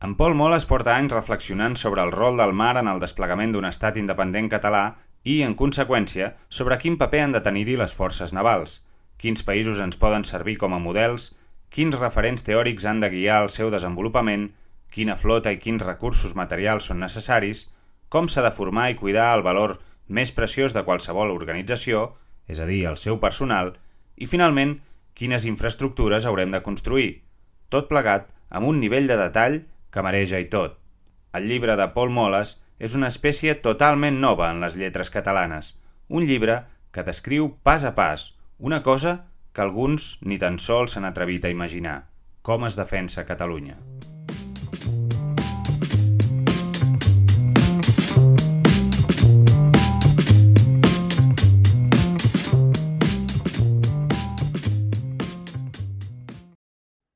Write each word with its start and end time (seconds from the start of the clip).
En 0.00 0.14
Pol 0.16 0.34
Moles 0.34 0.64
porta 0.64 0.94
anys 0.96 1.12
reflexionant 1.12 1.76
sobre 1.76 2.02
el 2.02 2.12
rol 2.12 2.38
del 2.40 2.54
mar 2.56 2.76
en 2.80 2.88
el 2.88 3.00
desplegament 3.02 3.52
d'un 3.52 3.68
estat 3.68 3.98
independent 4.00 4.48
català 4.48 4.84
i, 5.24 5.42
en 5.44 5.54
conseqüència, 5.56 6.34
sobre 6.48 6.78
quin 6.80 6.96
paper 6.96 7.20
han 7.26 7.34
de 7.36 7.42
tenir-hi 7.44 7.76
les 7.76 7.92
forces 7.92 8.32
navals, 8.32 8.80
quins 9.20 9.44
països 9.44 9.80
ens 9.84 10.00
poden 10.00 10.24
servir 10.24 10.56
com 10.56 10.72
a 10.72 10.80
models, 10.80 11.34
quins 11.68 11.98
referents 12.00 12.46
teòrics 12.46 12.86
han 12.88 13.04
de 13.04 13.10
guiar 13.12 13.42
el 13.44 13.52
seu 13.52 13.68
desenvolupament, 13.70 14.48
quina 14.90 15.18
flota 15.20 15.52
i 15.52 15.60
quins 15.60 15.84
recursos 15.84 16.32
materials 16.34 16.88
són 16.88 17.00
necessaris, 17.04 17.66
com 18.08 18.26
s'ha 18.26 18.42
de 18.42 18.54
formar 18.56 18.88
i 18.90 18.96
cuidar 18.98 19.34
el 19.36 19.44
valor 19.46 19.78
més 20.08 20.32
preciós 20.34 20.72
de 20.74 20.82
qualsevol 20.88 21.30
organització, 21.30 22.14
és 22.48 22.58
a 22.58 22.66
dir, 22.66 22.86
el 22.90 22.96
seu 22.98 23.20
personal, 23.22 23.76
i, 24.16 24.26
finalment, 24.26 24.80
quines 25.20 25.44
infraestructures 25.44 26.24
haurem 26.24 26.54
de 26.54 26.62
construir, 26.64 27.10
tot 27.68 27.90
plegat 27.92 28.30
amb 28.48 28.70
un 28.70 28.80
nivell 28.80 29.10
de 29.10 29.18
detall 29.20 29.60
que 29.92 30.04
mareja 30.06 30.40
i 30.40 30.48
tot. 30.48 30.78
El 31.36 31.44
llibre 31.50 31.76
de 31.76 31.90
Paul 31.92 32.08
Moles 32.10 32.56
és 32.80 32.96
una 32.96 33.10
espècie 33.12 33.54
totalment 33.60 34.16
nova 34.24 34.48
en 34.48 34.64
les 34.64 34.80
lletres 34.80 35.12
catalanes, 35.12 35.74
un 36.08 36.24
llibre 36.24 36.62
que 36.90 37.04
descriu 37.06 37.52
pas 37.62 37.84
a 37.84 37.94
pas 37.94 38.30
una 38.58 38.82
cosa 38.82 39.26
que 39.52 39.62
alguns 39.62 40.16
ni 40.24 40.40
tan 40.40 40.58
sols 40.58 40.96
s'han 40.96 41.08
atrevit 41.08 41.44
a 41.44 41.52
imaginar, 41.52 42.06
com 42.42 42.64
es 42.64 42.80
defensa 42.80 43.28
Catalunya. 43.28 43.76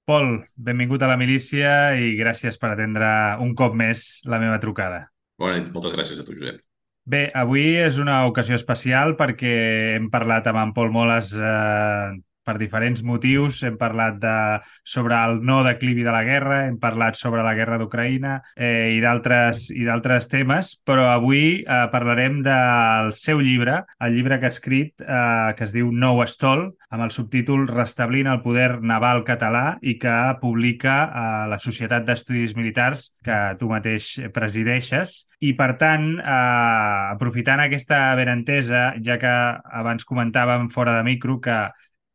Pol, 0.04 0.42
benvingut 0.60 1.00
a 1.00 1.08
la 1.08 1.16
milícia 1.16 1.94
i 1.96 2.12
gràcies 2.18 2.58
per 2.60 2.74
atendre 2.74 3.08
un 3.40 3.54
cop 3.56 3.72
més 3.72 4.20
la 4.28 4.40
meva 4.42 4.58
trucada. 4.60 5.06
Bona 5.40 5.56
nit, 5.56 5.70
moltes 5.72 5.94
gràcies 5.96 6.20
a 6.20 6.26
tu, 6.26 6.36
Josep. 6.36 6.60
Bé, 7.08 7.22
avui 7.36 7.64
és 7.80 7.96
una 8.00 8.18
ocasió 8.28 8.56
especial 8.56 9.14
perquè 9.16 9.54
hem 9.96 10.10
parlat 10.12 10.46
amb 10.48 10.60
en 10.60 10.74
Pol 10.76 10.92
Moles 10.92 11.32
eh, 11.36 12.12
per 12.44 12.56
diferents 12.60 13.02
motius. 13.06 13.62
Hem 13.66 13.78
parlat 13.80 14.20
de, 14.22 14.36
sobre 14.84 15.16
el 15.16 15.40
no 15.42 15.62
declivi 15.66 16.04
de 16.06 16.14
la 16.14 16.24
guerra, 16.26 16.64
hem 16.68 16.78
parlat 16.82 17.18
sobre 17.18 17.42
la 17.46 17.54
guerra 17.58 17.78
d'Ucraïna 17.80 18.36
eh, 18.54 18.94
i 18.94 19.00
d'altres 19.02 20.28
temes, 20.30 20.74
però 20.86 21.08
avui 21.12 21.62
eh, 21.62 21.82
parlarem 21.92 22.40
del 22.44 23.12
seu 23.16 23.40
llibre, 23.42 23.80
el 24.04 24.14
llibre 24.16 24.38
que 24.40 24.48
ha 24.48 24.54
escrit, 24.54 24.94
eh, 25.00 25.54
que 25.56 25.66
es 25.66 25.74
diu 25.74 25.90
Nou 25.92 26.22
Estol, 26.24 26.68
amb 26.94 27.02
el 27.02 27.10
subtítol 27.10 27.66
Restablint 27.68 28.28
el 28.30 28.40
poder 28.44 28.80
naval 28.86 29.24
català 29.26 29.78
i 29.82 29.96
que 29.98 30.14
publica 30.40 30.96
eh, 31.04 31.24
la 31.50 31.58
Societat 31.62 32.06
d'Estudis 32.06 32.54
Militars 32.58 33.08
que 33.24 33.38
tu 33.58 33.68
mateix 33.70 34.12
presideixes. 34.34 35.16
I, 35.40 35.54
per 35.58 35.74
tant, 35.80 36.06
eh, 36.20 37.14
aprofitant 37.14 37.64
aquesta 37.64 38.00
benentesa, 38.18 38.86
ja 39.04 39.18
que 39.20 39.34
abans 39.82 40.06
comentàvem 40.06 40.70
fora 40.72 40.98
de 40.98 41.06
micro 41.06 41.40
que 41.42 41.58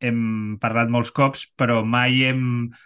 hem 0.00 0.20
parlat 0.60 0.90
molts 0.92 1.12
cops, 1.16 1.44
però 1.60 1.80
mai 1.84 2.22
hem, 2.28 2.42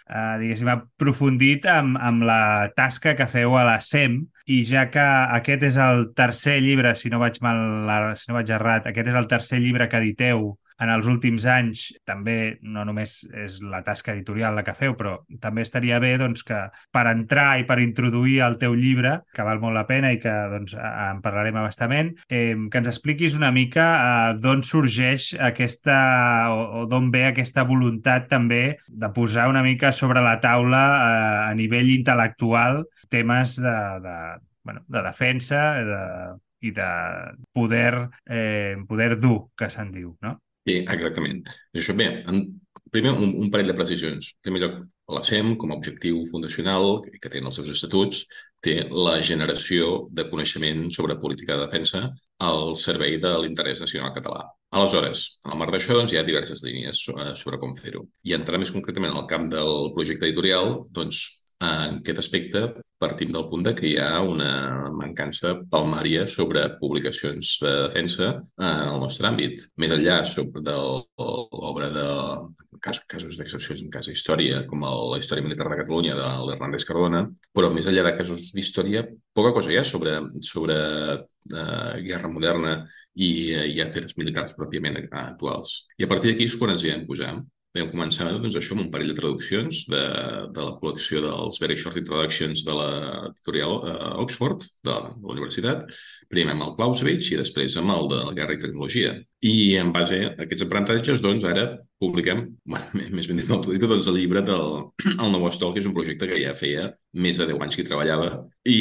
eh, 0.09 0.35
diguéssim, 0.41 0.71
aprofundit 0.73 1.65
amb, 1.71 1.99
amb 2.01 2.25
la 2.27 2.69
tasca 2.75 3.15
que 3.15 3.29
feu 3.31 3.55
a 3.57 3.63
la 3.67 3.79
SEM 3.81 4.19
i 4.51 4.61
ja 4.67 4.85
que 4.93 5.05
aquest 5.39 5.63
és 5.71 5.79
el 5.81 6.09
tercer 6.17 6.59
llibre, 6.61 6.93
si 6.95 7.09
no 7.09 7.21
vaig 7.23 7.39
mal, 7.41 8.13
si 8.19 8.29
no 8.29 8.37
vaig 8.37 8.51
errat, 8.53 8.91
aquest 8.91 9.09
és 9.13 9.17
el 9.17 9.31
tercer 9.31 9.61
llibre 9.63 9.89
que 9.89 10.03
editeu 10.03 10.51
en 10.81 10.91
els 10.91 11.07
últims 11.07 11.45
anys 11.47 11.85
també 12.07 12.57
no 12.61 12.83
només 12.87 13.17
és 13.31 13.59
la 13.63 13.81
tasca 13.85 14.13
editorial 14.13 14.55
la 14.57 14.63
que 14.67 14.75
feu, 14.75 14.95
però 14.97 15.17
també 15.41 15.63
estaria 15.63 15.99
bé 16.03 16.15
doncs, 16.19 16.43
que 16.47 16.59
per 16.93 17.05
entrar 17.11 17.47
i 17.61 17.65
per 17.67 17.79
introduir 17.83 18.41
el 18.45 18.57
teu 18.61 18.75
llibre, 18.75 19.17
que 19.35 19.45
val 19.47 19.61
molt 19.63 19.77
la 19.77 19.85
pena 19.87 20.11
i 20.13 20.19
que 20.21 20.33
doncs, 20.51 20.75
en 20.75 21.21
parlarem 21.25 21.59
abastament, 21.61 22.11
eh, 22.29 22.55
que 22.71 22.81
ens 22.81 22.91
expliquis 22.91 23.37
una 23.39 23.51
mica 23.55 23.87
eh, 23.95 24.33
d'on 24.41 24.63
sorgeix 24.67 25.31
aquesta 25.39 25.97
o, 26.55 26.65
o 26.81 26.85
d'on 26.89 27.11
ve 27.13 27.25
aquesta 27.29 27.65
voluntat 27.67 28.29
també 28.31 28.63
de 28.87 29.11
posar 29.15 29.47
una 29.51 29.63
mica 29.63 29.91
sobre 29.95 30.23
la 30.23 30.39
taula 30.43 30.83
eh, 30.95 31.51
a 31.51 31.53
nivell 31.57 31.93
intel·lectual 31.95 32.83
temes 33.09 33.55
de, 33.61 33.77
de, 34.03 34.17
bueno, 34.63 34.83
de 34.87 35.01
defensa 35.05 35.61
de, 35.85 36.01
i 36.65 36.71
de 36.71 36.89
poder, 37.53 38.09
eh, 38.25 38.75
poder 38.87 39.15
dur, 39.21 39.51
que 39.55 39.69
se'n 39.69 39.91
diu, 39.93 40.15
no? 40.25 40.39
Sí, 40.65 40.75
exactament. 40.81 41.43
Això, 41.77 41.93
bé, 41.97 42.07
en, 42.31 42.39
primer 42.95 43.11
un, 43.13 43.33
un 43.43 43.51
parell 43.53 43.69
de 43.69 43.75
precisions. 43.77 44.31
En 44.33 44.47
primer 44.47 44.61
lloc, 44.63 44.75
la 45.13 45.21
SEM, 45.27 45.53
com 45.61 45.71
a 45.71 45.77
objectiu 45.77 46.23
fundacional, 46.31 47.01
que 47.05 47.29
té 47.29 47.41
en 47.41 47.49
els 47.51 47.59
seus 47.59 47.69
estatuts, 47.73 48.23
té 48.65 48.75
la 48.89 49.19
generació 49.29 50.07
de 50.17 50.25
coneixement 50.31 50.87
sobre 50.95 51.19
política 51.21 51.57
de 51.57 51.67
defensa 51.67 52.03
al 52.49 52.73
servei 52.81 53.19
de 53.21 53.33
l'interès 53.43 53.83
nacional 53.85 54.13
català. 54.15 54.41
Aleshores, 54.75 55.25
en 55.45 55.53
el 55.53 55.61
marc 55.61 55.75
d'això 55.75 55.99
doncs, 55.99 56.13
hi 56.15 56.19
ha 56.19 56.25
diverses 56.27 56.65
línies 56.65 57.03
sobre 57.05 57.61
com 57.61 57.77
fer-ho. 57.77 58.01
I 58.25 58.33
entrar 58.39 58.59
més 58.59 58.73
concretament 58.73 59.13
en 59.13 59.21
el 59.21 59.29
camp 59.29 59.51
del 59.53 59.91
projecte 59.97 60.25
editorial, 60.27 60.79
doncs 60.97 61.21
en 61.65 62.01
aquest 62.01 62.21
aspecte 62.21 62.65
partim 63.01 63.31
del 63.35 63.47
punt 63.51 63.65
de 63.65 63.73
que 63.77 63.87
hi 63.89 63.95
ha 63.99 64.21
una 64.23 64.51
mancança 64.95 65.53
palmària 65.71 66.25
sobre 66.31 66.63
publicacions 66.79 67.57
de 67.63 67.73
defensa 67.87 68.29
en 68.57 68.83
el 68.91 69.01
nostre 69.03 69.27
àmbit. 69.29 69.65
Més 69.81 69.93
enllà 69.95 70.21
de 70.69 70.77
l'obra 70.77 71.89
de 71.97 72.07
casos 72.85 73.37
d'excepcions 73.39 73.81
en 73.81 73.89
cas 73.93 74.07
d'història, 74.09 74.63
com 74.69 74.83
la 74.85 75.19
història 75.19 75.43
militar 75.45 75.69
de 75.69 75.79
Catalunya 75.81 76.15
de 76.17 76.27
l'Hernández 76.47 76.85
Cardona, 76.87 77.23
però 77.55 77.71
més 77.73 77.87
enllà 77.89 78.03
de 78.05 78.13
casos 78.19 78.51
d'història, 78.55 79.05
poca 79.33 79.53
cosa 79.55 79.73
hi 79.73 79.79
ha 79.79 79.85
sobre, 79.87 80.19
sobre 80.45 80.75
uh, 80.75 81.95
guerra 82.05 82.31
moderna 82.31 82.75
i, 83.15 83.31
uh, 83.55 83.65
i 83.65 83.81
afers 83.81 84.17
militars 84.19 84.55
pròpiament 84.59 85.01
actuals. 85.09 85.85
I 85.97 86.05
a 86.05 86.11
partir 86.11 86.31
d'aquí 86.31 86.49
és 86.49 86.57
quan 86.59 86.75
ens 86.75 86.85
hi 86.85 86.93
vam 86.93 87.05
posar. 87.09 87.33
Vam 87.75 87.89
començar 87.91 88.29
doncs, 88.31 88.55
això 88.55 88.71
amb 88.75 88.85
un 88.85 88.91
parell 88.91 89.09
de 89.11 89.17
traduccions 89.17 89.81
de, 89.91 90.03
de 90.55 90.63
la 90.63 90.75
col·lecció 90.79 91.19
dels 91.25 91.57
Very 91.59 91.75
Short 91.75 91.99
Introductions 91.99 92.61
de 92.63 92.75
l'editorial 92.77 93.75
uh, 93.81 94.11
Oxford, 94.23 94.63
de, 94.87 94.93
de 94.93 95.25
la 95.25 95.33
universitat, 95.33 95.83
primer 96.31 96.55
amb 96.55 96.63
el 96.69 96.71
Clausewitz 96.77 97.33
i 97.33 97.39
després 97.41 97.75
amb 97.81 97.91
el 97.97 98.07
de 98.13 98.21
la 98.29 98.35
Guerra 98.37 98.55
i 98.55 98.61
Tecnologia. 98.63 99.11
I 99.43 99.55
en 99.81 99.91
base 99.95 100.21
a 100.23 100.31
aquests 100.45 100.63
aprenentatges, 100.69 101.19
doncs, 101.25 101.43
ara 101.51 101.67
publiquem, 101.99 102.45
bueno, 102.71 103.09
més 103.17 103.27
ben 103.27 103.43
dit, 103.43 103.51
no 103.51 103.59
dic, 103.65 103.83
doncs, 103.83 104.07
el 104.07 104.21
llibre 104.21 104.45
del 104.47 104.79
el 105.25 105.35
Nou 105.35 105.49
Estol, 105.51 105.75
que 105.75 105.83
és 105.83 105.91
un 105.91 105.97
projecte 105.97 106.31
que 106.31 106.39
ja 106.39 106.55
feia 106.55 106.87
més 107.27 107.43
de 107.43 107.51
10 107.51 107.67
anys 107.67 107.75
que 107.75 107.83
hi 107.83 107.91
treballava. 107.91 108.31
I, 108.71 108.79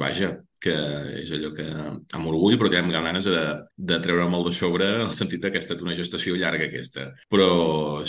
vaja, 0.00 0.34
que 0.60 0.74
és 1.22 1.30
allò 1.32 1.50
que 1.56 1.64
amb 1.66 2.28
orgull, 2.28 2.58
però 2.60 2.68
tenim 2.72 2.92
ganes 2.92 3.24
de, 3.24 3.42
de 3.90 3.98
treure 4.04 4.26
molt 4.28 4.50
de 4.50 4.52
sobre 4.56 4.88
el 5.06 5.12
sentit 5.16 5.46
que 5.46 5.56
ha 5.56 5.64
estat 5.64 5.80
una 5.84 5.96
gestació 5.96 6.36
llarga 6.36 6.66
aquesta. 6.68 7.06
Però 7.32 7.48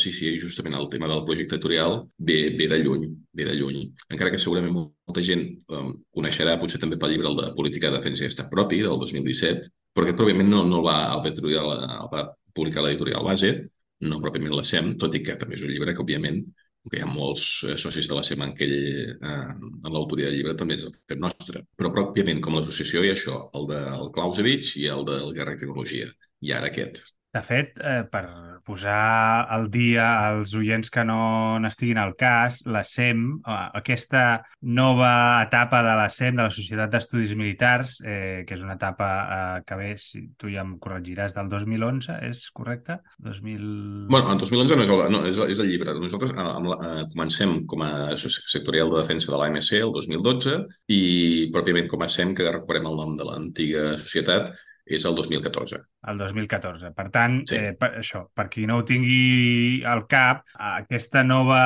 sí, 0.01 0.11
sí, 0.15 0.33
justament 0.41 0.75
el 0.77 0.89
tema 0.91 1.07
del 1.11 1.23
projecte 1.27 1.55
editorial 1.55 2.01
ve, 2.17 2.39
ve 2.59 2.67
de 2.73 2.81
lluny, 2.83 3.07
ve 3.39 3.47
de 3.47 3.55
lluny. 3.55 3.85
Encara 4.11 4.33
que 4.33 4.41
segurament 4.43 4.75
molta 4.75 5.23
gent 5.23 5.45
um, 5.71 5.93
coneixerà 6.17 6.57
potser 6.59 6.81
també 6.83 6.99
pel 6.99 7.15
llibre 7.15 7.31
el 7.31 7.39
de 7.39 7.51
Política 7.55 7.89
de 7.89 7.99
Defensa 7.99 8.27
i 8.27 8.31
Estat 8.33 8.51
Propi, 8.51 8.81
del 8.83 8.99
2017, 8.99 9.71
però 9.95 10.07
aquest 10.07 10.19
pròpiament 10.19 10.51
no, 10.51 10.65
no 10.67 10.81
el 10.81 10.87
va, 10.89 10.97
el 11.15 11.23
va, 11.23 11.77
el 12.01 12.11
va 12.11 12.25
publicar 12.53 12.83
l'editorial 12.83 13.23
base, 13.23 13.53
no 14.07 14.19
pròpiament 14.19 14.57
la 14.57 14.67
SEM, 14.67 14.95
tot 14.99 15.15
i 15.15 15.23
que 15.23 15.37
també 15.39 15.55
és 15.55 15.63
un 15.63 15.71
llibre 15.71 15.95
que, 15.95 16.03
òbviament, 16.03 16.43
que 16.89 16.97
hi 16.97 17.03
ha 17.05 17.09
molts 17.09 17.45
eh, 17.67 17.77
socis 17.81 18.07
de 18.09 18.17
la 18.17 18.23
SEM 18.25 18.41
en, 18.45 18.53
aquell, 18.55 18.75
eh, 19.13 19.39
en 19.61 19.93
l'autoria 19.93 20.29
del 20.29 20.39
llibre, 20.39 20.55
també 20.57 20.79
és 20.79 20.87
el 20.87 21.21
nostre. 21.21 21.63
Però 21.77 21.93
pròpiament 21.93 22.41
com 22.41 22.57
l'associació 22.57 23.03
hi 23.03 23.11
ha 23.11 23.17
això, 23.17 23.37
el 23.59 23.67
del 23.69 24.11
Clausewitz 24.15 24.75
i 24.81 24.87
el 24.95 25.05
del 25.09 25.33
Guerra 25.37 25.57
i 25.57 25.61
Tecnologia. 25.61 26.09
I 26.41 26.55
ara 26.57 26.71
aquest. 26.71 27.03
De 27.35 27.43
fet, 27.45 27.77
eh, 27.85 28.01
per 28.11 28.25
posar 28.65 29.45
al 29.49 29.69
dia 29.71 30.05
als 30.27 30.53
oients 30.57 30.91
que 30.93 31.03
no 31.07 31.59
n'estiguin 31.61 31.99
al 32.01 32.15
cas, 32.19 32.61
la 32.65 32.83
SEM, 32.87 33.25
eh, 33.41 33.57
aquesta 33.79 34.43
nova 34.61 35.41
etapa 35.43 35.81
de 35.85 35.95
la 35.97 36.09
SEM, 36.09 36.37
de 36.39 36.47
la 36.47 36.53
Societat 36.53 36.93
d'Estudis 36.93 37.35
Militars, 37.35 37.99
eh, 38.05 38.43
que 38.47 38.57
és 38.57 38.65
una 38.65 38.77
etapa 38.79 39.09
eh, 39.21 39.63
que 39.67 39.79
ve, 39.79 39.91
si 40.01 40.23
tu 40.37 40.51
ja 40.53 40.65
em 40.65 40.77
corregiràs, 40.81 41.35
del 41.37 41.49
2011, 41.51 42.19
és 42.29 42.45
correcte? 42.55 42.99
2000... 43.19 44.07
Bueno, 44.11 44.33
el 44.33 44.41
2011 44.41 44.77
no 44.77 44.85
és 44.85 44.95
el, 44.95 45.03
no, 45.15 45.23
és, 45.29 45.41
és 45.55 45.63
el 45.63 45.71
llibre. 45.71 45.95
Nosaltres 45.97 46.35
eh, 46.35 46.41
amb 46.41 46.71
la, 46.73 46.79
eh, 46.89 47.05
comencem 47.13 47.61
com 47.71 47.85
a 47.85 47.91
sectorial 48.17 48.91
de 48.91 49.01
defensa 49.01 49.31
de 49.31 49.39
l'AMC 49.39 49.73
el 49.81 49.93
2012 49.95 50.57
i 50.93 51.01
pròpiament 51.53 51.89
com 51.91 52.03
a 52.03 52.09
SEM, 52.11 52.35
que 52.37 52.49
recuperem 52.51 52.89
el 52.89 52.99
nom 52.99 53.17
de 53.19 53.27
l'antiga 53.27 53.95
societat, 54.01 54.53
és 54.97 55.05
el 55.07 55.15
2014. 55.15 55.79
El 56.11 56.19
2014. 56.21 56.91
Per 56.97 57.05
tant, 57.13 57.37
sí. 57.49 57.57
eh, 57.57 57.73
per, 57.79 57.91
això, 58.01 58.23
per 58.35 58.47
qui 58.51 58.65
no 58.69 58.79
ho 58.79 58.85
tingui 58.87 59.81
al 59.87 60.05
cap, 60.11 60.43
aquesta 60.71 61.23
nova, 61.23 61.61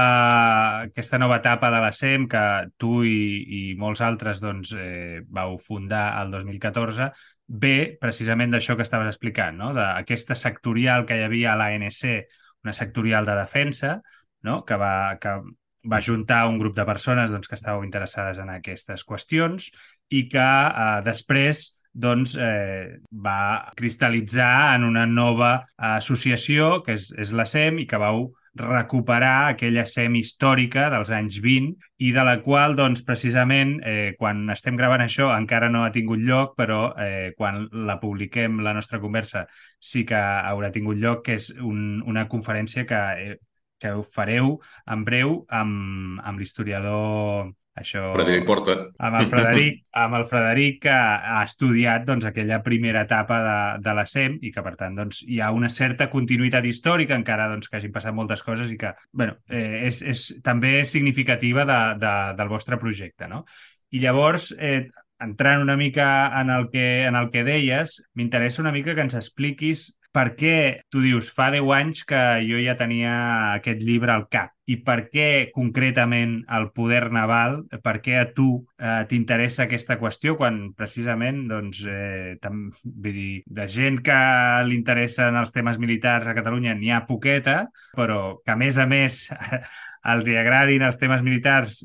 aquesta 0.89 1.19
nova 1.21 1.39
etapa 1.41 1.71
de 1.73 1.81
la 1.83 1.91
SEM 1.95 2.27
que 2.31 2.45
tu 2.81 3.03
i, 3.07 3.19
i 3.59 3.61
molts 3.81 4.03
altres 4.05 4.41
doncs, 4.43 4.75
eh, 4.77 5.21
vau 5.27 5.57
fundar 5.61 6.07
el 6.21 6.33
2014, 6.35 7.11
ve 7.47 7.75
precisament 8.01 8.53
d'això 8.53 8.75
que 8.75 8.85
estaves 8.85 9.11
explicant, 9.11 9.57
no? 9.57 9.73
d'aquesta 9.77 10.37
sectorial 10.39 11.05
que 11.05 11.19
hi 11.19 11.27
havia 11.27 11.53
a 11.53 11.59
l'ANC, 11.59 12.25
una 12.65 12.73
sectorial 12.73 13.27
de 13.29 13.37
defensa, 13.37 13.99
no? 14.45 14.63
que, 14.65 14.77
va, 14.81 15.17
que 15.21 15.37
va 15.85 16.01
juntar 16.01 16.47
un 16.49 16.57
grup 16.59 16.75
de 16.75 16.85
persones 16.85 17.31
doncs, 17.33 17.49
que 17.49 17.57
estàveu 17.57 17.85
interessades 17.85 18.41
en 18.41 18.49
aquestes 18.53 19.05
qüestions 19.05 19.69
i 20.09 20.25
que 20.31 20.45
eh, 20.45 21.01
després 21.05 21.67
doncs, 21.95 22.35
eh, 22.35 22.99
va 23.25 23.71
cristal·litzar 23.79 24.75
en 24.75 24.83
una 24.83 25.05
nova 25.07 25.51
associació, 25.95 26.81
que 26.83 26.97
és, 26.99 27.11
és 27.17 27.31
la 27.33 27.47
SEM, 27.47 27.79
i 27.79 27.87
que 27.87 28.01
vau 28.01 28.27
recuperar 28.55 29.49
aquella 29.49 29.83
SEM 29.85 30.15
històrica 30.15 30.87
dels 30.91 31.11
anys 31.11 31.41
20 31.43 31.73
i 32.07 32.11
de 32.15 32.23
la 32.23 32.37
qual, 32.43 32.75
doncs, 32.75 33.03
precisament, 33.07 33.77
eh, 33.83 34.13
quan 34.19 34.45
estem 34.51 34.77
gravant 34.79 35.03
això 35.03 35.31
encara 35.35 35.69
no 35.71 35.83
ha 35.83 35.91
tingut 35.95 36.23
lloc, 36.23 36.55
però 36.59 36.93
eh, 36.99 37.33
quan 37.37 37.65
la 37.87 37.99
publiquem, 37.99 38.61
la 38.63 38.73
nostra 38.75 39.01
conversa, 39.03 39.45
sí 39.79 40.05
que 40.07 40.19
haurà 40.19 40.71
tingut 40.71 40.99
lloc, 41.01 41.25
que 41.27 41.35
és 41.39 41.51
un, 41.59 42.01
una 42.07 42.27
conferència 42.31 42.85
que, 42.87 43.01
eh, 43.19 43.35
que 43.85 43.93
ho 43.93 44.01
fareu 44.01 44.57
en 44.89 45.05
breu 45.05 45.37
amb, 45.53 46.17
amb 46.25 46.41
l'historiador 46.41 47.53
això... 47.75 48.01
Frederic 48.15 48.45
Porta. 48.47 48.75
Amb 49.03 49.19
el 49.19 49.29
Frederic, 49.29 49.81
amb 50.01 50.17
el 50.17 50.25
Frederic 50.29 50.81
que 50.87 50.95
ha 50.95 51.41
estudiat 51.43 52.05
doncs, 52.07 52.25
aquella 52.29 52.61
primera 52.65 53.03
etapa 53.05 53.39
de, 53.43 53.57
de 53.85 53.95
la 53.97 54.05
SEM 54.09 54.39
i 54.41 54.51
que, 54.55 54.63
per 54.65 54.73
tant, 54.79 54.95
doncs, 54.97 55.21
hi 55.27 55.41
ha 55.43 55.51
una 55.53 55.69
certa 55.69 56.09
continuïtat 56.13 56.65
històrica, 56.65 57.17
encara 57.19 57.49
doncs, 57.51 57.69
que 57.69 57.77
hagin 57.79 57.93
passat 57.95 58.15
moltes 58.15 58.43
coses 58.47 58.71
i 58.71 58.79
que 58.81 58.93
bueno, 59.11 59.37
eh, 59.49 59.85
és, 59.91 60.01
és 60.01 60.25
també 60.45 60.79
és 60.81 60.93
significativa 60.95 61.67
de, 61.67 61.81
de, 62.01 62.13
del 62.39 62.51
vostre 62.51 62.79
projecte. 62.81 63.29
No? 63.31 63.43
I 63.91 64.01
llavors, 64.01 64.53
eh, 64.57 64.87
entrant 65.21 65.61
una 65.63 65.77
mica 65.77 66.07
en 66.39 66.49
el 66.55 66.69
que, 66.71 66.87
en 67.05 67.19
el 67.19 67.29
que 67.31 67.45
deies, 67.47 67.99
m'interessa 68.15 68.63
una 68.63 68.73
mica 68.75 68.95
que 68.95 69.05
ens 69.05 69.19
expliquis 69.19 69.89
per 70.15 70.29
què 70.39 70.55
tu 70.91 71.01
dius, 71.03 71.27
fa 71.35 71.49
10 71.51 71.71
anys 71.75 72.03
que 72.07 72.19
jo 72.47 72.59
ja 72.63 72.77
tenia 72.79 73.15
aquest 73.57 73.81
llibre 73.83 74.13
al 74.13 74.29
cap. 74.31 74.53
I 74.65 74.79
per 74.81 75.09
què 75.11 75.51
concretament 75.53 76.37
el 76.57 76.69
poder 76.73 77.03
naval, 77.13 77.59
per 77.85 77.99
què 78.05 78.15
a 78.17 78.29
tu 78.37 78.47
eh, 78.79 79.03
t'interessa 79.09 79.65
aquesta 79.65 79.99
qüestió 79.99 80.37
quan 80.39 80.71
precisament, 80.77 81.43
doncs, 81.51 81.83
eh, 81.85 82.37
tam, 82.41 82.63
vull 82.85 83.19
dir, 83.19 83.33
de 83.59 83.67
gent 83.69 83.99
que 84.05 84.17
li 84.65 84.79
interessen 84.79 85.37
els 85.37 85.53
temes 85.53 85.77
militars 85.83 86.31
a 86.31 86.37
Catalunya 86.37 86.73
n'hi 86.79 86.95
ha 86.95 87.03
poqueta, 87.09 87.65
però 87.99 88.39
que 88.41 88.55
a 88.55 88.57
més 88.57 88.79
a 88.81 88.87
més 88.89 89.27
els 90.15 90.31
hi 90.31 90.39
agradin 90.39 90.87
els 90.87 90.97
temes 91.01 91.21
militars 91.27 91.81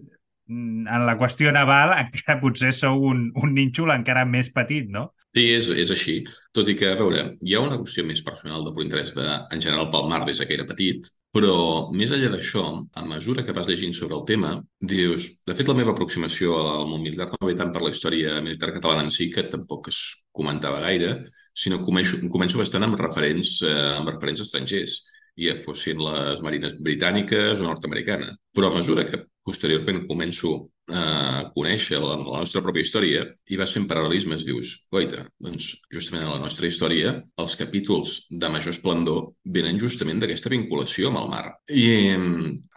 en 0.50 1.06
la 1.06 1.16
qüestió 1.20 1.52
naval 1.54 1.94
encara 2.02 2.40
potser 2.42 2.72
sou 2.76 3.06
un, 3.12 3.28
un 3.38 3.54
nínxol 3.56 3.94
encara 3.94 4.26
més 4.26 4.50
petit, 4.54 4.90
no? 4.90 5.10
Sí, 5.30 5.46
és, 5.54 5.70
és 5.70 5.90
així. 5.94 6.16
Tot 6.56 6.68
i 6.68 6.74
que, 6.74 6.88
a 6.90 6.98
veure, 6.98 7.22
hi 7.46 7.54
ha 7.54 7.62
una 7.62 7.78
qüestió 7.78 8.02
més 8.06 8.22
personal 8.26 8.66
de 8.66 8.74
interès 8.82 9.14
de, 9.14 9.26
en 9.54 9.62
general 9.62 9.90
pel 9.92 10.08
mar 10.10 10.24
des 10.26 10.42
que 10.42 10.56
era 10.56 10.66
petit, 10.66 11.06
però 11.30 11.54
més 11.94 12.10
enllà 12.10 12.32
d'això, 12.32 12.64
a 12.98 13.04
mesura 13.06 13.44
que 13.46 13.54
vas 13.54 13.68
llegint 13.70 13.94
sobre 13.94 14.16
el 14.18 14.24
tema, 14.26 14.56
dius, 14.92 15.28
de 15.46 15.54
fet 15.54 15.70
la 15.70 15.76
meva 15.78 15.94
aproximació 15.94 16.56
al 16.58 16.88
món 16.90 17.04
militar 17.04 17.28
no 17.30 17.46
ve 17.46 17.54
tant 17.54 17.70
per 17.70 17.84
la 17.84 17.92
història 17.94 18.40
militar 18.42 18.72
catalana 18.74 19.06
en 19.06 19.14
si, 19.14 19.28
que 19.30 19.46
tampoc 19.52 19.92
es 19.92 20.00
comentava 20.34 20.82
gaire, 20.82 21.12
sinó 21.54 21.78
començo, 21.86 22.18
començo 22.34 22.58
bastant 22.58 22.88
amb 22.88 22.98
referents, 22.98 23.60
eh, 23.62 23.78
amb 24.00 24.10
referents 24.10 24.42
estrangers 24.42 24.98
ja 25.40 25.56
fossin 25.64 26.00
les 26.04 26.42
marines 26.44 26.76
britàniques 26.84 27.60
o 27.60 27.66
nord-americanes. 27.66 28.36
Però 28.54 28.70
a 28.70 28.76
mesura 28.76 29.06
que 29.08 29.24
posteriorment 29.46 30.04
començo 30.08 30.52
a 30.90 31.46
conèixer 31.54 32.00
la, 32.02 32.16
la 32.18 32.40
nostra 32.42 32.62
pròpia 32.64 32.84
història 32.84 33.22
i 33.50 33.58
vas 33.58 33.72
fent 33.76 33.86
paral·lelismes, 33.90 34.44
dius, 34.46 34.72
goita, 34.92 35.24
doncs 35.42 35.70
justament 35.94 36.26
a 36.26 36.34
la 36.34 36.42
nostra 36.42 36.66
història 36.66 37.14
els 37.40 37.56
capítols 37.58 38.16
de 38.30 38.50
major 38.52 38.74
esplendor 38.74 39.30
venen 39.56 39.78
justament 39.80 40.22
d'aquesta 40.22 40.52
vinculació 40.52 41.10
amb 41.10 41.22
el 41.22 41.30
mar. 41.32 41.44
I 41.70 41.90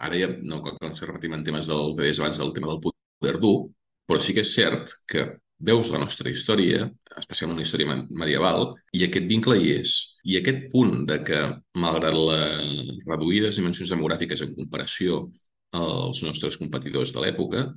ara 0.07 0.19
ja 0.19 0.29
no 0.41 0.61
cal 0.65 0.77
que 0.79 0.91
ens 0.91 1.05
repetim 1.07 1.33
en 1.37 1.45
temes 1.47 1.69
del 1.71 1.95
que 1.97 2.05
deies 2.05 2.21
abans 2.21 2.41
del 2.41 2.53
tema 2.55 2.69
del 2.71 2.83
poder 2.85 3.39
dur, 3.41 3.57
però 4.07 4.21
sí 4.21 4.35
que 4.35 4.45
és 4.45 4.53
cert 4.53 4.93
que 5.09 5.25
veus 5.67 5.89
la 5.93 5.99
nostra 6.01 6.31
història, 6.31 6.87
especialment 7.19 7.57
una 7.57 7.65
història 7.65 7.95
medieval, 8.19 8.69
i 8.91 9.05
aquest 9.05 9.27
vincle 9.29 9.57
hi 9.59 9.71
és. 9.77 9.93
I 10.27 10.37
aquest 10.39 10.67
punt 10.73 11.05
de 11.09 11.19
que, 11.27 11.41
malgrat 11.79 12.17
les 12.17 12.99
reduïdes 13.07 13.59
dimensions 13.59 13.93
demogràfiques 13.93 14.43
en 14.45 14.53
comparació 14.57 15.23
als 15.73 16.21
nostres 16.25 16.59
competidors 16.61 17.13
de 17.15 17.23
l'època, 17.23 17.67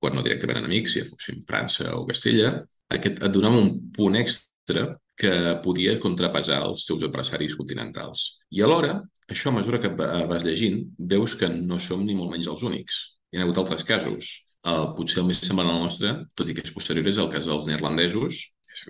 quan 0.00 0.14
no 0.14 0.24
directament 0.24 0.62
enemics, 0.62 0.94
si 0.94 1.04
fossin 1.06 1.44
França 1.46 1.92
o 1.98 2.06
Castella, 2.08 2.54
aquest 2.96 3.22
et 3.22 3.34
donava 3.34 3.60
un 3.60 3.70
punt 3.94 4.16
extra 4.16 4.88
que 5.18 5.32
podia 5.64 5.98
contrapesar 6.00 6.60
els 6.64 6.84
seus 6.86 7.02
adversaris 7.02 7.56
continentals. 7.58 8.26
I 8.54 8.62
alhora, 8.62 9.00
això 9.28 9.50
a 9.50 9.56
mesura 9.58 9.80
que 9.82 9.90
vas 9.98 10.46
llegint, 10.46 10.84
veus 11.12 11.34
que 11.36 11.50
no 11.50 11.80
som 11.82 12.04
ni 12.06 12.14
molt 12.14 12.32
menys 12.32 12.48
els 12.52 12.62
únics. 12.62 13.00
Hi 13.32 13.40
ha 13.40 13.44
hagut 13.44 13.58
altres 13.60 13.84
casos 13.84 14.47
Uh, 14.66 14.90
potser 14.98 15.20
el 15.22 15.28
més 15.28 15.40
semblant 15.44 15.70
al 15.70 15.84
nostre, 15.84 16.10
tot 16.34 16.48
i 16.50 16.54
que 16.56 16.64
és 16.66 16.74
posterior, 16.74 17.06
és 17.06 17.20
el 17.22 17.30
cas 17.32 17.46
dels 17.46 17.68
neerlandesos, 17.70 18.40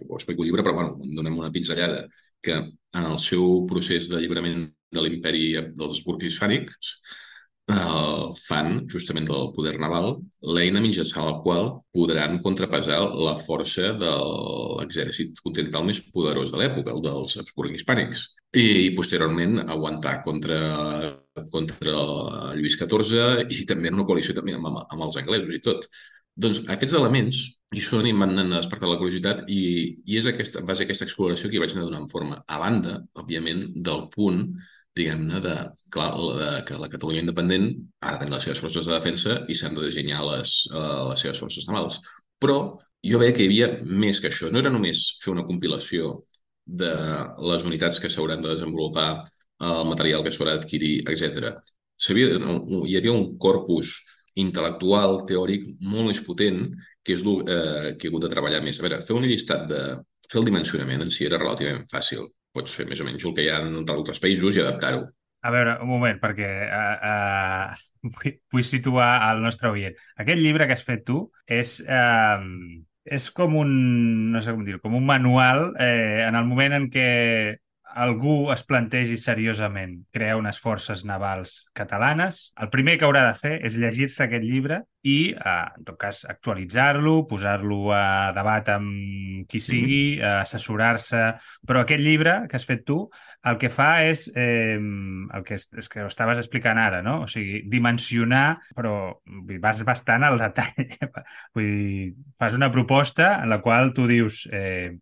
ho 0.09 0.17
explico 0.17 0.45
llibre, 0.45 0.65
però 0.65 0.75
bueno, 0.79 0.97
donem 1.17 1.37
una 1.39 1.53
pinzellada, 1.53 2.07
que 2.45 2.57
en 2.57 3.05
el 3.05 3.19
seu 3.23 3.65
procés 3.69 4.09
d'alliberament 4.09 4.67
de 4.95 5.05
l'imperi 5.05 5.45
dels 5.77 6.01
burgs 6.07 6.29
hispànics 6.31 6.95
uh, 7.73 8.33
fan, 8.47 8.83
justament 8.93 9.29
del 9.29 9.51
poder 9.57 9.77
naval, 9.81 10.17
l'eina 10.55 10.83
mitjançant 10.85 11.27
la 11.27 11.37
qual 11.45 11.71
podran 11.95 12.41
contrapesar 12.45 13.01
la 13.27 13.37
força 13.45 13.93
de 14.01 14.13
l'exèrcit 14.81 15.41
continental 15.45 15.87
més 15.89 16.03
poderós 16.15 16.53
de 16.53 16.63
l'època, 16.63 16.95
el 16.95 17.05
dels 17.05 17.39
Habsburg 17.41 17.77
hispànics 17.77 18.29
i 18.57 18.95
posteriorment 18.97 19.59
aguantar 19.69 20.23
contra, 20.25 20.59
contra 21.53 21.97
Lluís 22.57 22.79
XIV 22.81 23.45
i 23.53 23.67
també 23.69 23.91
en 23.91 23.99
una 23.99 24.07
coalició 24.09 24.37
també 24.37 24.57
amb, 24.57 24.71
amb 24.73 25.05
els 25.05 25.21
anglesos 25.21 25.53
i 25.53 25.61
tot. 25.65 25.85
Doncs 26.39 26.63
aquests 26.71 26.95
elements 26.95 27.43
i 27.77 27.83
són 27.83 28.07
i 28.07 28.15
m'han 28.15 28.39
despertat 28.55 28.89
la 28.89 28.97
curiositat 29.01 29.43
i, 29.53 29.61
i 30.07 30.19
és 30.21 30.29
aquesta, 30.31 30.63
base 30.65 30.87
aquesta 30.87 31.05
exploració 31.09 31.51
que 31.51 31.59
hi 31.59 31.63
vaig 31.65 31.75
anar 31.75 31.89
donant 31.89 32.09
forma. 32.09 32.39
A 32.47 32.61
banda, 32.63 33.01
òbviament, 33.21 33.67
del 33.85 34.07
punt 34.15 34.45
diguem-ne, 34.99 35.40
de, 35.45 35.55
clar, 35.95 36.11
de, 36.40 36.50
que 36.69 36.78
la 36.81 36.90
Catalunya 36.93 37.23
independent 37.25 37.71
ha 38.02 38.14
de 38.14 38.23
tenir 38.23 38.35
les 38.35 38.47
seves 38.49 38.62
forces 38.64 38.88
de 38.88 38.95
defensa 38.95 39.38
i 39.49 39.57
s'han 39.59 39.76
de 39.78 39.87
dissenyar 39.87 40.25
les, 40.26 40.55
uh, 40.75 41.09
les 41.11 41.25
seves 41.25 41.40
forces 41.45 41.69
navals. 41.71 42.00
Però 42.43 42.59
jo 43.07 43.23
veia 43.23 43.35
que 43.35 43.45
hi 43.45 43.50
havia 43.50 43.71
més 44.05 44.21
que 44.21 44.31
això. 44.31 44.50
No 44.52 44.62
era 44.62 44.73
només 44.75 45.05
fer 45.23 45.33
una 45.35 45.47
compilació 45.49 46.14
de 46.69 46.93
les 47.50 47.64
unitats 47.64 47.99
que 48.02 48.11
s'hauran 48.12 48.43
de 48.45 48.52
desenvolupar, 48.52 49.11
el 49.59 49.88
material 49.88 50.23
que 50.23 50.31
s'haurà 50.35 50.55
d'adquirir, 50.57 51.00
etc. 51.11 51.50
Hi 52.09 52.97
havia 52.99 53.14
un 53.14 53.33
corpus 53.43 53.97
intel·lectual, 54.38 55.25
teòric, 55.26 55.64
molt 55.81 56.12
més 56.12 56.21
potent 56.23 56.61
que 57.02 57.17
és 57.17 57.25
eh, 57.25 57.95
que 57.99 58.07
he 58.07 58.11
hagut 58.11 58.26
de 58.26 58.31
treballar 58.35 58.61
més. 58.62 58.78
A 58.78 58.87
veure, 58.87 59.00
fer 59.05 59.17
un 59.17 59.26
llistat 59.26 59.67
de... 59.71 59.83
Fer 60.28 60.43
el 60.43 60.45
dimensionament 60.45 61.00
en 61.00 61.11
si 61.11 61.25
era 61.25 61.38
relativament 61.40 61.87
fàcil. 61.88 62.26
Pots 62.59 62.75
fer 62.75 62.88
més 62.91 63.00
o 63.00 63.07
menys 63.07 63.25
el 63.25 63.37
que 63.37 63.47
hi 63.47 63.53
ha 63.55 63.62
en 63.62 63.79
altres 63.95 64.21
països 64.23 64.59
i 64.59 64.65
adaptar-ho. 64.65 65.07
A 65.47 65.55
veure, 65.55 65.77
un 65.85 65.91
moment, 65.93 66.19
perquè 66.19 66.49
uh, 66.67 67.09
uh, 67.09 68.11
vull, 68.19 68.35
vull 68.53 68.67
situar 68.67 69.12
el 69.31 69.45
nostre 69.45 69.71
oient. 69.71 69.95
Aquest 70.19 70.43
llibre 70.43 70.67
que 70.67 70.75
has 70.75 70.85
fet 70.87 71.07
tu 71.07 71.23
és... 71.47 71.79
Uh, 71.87 72.83
és 73.09 73.31
com 73.33 73.55
un, 73.57 73.71
no 74.33 74.43
sé 74.45 74.53
com 74.53 74.65
dir 74.67 74.79
com 74.83 74.97
un 74.99 75.07
manual 75.09 75.71
eh, 75.81 76.27
en 76.27 76.37
el 76.37 76.45
moment 76.45 76.75
en 76.77 76.88
què 76.93 77.07
algú 77.95 78.50
es 78.52 78.62
plantegi 78.68 79.16
seriosament 79.21 79.95
crear 80.14 80.37
unes 80.38 80.61
forces 80.61 81.04
navals 81.09 81.68
catalanes, 81.76 82.52
el 82.61 82.71
primer 82.71 82.99
que 82.99 83.07
haurà 83.09 83.25
de 83.28 83.37
fer 83.38 83.54
és 83.66 83.78
llegir-se 83.80 84.25
aquest 84.25 84.45
llibre 84.45 84.83
i, 85.07 85.33
eh, 85.33 85.64
en 85.78 85.87
tot 85.87 85.97
cas, 86.00 86.25
actualitzar-lo, 86.28 87.23
posar-lo 87.30 87.92
a 87.95 88.33
debat 88.37 88.68
amb 88.75 89.47
qui 89.49 89.61
sigui, 89.62 90.18
eh, 90.18 90.26
assessorar-se... 90.42 91.23
Però 91.68 91.83
aquest 91.83 92.02
llibre 92.02 92.35
que 92.50 92.59
has 92.59 92.66
fet 92.68 92.85
tu, 92.88 92.99
el 93.49 93.59
que 93.62 93.71
fa 93.73 93.90
és 94.04 94.26
eh, 94.35 94.76
el 94.76 95.47
que, 95.47 95.59
és, 95.59 95.68
és 95.78 95.90
que 95.92 96.04
ho 96.04 96.11
estaves 96.11 96.40
explicant 96.42 96.80
ara, 96.83 97.00
no? 97.07 97.23
O 97.25 97.30
sigui, 97.30 97.62
dimensionar, 97.71 98.59
però 98.76 98.95
vas 99.62 99.85
bastant 99.87 100.26
al 100.26 100.40
detall. 100.42 100.97
Vull 101.57 101.68
dir, 101.68 102.09
fas 102.38 102.59
una 102.59 102.73
proposta 102.75 103.37
en 103.42 103.54
la 103.54 103.62
qual 103.64 103.95
tu 103.97 104.09
dius 104.11 104.47
eh, 104.52 104.99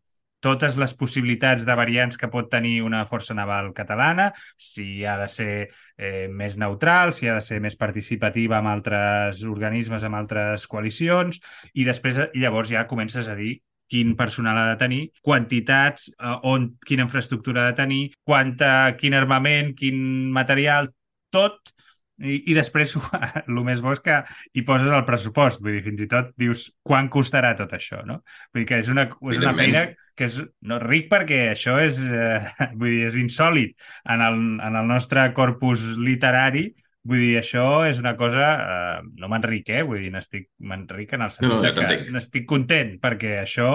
totes 0.46 0.78
les 0.78 0.94
possibilitats 0.94 1.66
de 1.66 1.74
variants 1.78 2.18
que 2.20 2.30
pot 2.30 2.48
tenir 2.52 2.78
una 2.86 3.02
força 3.10 3.34
naval 3.34 3.72
catalana, 3.74 4.30
si 4.56 5.04
ha 5.04 5.16
de 5.18 5.28
ser 5.32 5.52
eh, 5.98 6.26
més 6.30 6.56
neutral, 6.60 7.14
si 7.16 7.26
ha 7.26 7.34
de 7.36 7.44
ser 7.44 7.58
més 7.64 7.78
participativa 7.80 8.60
amb 8.60 8.70
altres 8.70 9.42
organismes, 9.46 10.06
amb 10.06 10.20
altres 10.22 10.68
coalicions, 10.70 11.40
i 11.74 11.86
després 11.88 12.20
llavors 12.38 12.70
ja 12.70 12.86
comences 12.86 13.26
a 13.26 13.34
dir 13.38 13.56
quin 13.90 14.16
personal 14.18 14.58
ha 14.58 14.68
de 14.72 14.78
tenir, 14.80 15.02
quantitats, 15.22 16.10
eh, 16.14 16.36
on, 16.50 16.72
quina 16.86 17.06
infraestructura 17.06 17.64
ha 17.64 17.72
de 17.72 17.80
tenir, 17.82 18.02
quanta, 18.26 18.72
quin 19.00 19.14
armament, 19.18 19.74
quin 19.78 19.98
material, 20.34 20.90
tot 21.34 21.75
i, 22.22 22.38
i 22.50 22.56
després 22.56 22.94
el 23.46 23.60
més 23.66 23.82
bo 23.84 23.92
és 23.94 24.02
que 24.04 24.20
hi 24.56 24.64
poses 24.66 24.88
el 24.88 25.04
pressupost, 25.08 25.62
vull 25.64 25.76
dir, 25.76 25.84
fins 25.84 26.02
i 26.06 26.08
tot 26.10 26.32
dius 26.40 26.66
quan 26.86 27.10
costarà 27.12 27.52
tot 27.58 27.74
això, 27.76 28.02
no? 28.08 28.20
Vull 28.52 28.64
dir 28.64 28.70
que 28.70 28.80
és 28.84 28.90
una, 28.92 29.06
és 29.32 29.42
una 29.42 29.54
feina 29.56 29.84
que 30.16 30.28
és 30.30 30.40
no, 30.64 30.80
ric 30.80 31.10
perquè 31.12 31.42
això 31.52 31.76
és, 31.82 32.00
eh, 32.08 32.40
vull 32.80 32.94
dir, 32.94 33.04
és 33.10 33.20
insòlid 33.20 33.76
en 34.14 34.24
el, 34.24 34.42
en 34.64 34.80
el 34.82 34.88
nostre 34.88 35.28
corpus 35.36 35.92
literari, 36.00 36.70
Vull 37.06 37.22
dir, 37.22 37.34
això 37.38 37.64
és 37.86 38.00
una 38.02 38.14
cosa... 38.18 38.46
Eh, 38.56 39.02
no 39.20 39.30
m'enric, 39.30 39.70
eh? 39.70 39.82
Vull 39.86 40.02
dir, 40.02 40.10
n'estic 40.14 40.48
m'enric 40.58 41.14
en 41.16 41.26
el 41.26 41.32
sentit 41.34 41.54
no, 41.54 41.60
no, 41.62 41.86
que 41.86 42.12
n'estic 42.14 42.46
content, 42.50 42.96
perquè 43.02 43.36
això 43.42 43.68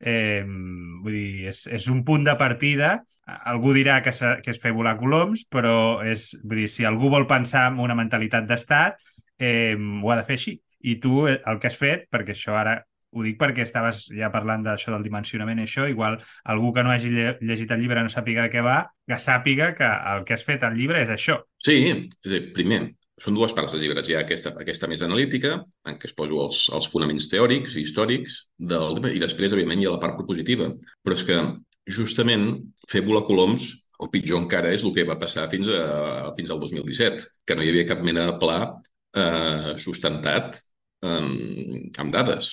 eh, 0.00 0.44
vull 0.46 1.14
dir, 1.16 1.48
és, 1.52 1.64
és 1.78 1.88
un 1.92 2.00
punt 2.08 2.24
de 2.28 2.36
partida. 2.40 2.94
Algú 3.52 3.74
dirà 3.76 3.98
que, 4.04 4.14
que 4.44 4.54
és 4.54 4.62
fer 4.62 4.72
volar 4.76 4.96
coloms, 5.00 5.44
però 5.52 5.76
és, 6.06 6.30
vull 6.44 6.62
dir, 6.64 6.70
si 6.72 6.88
algú 6.88 7.12
vol 7.12 7.28
pensar 7.30 7.68
en 7.72 7.82
una 7.84 7.98
mentalitat 7.98 8.48
d'estat, 8.48 9.04
eh, 9.38 9.76
ho 9.76 10.12
ha 10.12 10.20
de 10.20 10.26
fer 10.28 10.38
així. 10.40 10.58
I 10.88 10.96
tu 11.02 11.26
eh, 11.28 11.40
el 11.50 11.60
que 11.60 11.68
has 11.68 11.78
fet, 11.78 12.08
perquè 12.12 12.36
això 12.36 12.56
ara 12.56 12.78
ho 13.16 13.24
dic 13.24 13.38
perquè 13.40 13.64
estaves 13.64 14.04
ja 14.12 14.28
parlant 14.32 14.64
d'això 14.66 14.92
del 14.92 15.06
dimensionament 15.06 15.62
i 15.62 15.66
això, 15.66 15.86
igual 15.88 16.18
algú 16.52 16.72
que 16.76 16.84
no 16.84 16.92
hagi 16.92 17.10
llegit 17.40 17.72
el 17.72 17.82
llibre 17.82 18.04
no 18.04 18.12
sàpiga 18.12 18.44
de 18.46 18.52
què 18.52 18.64
va, 18.64 18.82
que 19.08 19.18
sàpiga 19.22 19.72
que 19.78 19.88
el 20.12 20.26
que 20.28 20.36
has 20.36 20.44
fet 20.44 20.66
al 20.66 20.76
llibre 20.76 21.00
és 21.04 21.12
això. 21.14 21.38
Sí, 21.64 21.78
primer, 22.56 22.82
són 23.18 23.38
dues 23.38 23.54
parts 23.56 23.74
del 23.74 23.82
llibre. 23.82 24.04
Hi 24.06 24.16
ha 24.16 24.22
aquesta, 24.26 24.54
aquesta 24.62 24.90
més 24.90 25.02
analítica, 25.04 25.56
en 25.88 25.98
què 25.98 26.10
es 26.10 26.14
poso 26.16 26.42
els, 26.44 26.62
els 26.74 26.90
fonaments 26.92 27.30
teòrics 27.32 27.76
i 27.76 27.84
històrics, 27.86 28.38
del, 28.72 29.00
i 29.10 29.22
després, 29.22 29.54
evidentment, 29.54 29.82
hi 29.82 29.88
ha 29.88 29.96
la 29.96 30.02
part 30.02 30.18
propositiva. 30.18 30.70
Però 31.02 31.16
és 31.16 31.24
que, 31.26 31.38
justament, 31.98 32.48
fer 32.90 33.02
volar 33.06 33.24
coloms, 33.26 33.70
o 33.98 34.06
pitjor 34.12 34.38
encara, 34.44 34.70
és 34.70 34.84
el 34.86 34.94
que 34.94 35.06
va 35.08 35.18
passar 35.18 35.48
fins, 35.50 35.70
a, 35.74 36.30
fins 36.36 36.52
al 36.54 36.60
2017, 36.62 37.26
que 37.46 37.56
no 37.58 37.64
hi 37.64 37.72
havia 37.72 37.88
cap 37.88 38.04
mena 38.06 38.28
de 38.28 38.36
pla 38.38 38.58
eh, 38.68 39.72
sustentat 39.82 40.60
amb, 41.06 41.98
amb 41.98 42.14
dades. 42.14 42.50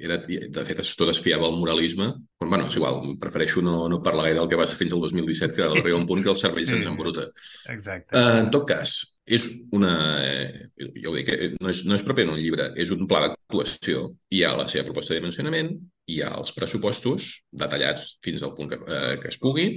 Era, 0.00 0.18
de 0.26 0.64
fet, 0.66 0.82
tot 0.98 1.12
es 1.12 1.20
fiava 1.24 1.48
al 1.48 1.56
moralisme. 1.58 2.08
Però, 2.40 2.48
bueno, 2.48 2.66
és 2.68 2.76
igual, 2.76 3.00
prefereixo 3.20 3.62
no, 3.64 3.76
no 3.92 4.00
parlar 4.04 4.28
gaire 4.28 4.40
del 4.40 4.50
que 4.50 4.58
va 4.60 4.66
ser 4.68 4.78
fins 4.80 4.94
al 4.96 5.02
2017, 5.04 5.56
que 5.56 5.62
sí. 5.62 5.80
arriba 5.80 5.98
un 5.98 6.06
punt 6.08 6.22
que 6.24 6.32
el 6.32 6.38
cervell 6.40 6.66
sí. 6.66 6.74
se'ns 6.74 6.90
embruta. 6.90 7.26
Exacte. 7.72 8.12
Uh, 8.16 8.40
en 8.44 8.50
tot 8.54 8.66
cas, 8.68 8.96
és 9.30 9.46
una... 9.76 9.94
Eh, 10.24 10.68
ja 11.00 11.10
ho 11.10 11.16
dic, 11.16 11.32
eh, 11.32 11.50
no 11.60 11.72
és, 11.72 11.84
no 11.88 11.96
és 11.96 12.04
propi 12.06 12.26
en 12.26 12.34
un 12.34 12.40
llibre, 12.40 12.70
és 12.80 12.92
un 12.94 13.06
pla 13.10 13.24
d'actuació. 13.26 14.08
Hi 14.34 14.44
ha 14.44 14.54
la 14.58 14.68
seva 14.70 14.88
proposta 14.88 15.14
de 15.14 15.20
dimensionament, 15.20 15.74
hi 16.10 16.22
ha 16.24 16.32
els 16.38 16.54
pressupostos 16.56 17.30
detallats 17.64 18.16
fins 18.24 18.42
al 18.42 18.56
punt 18.56 18.72
que, 18.72 18.80
eh, 18.88 19.18
que 19.22 19.30
es 19.30 19.38
pugui, 19.40 19.68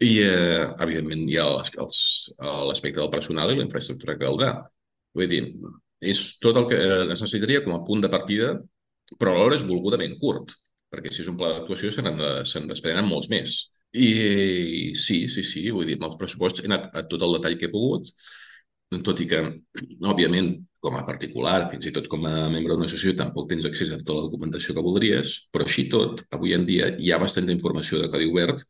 i, 0.00 0.10
eh, 0.24 0.66
evidentment, 0.80 1.26
hi 1.28 1.38
ha 1.40 1.46
l'aspecte 1.54 3.00
del 3.00 3.12
personal 3.12 3.52
i 3.52 3.58
la 3.58 3.66
infraestructura 3.66 4.16
que 4.16 4.26
caldrà. 4.26 4.52
Vull 5.16 5.28
dir, 5.28 5.42
és 6.00 6.20
tot 6.40 6.56
el 6.56 6.66
que 6.70 6.78
es 6.80 7.22
necessitaria 7.22 7.62
com 7.64 7.74
a 7.76 7.82
punt 7.86 8.02
de 8.04 8.10
partida, 8.12 8.54
però 9.18 9.34
alhora 9.34 9.58
és 9.58 9.66
volgudament 9.68 10.16
curt, 10.20 10.54
perquè 10.90 11.12
si 11.12 11.22
és 11.24 11.30
un 11.30 11.38
pla 11.40 11.52
d'actuació 11.54 11.90
se'n 11.94 12.10
de, 12.18 12.30
se 12.48 12.62
desprenen 12.70 13.08
molts 13.08 13.30
més. 13.32 13.56
I 13.92 14.92
sí, 14.94 15.24
sí, 15.28 15.42
sí, 15.42 15.64
vull 15.74 15.88
dir, 15.88 15.98
amb 15.98 16.06
els 16.10 16.18
pressupostos 16.18 16.62
he 16.62 16.70
anat 16.70 16.90
a 16.94 17.02
tot 17.10 17.22
el 17.26 17.36
detall 17.38 17.56
que 17.58 17.66
he 17.68 17.72
pogut, 17.72 18.12
tot 19.06 19.22
i 19.22 19.26
que, 19.30 19.40
òbviament, 20.12 20.50
com 20.82 20.96
a 20.96 21.04
particular, 21.06 21.68
fins 21.70 21.86
i 21.90 21.92
tot 21.94 22.06
com 22.10 22.24
a 22.26 22.48
membre 22.50 22.74
d'una 22.74 22.86
associació, 22.88 23.16
tampoc 23.18 23.50
tens 23.50 23.66
accés 23.68 23.92
a 23.92 23.98
tota 24.00 24.16
la 24.18 24.28
documentació 24.28 24.74
que 24.74 24.84
voldries, 24.86 25.34
però 25.52 25.66
així 25.66 25.86
tot, 25.92 26.24
avui 26.36 26.54
en 26.56 26.64
dia 26.66 26.88
hi 26.98 27.12
ha 27.12 27.20
bastanta 27.22 27.54
informació 27.54 28.00
de 28.00 28.08
codi 28.14 28.30
obert, 28.30 28.64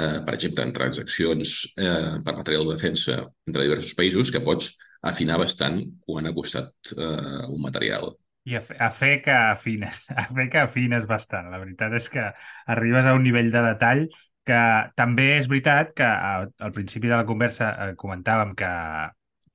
eh, 0.00 0.18
per 0.26 0.34
exemple, 0.34 0.64
en 0.64 0.74
transaccions 0.76 1.54
eh, 1.78 2.16
per 2.26 2.36
material 2.40 2.66
de 2.66 2.74
defensa 2.74 3.20
entre 3.48 3.68
diversos 3.68 3.94
països, 4.00 4.32
que 4.34 4.42
pots 4.44 4.72
afinar 5.10 5.38
bastant 5.40 5.80
quan 6.06 6.28
ha 6.28 6.34
costat 6.36 6.94
eh, 6.96 7.46
un 7.48 7.60
material. 7.62 8.14
I 8.44 8.58
a, 8.58 8.62
a 8.86 8.90
fer 8.92 9.16
que 9.24 9.34
afines, 9.34 10.04
a 10.22 10.26
fer 10.28 10.48
que 10.52 10.62
afines 10.64 11.08
bastant. 11.10 11.50
La 11.52 11.60
veritat 11.62 11.96
és 11.96 12.08
que 12.12 12.28
arribes 12.76 13.08
a 13.08 13.16
un 13.16 13.24
nivell 13.26 13.52
de 13.54 13.64
detall 13.70 14.06
que 14.44 14.60
també 14.98 15.30
és 15.38 15.48
veritat 15.48 15.94
que 15.96 16.06
al 16.06 16.72
principi 16.76 17.08
de 17.08 17.16
la 17.16 17.26
conversa 17.28 17.70
eh, 17.86 17.92
comentàvem 18.00 18.52
que, 18.58 18.72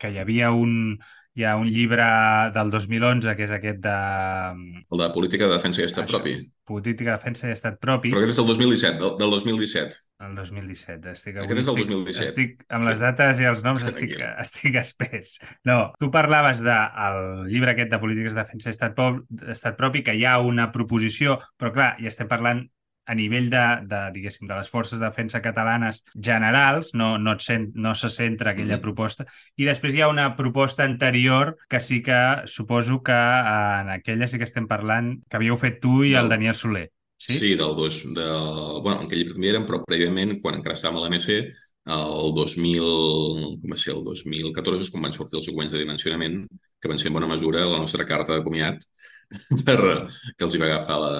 que 0.01 0.09
hi 0.09 0.17
havia 0.21 0.49
un, 0.55 0.97
hi 1.39 1.45
ha 1.47 1.55
un 1.55 1.69
llibre 1.71 2.05
del 2.55 2.71
2011, 2.73 3.33
que 3.37 3.45
és 3.47 3.51
aquest 3.55 3.79
de... 3.83 3.97
El 4.91 5.01
de 5.01 5.09
Política 5.15 5.47
de 5.47 5.55
Defensa 5.55 5.81
i 5.81 5.85
Estat 5.87 6.03
Això, 6.03 6.17
Propi. 6.17 6.33
Política 6.67 7.13
de 7.13 7.15
Defensa 7.15 7.47
i 7.47 7.55
Estat 7.55 7.77
Propi. 7.79 8.11
Però 8.11 8.19
aquest 8.19 8.35
és 8.35 8.41
del 8.41 8.49
2017, 8.51 8.99
del, 8.99 9.13
del 9.21 9.35
2017. 9.37 9.99
El 10.27 10.33
2017, 10.35 11.13
estic... 11.15 11.37
Avui 11.39 11.47
aquest 11.47 11.61
és 11.63 11.69
del 11.71 11.79
2017. 11.79 12.25
Estic, 12.27 12.65
amb 12.67 12.83
sí. 12.83 12.89
les 12.89 13.03
dates 13.05 13.39
i 13.39 13.47
els 13.53 13.63
noms 13.63 13.85
estic, 13.87 14.17
estic 14.43 14.79
espès. 14.83 15.37
No, 15.69 15.77
tu 16.01 16.11
parlaves 16.11 16.63
del 16.65 16.67
de, 16.67 17.53
llibre 17.53 17.75
aquest 17.75 17.93
de 17.95 18.01
Polítiques 18.03 18.35
de 18.35 18.43
Defensa 18.43 18.73
i 18.73 18.75
Estat, 18.75 18.99
Estat 19.55 19.79
Propi, 19.79 20.03
que 20.03 20.17
hi 20.19 20.27
ha 20.27 20.41
una 20.43 20.73
proposició, 20.75 21.39
però 21.55 21.71
clar, 21.77 21.93
ja 22.03 22.11
estem 22.11 22.27
parlant 22.27 22.65
a 23.09 23.15
nivell 23.17 23.49
de, 23.49 23.63
de, 23.89 24.01
diguéssim, 24.13 24.45
de 24.47 24.57
les 24.59 24.69
forces 24.69 24.99
de 24.99 25.07
defensa 25.07 25.41
catalanes 25.41 26.03
generals, 26.13 26.93
no, 26.93 27.15
no, 27.17 27.33
sent, 27.41 27.71
no 27.73 27.95
se 27.97 28.11
centra 28.13 28.53
aquella 28.53 28.77
mm. 28.77 28.83
proposta, 28.85 29.25
i 29.57 29.65
després 29.65 29.97
hi 29.97 30.03
ha 30.05 30.11
una 30.11 30.29
proposta 30.37 30.85
anterior 30.85 31.55
que 31.69 31.81
sí 31.81 32.03
que 32.05 32.19
suposo 32.45 33.01
que 33.01 33.17
en 33.17 33.89
aquella 33.97 34.29
sí 34.29 34.37
que 34.37 34.45
estem 34.45 34.69
parlant, 34.69 35.15
que 35.25 35.39
havíeu 35.39 35.57
fet 35.57 35.81
tu 35.81 36.03
i 36.05 36.13
el 36.19 36.29
Daniel 36.29 36.55
Soler. 36.55 36.89
Sí, 37.19 37.33
sí 37.35 37.55
del 37.59 37.73
dos, 37.75 38.03
de, 38.15 38.27
bueno, 38.79 39.01
en 39.01 39.09
aquell 39.09 39.25
també 39.33 39.49
eren, 39.49 39.65
però 39.67 39.81
prèviament, 39.83 40.37
quan 40.43 40.61
encara 40.61 40.77
estàvem 40.77 41.01
a 41.01 41.07
l'AMC, 41.07 41.49
el 41.89 42.33
2000, 42.37 42.85
com 43.61 43.73
va 43.73 43.77
ser, 43.79 43.95
el 43.95 44.03
2014 44.05 44.85
és 44.85 44.91
quan 44.93 45.07
van 45.07 45.15
sortir 45.15 45.39
els 45.39 45.49
següents 45.49 45.73
de 45.73 45.81
dimensionament, 45.81 46.43
que 46.79 46.91
van 46.91 47.01
ser 47.01 47.09
en 47.09 47.17
bona 47.17 47.29
mesura 47.31 47.65
la 47.65 47.81
nostra 47.81 48.05
carta 48.05 48.37
de 48.37 48.45
comiat 48.45 48.85
per, 49.67 49.79
que 50.37 50.45
els 50.47 50.55
hi 50.55 50.61
va 50.61 50.69
agafar 50.69 50.99
la, 51.01 51.13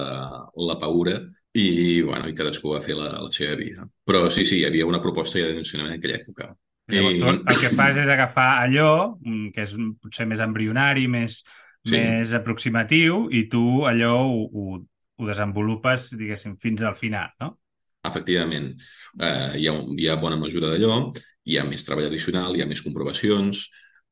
la 0.70 0.78
paura 0.80 1.18
i, 1.52 2.02
bueno, 2.06 2.28
i 2.30 2.34
cadascú 2.36 2.74
va 2.74 2.82
fer 2.84 2.96
la, 2.98 3.10
la 3.18 3.30
seva 3.34 3.56
vida. 3.58 3.86
Però 4.06 4.28
sí, 4.30 4.44
sí, 4.46 4.60
hi 4.60 4.66
havia 4.68 4.86
una 4.86 5.00
proposta 5.02 5.40
de 5.40 5.56
funcionament 5.58 5.96
en 5.96 5.98
aquella 5.98 6.20
època. 6.20 6.50
Llavors, 6.90 7.16
I... 7.16 7.22
tu 7.22 7.30
el 7.30 7.58
que 7.62 7.72
fas 7.74 7.98
és 8.02 8.10
agafar 8.10 8.50
allò, 8.64 8.92
mm, 9.18 9.50
que 9.54 9.66
és 9.66 9.74
potser 10.02 10.26
més 10.30 10.42
embrionari, 10.44 11.06
més, 11.10 11.40
sí. 11.86 11.96
més 11.96 12.34
aproximatiu, 12.38 13.24
i 13.34 13.46
tu 13.50 13.64
allò 13.88 14.14
ho, 14.26 14.44
ho, 14.46 14.78
ho 15.20 15.28
desenvolupes, 15.28 16.12
diguéssim, 16.18 16.56
fins 16.62 16.86
al 16.86 16.96
final, 16.98 17.34
no? 17.42 17.54
Efectivament. 18.06 18.72
Uh, 19.18 19.52
hi, 19.58 19.66
ha 19.68 19.76
un, 19.76 19.92
hi 20.00 20.08
ha 20.08 20.16
bona 20.20 20.38
mesura 20.40 20.70
d'allò, 20.72 21.10
hi 21.44 21.58
ha 21.60 21.66
més 21.68 21.84
treball 21.84 22.08
addicional, 22.08 22.56
hi 22.56 22.64
ha 22.64 22.68
més 22.70 22.80
comprovacions. 22.86 23.66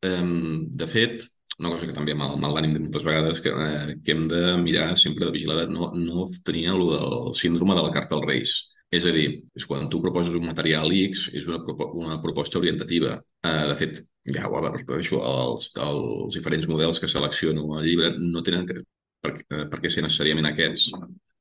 Um, 0.06 0.68
de 0.70 0.86
fet, 0.86 1.24
una 1.58 1.70
cosa 1.72 1.86
que 1.88 1.94
també 1.94 2.14
mal, 2.14 2.36
mal 2.38 2.54
d'ànim 2.54 2.74
de 2.76 2.80
moltes 2.84 3.04
vegades 3.06 3.40
que, 3.42 3.50
eh, 3.50 3.94
que 4.04 4.14
hem 4.14 4.26
de 4.30 4.42
mirar 4.62 4.92
sempre 4.96 5.26
de 5.26 5.32
vigilar 5.34 5.64
no, 5.70 5.90
no 5.94 6.26
tenir 6.46 6.68
el 6.74 6.84
del 6.92 7.32
síndrome 7.34 7.74
de 7.74 7.82
la 7.82 7.94
carta 7.94 8.14
als 8.14 8.26
Reis. 8.28 8.58
És 8.94 9.04
a 9.04 9.12
dir, 9.12 9.26
és 9.58 9.66
quan 9.68 9.88
tu 9.92 10.00
proposes 10.00 10.32
un 10.32 10.46
material 10.48 10.92
X, 10.94 11.26
és 11.36 11.48
una, 11.50 11.58
una 12.04 12.20
proposta 12.22 12.60
orientativa. 12.62 13.18
Eh, 13.44 13.64
de 13.72 13.74
fet, 13.80 14.02
ja 14.36 14.46
ho 14.48 14.60
això, 14.96 15.18
els, 15.18 15.72
els 15.88 16.38
diferents 16.38 16.68
models 16.70 17.00
que 17.02 17.10
selecciono 17.10 17.66
al 17.76 17.84
llibre 17.84 18.14
no 18.18 18.42
tenen 18.46 18.64
que, 18.68 18.78
per, 19.20 19.34
eh, 19.40 19.64
per 19.72 19.82
què 19.82 19.90
ser 19.90 20.06
necessàriament 20.06 20.46
aquests. 20.52 20.92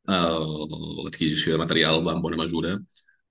L'adquisició 0.07 1.53
de 1.53 1.61
material 1.61 2.01
va 2.05 2.15
en 2.15 2.21
bona 2.23 2.39
mesura 2.39 2.73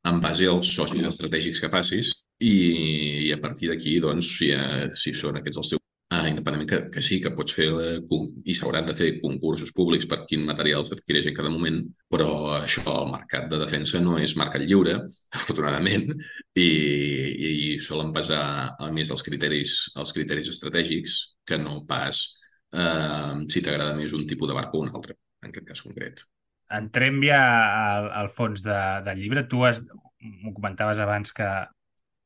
en 0.07 0.21
base 0.23 0.47
als 0.47 0.71
socis 0.77 1.03
estratègics 1.09 1.61
que 1.61 1.73
facis 1.73 2.13
i, 2.39 2.55
i 3.29 3.33
a 3.33 3.41
partir 3.41 3.73
d'aquí, 3.73 3.99
doncs, 4.03 4.37
si, 4.39 4.53
eh, 4.53 4.87
si 4.95 5.15
són 5.17 5.41
aquests 5.41 5.63
els 5.63 5.75
teus 5.75 5.87
Uh, 6.07 6.29
independentment 6.31 6.69
que, 6.71 6.79
que 6.95 7.03
sí, 7.03 7.17
que 7.19 7.33
pots 7.35 7.57
fer 7.57 7.65
uh, 7.75 8.19
i 8.47 8.55
s'hauran 8.55 8.87
de 8.87 8.93
fer 8.95 9.09
concursos 9.19 9.73
públics 9.75 10.07
per 10.07 10.21
quin 10.31 10.45
material 10.47 10.85
s'adquireix 10.87 11.27
en 11.27 11.35
cada 11.35 11.51
moment, 11.51 11.81
però 12.15 12.29
això, 12.61 12.85
el 12.93 13.11
mercat 13.11 13.49
de 13.51 13.59
defensa 13.59 13.99
no 13.99 14.15
és 14.23 14.37
mercat 14.39 14.63
lliure, 14.63 14.95
afortunadament, 15.41 16.15
i, 16.55 16.69
i 17.49 17.73
solen 17.83 18.15
basar 18.15 18.45
a 18.79 18.93
més 18.95 19.11
els 19.11 19.27
criteris, 19.27 19.75
els 19.99 20.15
criteris 20.15 20.53
estratègics 20.55 21.19
que 21.43 21.59
no 21.59 21.81
pas 21.91 22.23
uh, 22.79 23.43
si 23.51 23.67
t'agrada 23.67 23.99
més 23.99 24.15
un 24.15 24.23
tipus 24.31 24.53
de 24.53 24.61
barco 24.63 24.79
o 24.79 24.87
un 24.87 24.95
altre, 24.95 25.19
en 25.43 25.51
aquest 25.51 25.67
cas 25.73 25.83
concret. 25.89 26.23
Entrem 26.79 27.19
ja 27.27 27.43
al, 27.83 28.13
al 28.23 28.31
fons 28.31 28.63
de, 28.63 28.79
llibre. 29.19 29.43
Tu 29.51 29.67
has, 29.67 29.83
m'ho 30.23 30.55
comentaves 30.55 31.03
abans 31.03 31.35
que, 31.35 31.51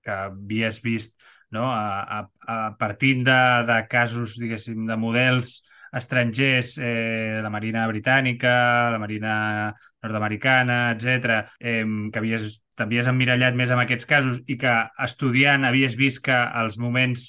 que 0.03 0.11
havies 0.11 0.81
vist 0.83 1.21
no? 1.51 1.69
a, 1.73 2.21
a, 2.21 2.23
a 2.47 2.57
partint 2.79 3.25
de, 3.27 3.41
de 3.69 3.79
casos, 3.91 4.39
diguéssim, 4.41 4.87
de 4.89 4.97
models 4.97 5.61
estrangers, 5.93 6.77
eh, 6.79 7.41
la 7.43 7.51
Marina 7.51 7.87
Britànica, 7.91 8.91
la 8.95 8.99
Marina 9.03 9.35
nord-americana, 10.03 10.93
etc, 10.95 11.45
eh, 11.59 11.85
que 12.13 12.23
havies 12.23 12.61
t'havies 12.81 13.11
emmirallat 13.11 13.57
més 13.59 13.69
en 13.75 13.83
aquests 13.83 14.09
casos 14.09 14.41
i 14.49 14.57
que 14.61 14.73
estudiant 15.05 15.67
havies 15.69 15.97
vist 16.01 16.23
que 16.25 16.37
els 16.63 16.79
moments 16.81 17.27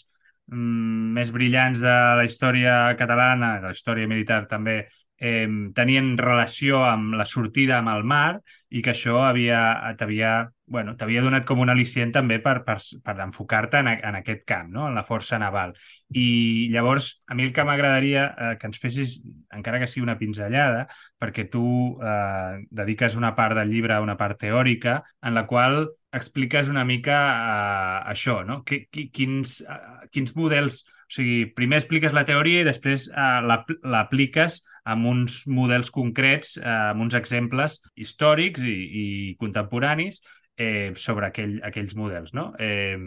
mm, 0.48 1.12
més 1.18 1.32
brillants 1.36 1.84
de 1.84 1.96
la 2.20 2.26
història 2.28 2.76
catalana, 3.00 3.58
de 3.60 3.72
la 3.72 3.76
història 3.76 4.08
militar 4.08 4.46
també, 4.52 4.86
eh, 5.20 5.48
tenien 5.76 6.14
relació 6.18 6.86
amb 6.88 7.18
la 7.20 7.28
sortida 7.28 7.80
amb 7.80 7.94
el 7.96 8.08
mar 8.08 8.40
i 8.70 8.82
que 8.82 8.94
això 8.96 9.22
havia 9.28 9.62
t'havia 10.00 10.36
bueno, 10.72 10.96
donat 10.96 11.44
com 11.46 11.60
un 11.60 11.70
al·licient 11.70 12.14
també 12.16 12.38
per, 12.40 12.62
per, 12.64 12.78
per 13.04 13.16
enfocar-te 13.20 13.82
en, 13.84 13.90
en 13.92 14.16
aquest 14.16 14.46
camp, 14.48 14.70
no? 14.72 14.88
en 14.88 14.96
la 14.96 15.04
força 15.04 15.38
naval. 15.38 15.74
I 16.16 16.70
llavors, 16.72 17.22
a 17.28 17.36
mi 17.36 17.44
el 17.44 17.52
que 17.52 17.66
m'agradaria 17.68 18.24
eh, 18.32 18.54
que 18.58 18.70
ens 18.72 18.80
fessis, 18.80 19.18
encara 19.52 19.82
que 19.82 19.90
sigui 19.92 20.06
una 20.08 20.16
pinzellada, 20.18 20.86
perquè 21.20 21.50
tu 21.52 21.66
eh, 22.00 22.64
dediques 22.72 23.20
una 23.20 23.36
part 23.36 23.60
del 23.60 23.70
llibre 23.70 23.98
a 23.98 24.02
una 24.02 24.16
part 24.16 24.40
teòrica, 24.40 25.02
en 25.22 25.36
la 25.36 25.46
qual 25.46 25.90
expliques 26.16 26.72
una 26.72 26.88
mica 26.88 27.20
eh, 27.20 28.00
això, 28.16 28.40
no? 28.48 28.62
Qu 28.64 28.86
quins, 29.12 29.60
eh, 29.68 30.10
quins 30.16 30.36
models... 30.40 30.86
O 31.12 31.14
sigui, 31.14 31.50
primer 31.52 31.82
expliques 31.82 32.14
la 32.16 32.24
teoria 32.24 32.62
i 32.64 32.64
després 32.64 33.10
eh, 33.12 33.58
l'apliques 33.84 34.62
amb 34.88 35.10
uns 35.12 35.42
models 35.52 35.92
concrets, 35.92 36.56
eh, 36.62 36.68
amb 36.94 37.04
uns 37.04 37.18
exemples 37.20 37.82
històrics 38.00 38.64
i, 38.64 38.78
i 39.02 39.06
contemporanis 39.42 40.22
eh, 40.62 40.92
sobre 40.96 41.30
aquell, 41.30 41.58
aquells 41.68 41.96
models. 41.98 42.36
No? 42.38 42.52
Eh, 42.60 42.98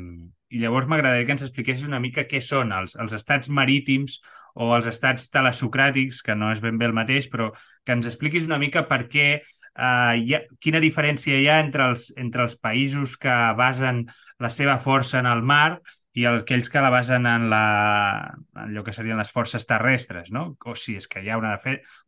I 0.55 0.63
llavors 0.63 0.89
m'agradaria 0.91 1.27
que 1.27 1.35
ens 1.35 1.47
expliquessis 1.47 1.89
una 1.89 2.03
mica 2.03 2.27
què 2.31 2.41
són 2.43 2.73
els, 2.77 2.95
els 3.01 3.15
estats 3.17 3.51
marítims 3.51 4.21
o 4.55 4.71
els 4.77 4.87
estats 4.91 5.27
telesocràtics, 5.35 6.23
que 6.23 6.37
no 6.39 6.53
és 6.55 6.63
ben 6.63 6.79
bé 6.79 6.91
el 6.91 6.97
mateix, 6.97 7.27
però 7.31 7.51
que 7.85 7.97
ens 7.97 8.07
expliquis 8.11 8.47
una 8.51 8.63
mica 8.63 8.87
per 8.91 9.05
què 9.11 9.29
Uh, 9.75 10.15
ha, 10.31 10.39
quina 10.63 10.79
diferència 10.79 11.35
hi 11.35 11.49
ha 11.51 11.57
entre 11.59 11.89
els, 11.91 12.05
entre 12.23 12.45
els 12.45 12.55
països 12.63 13.17
que 13.19 13.33
basen 13.59 14.05
la 14.39 14.51
seva 14.57 14.77
força 14.79 15.19
en 15.19 15.27
el 15.27 15.43
mar 15.43 15.81
i 16.15 16.27
aquells 16.31 16.71
que 16.71 16.83
la 16.83 16.93
basen 16.95 17.27
en, 17.27 17.49
la, 17.51 17.65
en 18.55 18.69
allò 18.69 18.85
que 18.87 18.95
serien 18.95 19.19
les 19.19 19.33
forces 19.35 19.67
terrestres, 19.67 20.31
no? 20.35 20.45
O 20.71 20.77
si 20.79 20.95
és 21.01 21.09
que 21.11 21.23
hi 21.25 21.31
ha 21.33 21.39
una, 21.41 21.57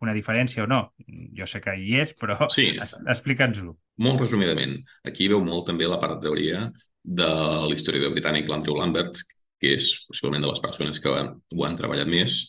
una 0.04 0.14
diferència 0.14 0.62
o 0.62 0.68
no. 0.70 0.80
Jo 1.34 1.48
sé 1.50 1.60
que 1.64 1.74
hi 1.74 1.98
és, 2.02 2.14
però 2.18 2.38
sí. 2.52 2.68
explica'ns-ho. 2.78 3.74
Molt 4.06 4.22
resumidament, 4.22 4.78
aquí 5.10 5.26
veu 5.32 5.42
molt 5.42 5.66
també 5.70 5.90
la 5.90 5.98
part 6.02 6.16
de 6.16 6.28
teoria 6.28 6.68
de 7.02 7.30
l'historiador 7.66 8.14
britànic 8.14 8.46
l'Andrew 8.50 8.78
Lambert, 8.78 9.18
que 9.58 9.74
és 9.74 9.90
possiblement 10.06 10.44
de 10.44 10.52
les 10.52 10.62
persones 10.62 11.02
que 11.02 11.10
ho 11.10 11.66
han 11.66 11.78
treballat 11.78 12.10
més 12.10 12.44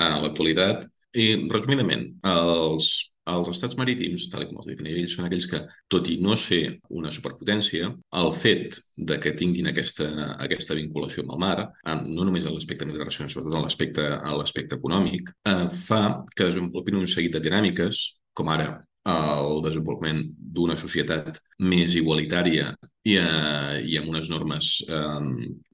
en 0.00 0.22
l'actualitat. 0.24 0.88
I, 1.14 1.46
resumidament, 1.52 2.08
els 2.26 2.88
els 3.32 3.50
estats 3.52 3.76
marítims, 3.80 4.26
tal 4.32 4.46
com 4.48 4.60
els 4.60 4.68
definim 4.68 4.98
ells, 5.00 5.16
són 5.16 5.28
aquells 5.28 5.46
que, 5.50 5.60
tot 5.92 6.08
i 6.12 6.18
no 6.24 6.36
ser 6.40 6.62
una 7.00 7.12
superpotència, 7.14 7.90
el 8.20 8.32
fet 8.36 8.80
de 9.10 9.18
que 9.22 9.34
tinguin 9.38 9.70
aquesta, 9.70 10.08
aquesta 10.46 10.76
vinculació 10.78 11.24
amb 11.24 11.36
el 11.36 11.42
mar, 11.44 11.68
no 12.04 12.26
només 12.28 12.46
en 12.46 12.56
l'aspecte 12.56 12.88
sinó 12.88 13.28
sobretot 13.28 13.58
en 13.58 14.38
l'aspecte 14.38 14.76
econòmic, 14.78 15.32
eh, 15.48 15.68
fa 15.86 16.02
que 16.34 16.50
desenvolupin 16.50 17.00
un 17.00 17.08
seguit 17.08 17.32
de 17.36 17.44
dinàmiques, 17.48 18.04
com 18.34 18.50
ara 18.52 18.68
el 19.04 19.60
desenvolupament 19.64 20.22
d'una 20.56 20.76
societat 20.80 21.40
més 21.60 21.94
igualitària 21.98 22.70
i, 23.04 23.18
eh, 23.20 23.80
i 23.84 23.98
amb 24.00 24.08
unes 24.08 24.30
normes 24.32 24.68
eh, 24.88 25.24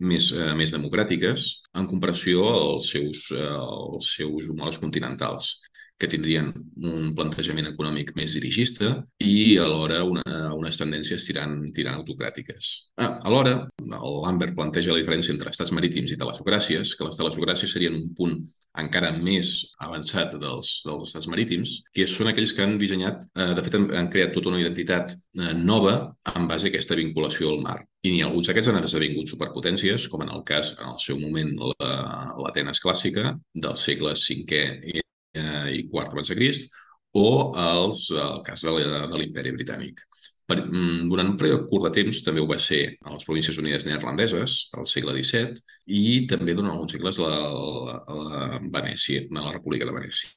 més, 0.03 0.31
eh, 0.35 0.51
més 0.59 0.73
democràtiques 0.75 1.45
en 1.79 1.87
comparació 1.87 2.43
als 2.51 2.91
seus, 2.91 3.29
eh, 3.37 3.47
als 3.47 4.17
seus 4.17 4.51
homòlegs 4.51 4.81
continentals 4.83 5.53
que 6.01 6.09
tindrien 6.09 6.49
un 6.81 7.11
plantejament 7.17 7.69
econòmic 7.69 8.15
més 8.17 8.33
dirigista 8.37 8.95
i 9.21 9.59
alhora 9.61 10.01
una, 10.09 10.39
unes 10.57 10.79
tendències 10.81 11.27
tirant, 11.29 11.59
tirant 11.77 11.99
autocràtiques. 11.99 12.71
Ah, 12.97 13.19
alhora, 13.29 13.53
l'Ambert 13.85 14.57
planteja 14.57 14.95
la 14.95 15.03
diferència 15.03 15.35
entre 15.35 15.53
estats 15.53 15.75
marítims 15.77 16.15
i 16.15 16.19
telesocràcies, 16.21 16.95
que 16.97 17.05
les 17.05 17.21
telesocràcies 17.21 17.77
serien 17.77 17.99
un 17.99 18.09
punt 18.17 18.39
encara 18.81 19.13
més 19.19 19.53
avançat 19.85 20.39
dels, 20.41 20.73
dels 20.87 21.05
estats 21.11 21.29
marítims, 21.29 21.77
que 21.93 22.09
són 22.09 22.33
aquells 22.33 22.55
que 22.57 22.65
han 22.65 22.79
dissenyat, 22.81 23.21
eh, 23.37 23.53
de 23.59 23.67
fet 23.67 23.77
han, 23.77 23.87
han 24.01 24.11
creat 24.13 24.33
tota 24.37 24.53
una 24.55 24.63
identitat 24.63 25.13
eh, 25.13 25.53
nova 25.53 25.99
en 26.33 26.49
base 26.49 26.69
a 26.69 26.73
aquesta 26.73 26.97
vinculació 26.97 27.53
al 27.53 27.63
mar. 27.67 27.77
I 28.01 28.15
ni 28.15 28.25
alguns 28.25 28.49
d'aquests 28.49 28.73
han 28.73 28.81
esdevingut 28.81 29.29
superpotències, 29.29 30.09
com 30.09 30.25
en 30.25 30.33
el 30.33 30.41
cas, 30.49 30.73
en 30.81 30.95
el 30.95 30.99
seu 31.03 31.21
moment, 31.21 31.53
l'Atenes 32.41 32.81
clàssica 32.81 33.35
del 33.53 33.77
segle 33.77 34.17
V 34.17 34.65
i 34.95 35.05
eh, 35.35 35.69
i 35.79 35.87
quart 35.91 36.15
abans 36.15 36.33
de 36.33 36.39
Crist, 36.39 36.71
o 37.19 37.29
els, 37.59 38.05
el 38.15 38.43
cas 38.47 38.63
de 38.67 39.19
l'imperi 39.19 39.55
britànic. 39.57 40.03
Per, 40.51 40.59
mm, 40.65 41.07
durant 41.11 41.31
un 41.31 41.37
període 41.39 41.67
curt 41.71 41.87
de 41.87 41.93
temps 42.01 42.25
també 42.27 42.43
ho 42.43 42.49
va 42.51 42.59
ser 42.59 42.81
a 43.05 43.15
les 43.15 43.27
Províncies 43.27 43.59
Unides 43.63 43.87
Neerlandeses, 43.87 44.59
al 44.79 44.87
segle 44.91 45.15
XVII, 45.15 45.63
i 46.01 46.27
també 46.31 46.55
durant 46.59 46.75
alguns 46.75 46.97
segles 46.97 47.23
a 47.23 47.31
la, 47.31 47.97
la 48.25 48.61
Venècia, 48.79 49.27
a 49.31 49.47
la 49.47 49.55
República 49.55 49.87
de 49.87 49.95
Venècia. 49.95 50.31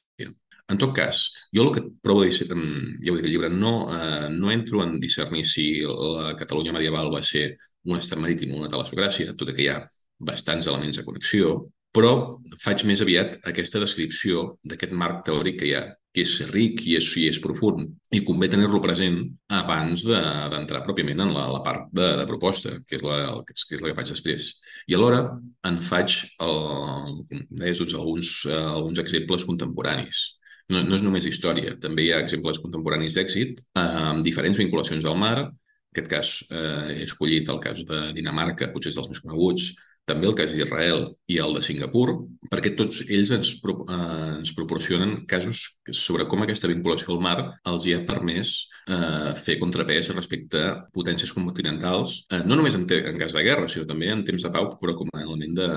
En 0.72 0.78
tot 0.80 0.94
cas, 0.96 1.18
jo 1.52 1.66
el 1.66 1.72
que 1.74 1.82
provo 2.02 2.22
de 2.24 2.30
dir, 2.30 2.46
mm, 2.54 3.02
ja 3.04 3.12
ho 3.12 3.16
dic 3.18 3.26
al 3.26 3.32
llibre, 3.32 3.50
no, 3.52 3.72
eh, 3.92 4.28
no 4.32 4.50
entro 4.50 4.82
en 4.82 4.98
discernir 5.00 5.44
si 5.44 5.66
la 5.84 6.32
Catalunya 6.38 6.72
medieval 6.72 7.12
va 7.12 7.20
ser 7.22 7.58
un 7.84 7.98
estat 7.98 8.18
marítim 8.18 8.54
o 8.54 8.62
una 8.62 8.70
telesocràcia, 8.72 9.34
tot 9.36 9.50
i 9.52 9.54
que 9.58 9.64
hi 9.66 9.68
ha 9.68 9.82
bastants 10.30 10.70
elements 10.72 10.96
de 10.96 11.04
connexió, 11.04 11.58
però 11.94 12.14
faig 12.60 12.82
més 12.88 13.02
aviat 13.04 13.38
aquesta 13.50 13.82
descripció 13.82 14.48
d'aquest 14.66 14.94
marc 14.98 15.22
teòric 15.28 15.60
que 15.60 15.68
hi 15.68 15.74
ha, 15.78 15.84
que 16.14 16.22
és 16.22 16.34
ric 16.50 16.84
i 16.86 16.94
és, 16.98 17.06
i 17.18 17.24
és 17.30 17.40
profund, 17.42 17.88
i 18.14 18.20
convé 18.26 18.48
tenir-lo 18.50 18.80
present 18.82 19.16
abans 19.58 20.04
d'entrar 20.06 20.80
de, 20.80 20.84
pròpiament 20.86 21.24
en 21.24 21.32
la, 21.34 21.48
la 21.54 21.62
part 21.66 21.88
de, 21.94 22.08
de 22.20 22.26
proposta, 22.30 22.76
que 22.88 22.98
és, 22.98 23.06
la, 23.06 23.18
és, 23.50 23.66
que 23.66 23.78
és 23.78 23.82
la 23.82 23.90
que 23.90 23.98
faig 23.98 24.12
després. 24.12 24.48
I 24.90 24.98
alhora 24.98 25.24
en 25.70 25.80
faig, 25.82 26.20
el, 26.46 26.60
deies, 27.30 27.82
doncs, 27.82 27.96
alguns, 27.98 28.34
eh, 28.50 28.60
alguns 28.76 29.02
exemples 29.02 29.46
contemporanis. 29.50 30.24
No, 30.70 30.80
no 30.86 30.96
és 30.96 31.02
només 31.04 31.26
història, 31.28 31.74
també 31.82 32.06
hi 32.06 32.12
ha 32.14 32.22
exemples 32.24 32.62
contemporanis 32.62 33.18
d'èxit 33.18 33.66
eh, 33.66 33.88
amb 34.10 34.26
diferents 34.26 34.62
vinculacions 34.62 35.06
al 35.06 35.18
mar. 35.18 35.36
En 35.44 35.94
aquest 35.94 36.10
cas, 36.10 36.36
eh, 36.50 37.00
he 37.00 37.02
escollit 37.08 37.50
el 37.50 37.58
cas 37.62 37.82
de 37.86 38.06
Dinamarca, 38.14 38.70
potser 38.74 38.94
és 38.94 38.98
dels 38.98 39.10
més 39.10 39.22
coneguts, 39.22 39.74
també 40.08 40.28
el 40.28 40.36
cas 40.36 40.52
d'Israel 40.52 41.06
i 41.32 41.38
el 41.40 41.54
de 41.56 41.62
Singapur, 41.64 42.06
perquè 42.52 42.74
tots 42.76 43.00
ells 43.08 43.32
ens, 43.36 43.54
pro, 43.62 43.76
eh, 43.88 44.30
ens 44.38 44.52
proporcionen 44.56 45.14
casos 45.30 45.62
sobre 45.96 46.26
com 46.28 46.44
aquesta 46.44 46.68
vinculació 46.68 47.14
al 47.14 47.22
mar 47.24 47.36
els 47.70 47.86
hi 47.86 47.94
ha 47.96 48.02
permès 48.08 48.54
eh, 48.84 49.32
fer 49.40 49.56
contrapès 49.62 50.12
respecte 50.12 50.60
a 50.60 50.74
potències 50.94 51.32
continentals, 51.36 52.18
eh, 52.30 52.42
no 52.44 52.58
només 52.60 52.76
en, 52.76 52.84
en 52.84 53.20
cas 53.22 53.36
de 53.36 53.46
guerra, 53.46 53.68
sinó 53.68 53.88
també 53.88 54.12
en 54.12 54.24
temps 54.28 54.44
de 54.44 54.52
pau, 54.52 54.74
però 54.80 54.96
com 54.98 55.12
a 55.14 55.24
element 55.24 55.56
de, 55.60 55.70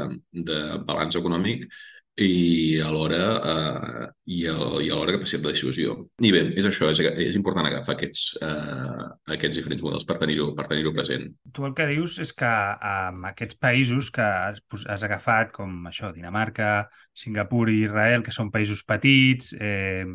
de 0.51 0.59
balanç 0.89 1.21
econòmic 1.21 1.67
i 2.17 2.79
alhora, 2.81 3.17
eh, 3.51 4.05
i, 4.33 4.39
el, 4.49 4.79
i 4.81 4.89
alhora 4.89 5.13
capacitat 5.13 5.43
de 5.45 5.53
decisió. 5.53 5.95
I 6.25 6.31
bé, 6.33 6.43
és 6.57 6.65
això, 6.65 6.89
és, 6.89 7.01
és 7.27 7.37
important 7.37 7.67
agafar 7.69 7.93
aquests, 7.93 8.25
eh, 8.41 9.07
aquests 9.35 9.59
diferents 9.59 9.83
models 9.85 10.07
per 10.09 10.17
tenir-ho 10.23 10.49
per 10.57 10.65
tenir 10.71 10.93
present. 10.95 11.27
Tu 11.53 11.67
el 11.67 11.75
que 11.77 11.87
dius 11.91 12.17
és 12.23 12.33
que 12.33 12.49
amb 12.91 13.29
aquests 13.29 13.59
països 13.61 14.09
que 14.13 14.25
has, 14.25 14.61
has 14.87 15.05
agafat, 15.05 15.53
com 15.53 15.85
això, 15.91 16.09
Dinamarca, 16.15 16.87
Singapur 17.13 17.67
i 17.69 17.83
Israel, 17.85 18.25
que 18.25 18.33
són 18.33 18.49
països 18.53 18.81
petits, 18.87 19.53
eh, 19.61 20.05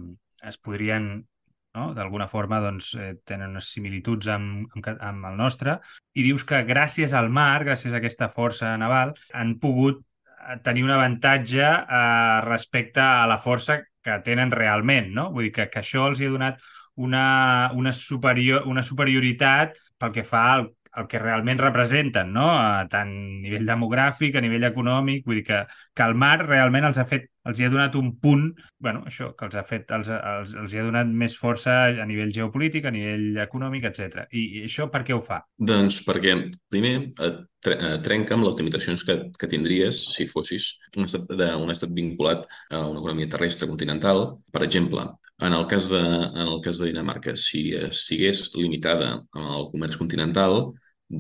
es 0.43 0.59
podrien 0.59 1.13
no? 1.75 1.93
d'alguna 1.95 2.27
forma 2.29 2.59
doncs, 2.61 2.95
eh, 2.99 3.15
tenen 3.25 3.55
unes 3.55 3.71
similituds 3.73 4.27
amb, 4.29 4.67
amb, 4.75 4.89
amb 4.99 5.29
el 5.31 5.39
nostre, 5.39 5.79
i 6.19 6.27
dius 6.27 6.45
que 6.45 6.65
gràcies 6.67 7.15
al 7.15 7.31
mar, 7.31 7.63
gràcies 7.65 7.95
a 7.95 8.03
aquesta 8.03 8.29
força 8.33 8.75
naval, 8.81 9.15
han 9.39 9.61
pogut 9.63 10.03
tenir 10.63 10.85
un 10.85 10.93
avantatge 10.95 11.65
eh, 11.65 12.41
respecte 12.47 13.01
a 13.01 13.27
la 13.31 13.39
força 13.39 13.81
que 14.03 14.19
tenen 14.27 14.51
realment, 14.51 15.13
no? 15.15 15.29
Vull 15.35 15.49
dir 15.49 15.57
que, 15.59 15.69
que 15.71 15.83
això 15.83 16.09
els 16.11 16.21
hi 16.21 16.29
ha 16.29 16.35
donat 16.35 16.63
una, 16.97 17.25
una, 17.79 17.93
superior, 17.93 18.67
una 18.69 18.83
superioritat 18.83 19.79
pel 19.99 20.13
que 20.15 20.25
fa 20.27 20.43
al, 20.57 20.67
el 20.97 21.07
que 21.09 21.19
realment 21.19 21.61
representen, 21.61 22.33
no? 22.35 22.49
A 22.53 22.87
tant 22.93 23.13
a 23.13 23.43
nivell 23.45 23.69
demogràfic, 23.69 24.37
a 24.37 24.43
nivell 24.45 24.67
econòmic, 24.69 25.25
vull 25.27 25.41
dir 25.41 25.47
que, 25.47 25.61
que 25.97 26.09
el 26.09 26.17
mar 26.19 26.37
realment 26.43 26.89
els 26.89 27.01
ha 27.01 27.07
fet, 27.09 27.31
els 27.49 27.59
hi 27.59 27.67
ha 27.67 27.71
donat 27.73 27.97
un 27.99 28.13
punt, 28.23 28.45
bueno, 28.83 29.03
això, 29.09 29.31
que 29.39 29.47
els 29.49 29.57
ha 29.59 29.65
fet, 29.67 29.91
els, 29.97 30.11
els, 30.13 30.53
els 30.63 30.75
hi 30.75 30.81
ha 30.81 30.85
donat 30.87 31.09
més 31.23 31.37
força 31.39 31.79
a 31.89 32.07
nivell 32.09 32.35
geopolític, 32.35 32.87
a 32.87 32.95
nivell 32.95 33.41
econòmic, 33.47 33.89
etc. 33.89 34.27
I, 34.31 34.45
I 34.61 34.67
això 34.69 34.89
per 34.93 35.03
què 35.07 35.17
ho 35.17 35.23
fa? 35.25 35.41
Doncs 35.73 36.03
perquè, 36.07 36.37
primer, 36.73 36.95
et 37.25 37.41
trenca 38.05 38.37
amb 38.37 38.47
les 38.47 38.59
limitacions 38.59 39.05
que, 39.07 39.19
que 39.39 39.51
tindries 39.51 40.05
si 40.13 40.29
fossis 40.31 40.75
un 40.97 41.09
estat, 41.09 41.31
un 41.57 41.73
estat 41.73 41.93
vinculat 41.95 42.47
a 42.71 42.85
una 42.85 43.01
economia 43.01 43.31
terrestre 43.33 43.71
continental. 43.71 44.27
Per 44.53 44.65
exemple, 44.67 45.09
en 45.47 45.55
el 45.57 45.67
cas 45.67 45.89
de, 45.91 46.01
en 46.01 46.49
el 46.49 46.61
cas 46.65 46.79
de 46.79 46.89
Dinamarca, 46.91 47.35
si 47.37 47.73
estigués 47.75 48.51
limitada 48.55 49.15
al 49.35 49.69
comerç 49.73 49.99
continental, 50.01 50.73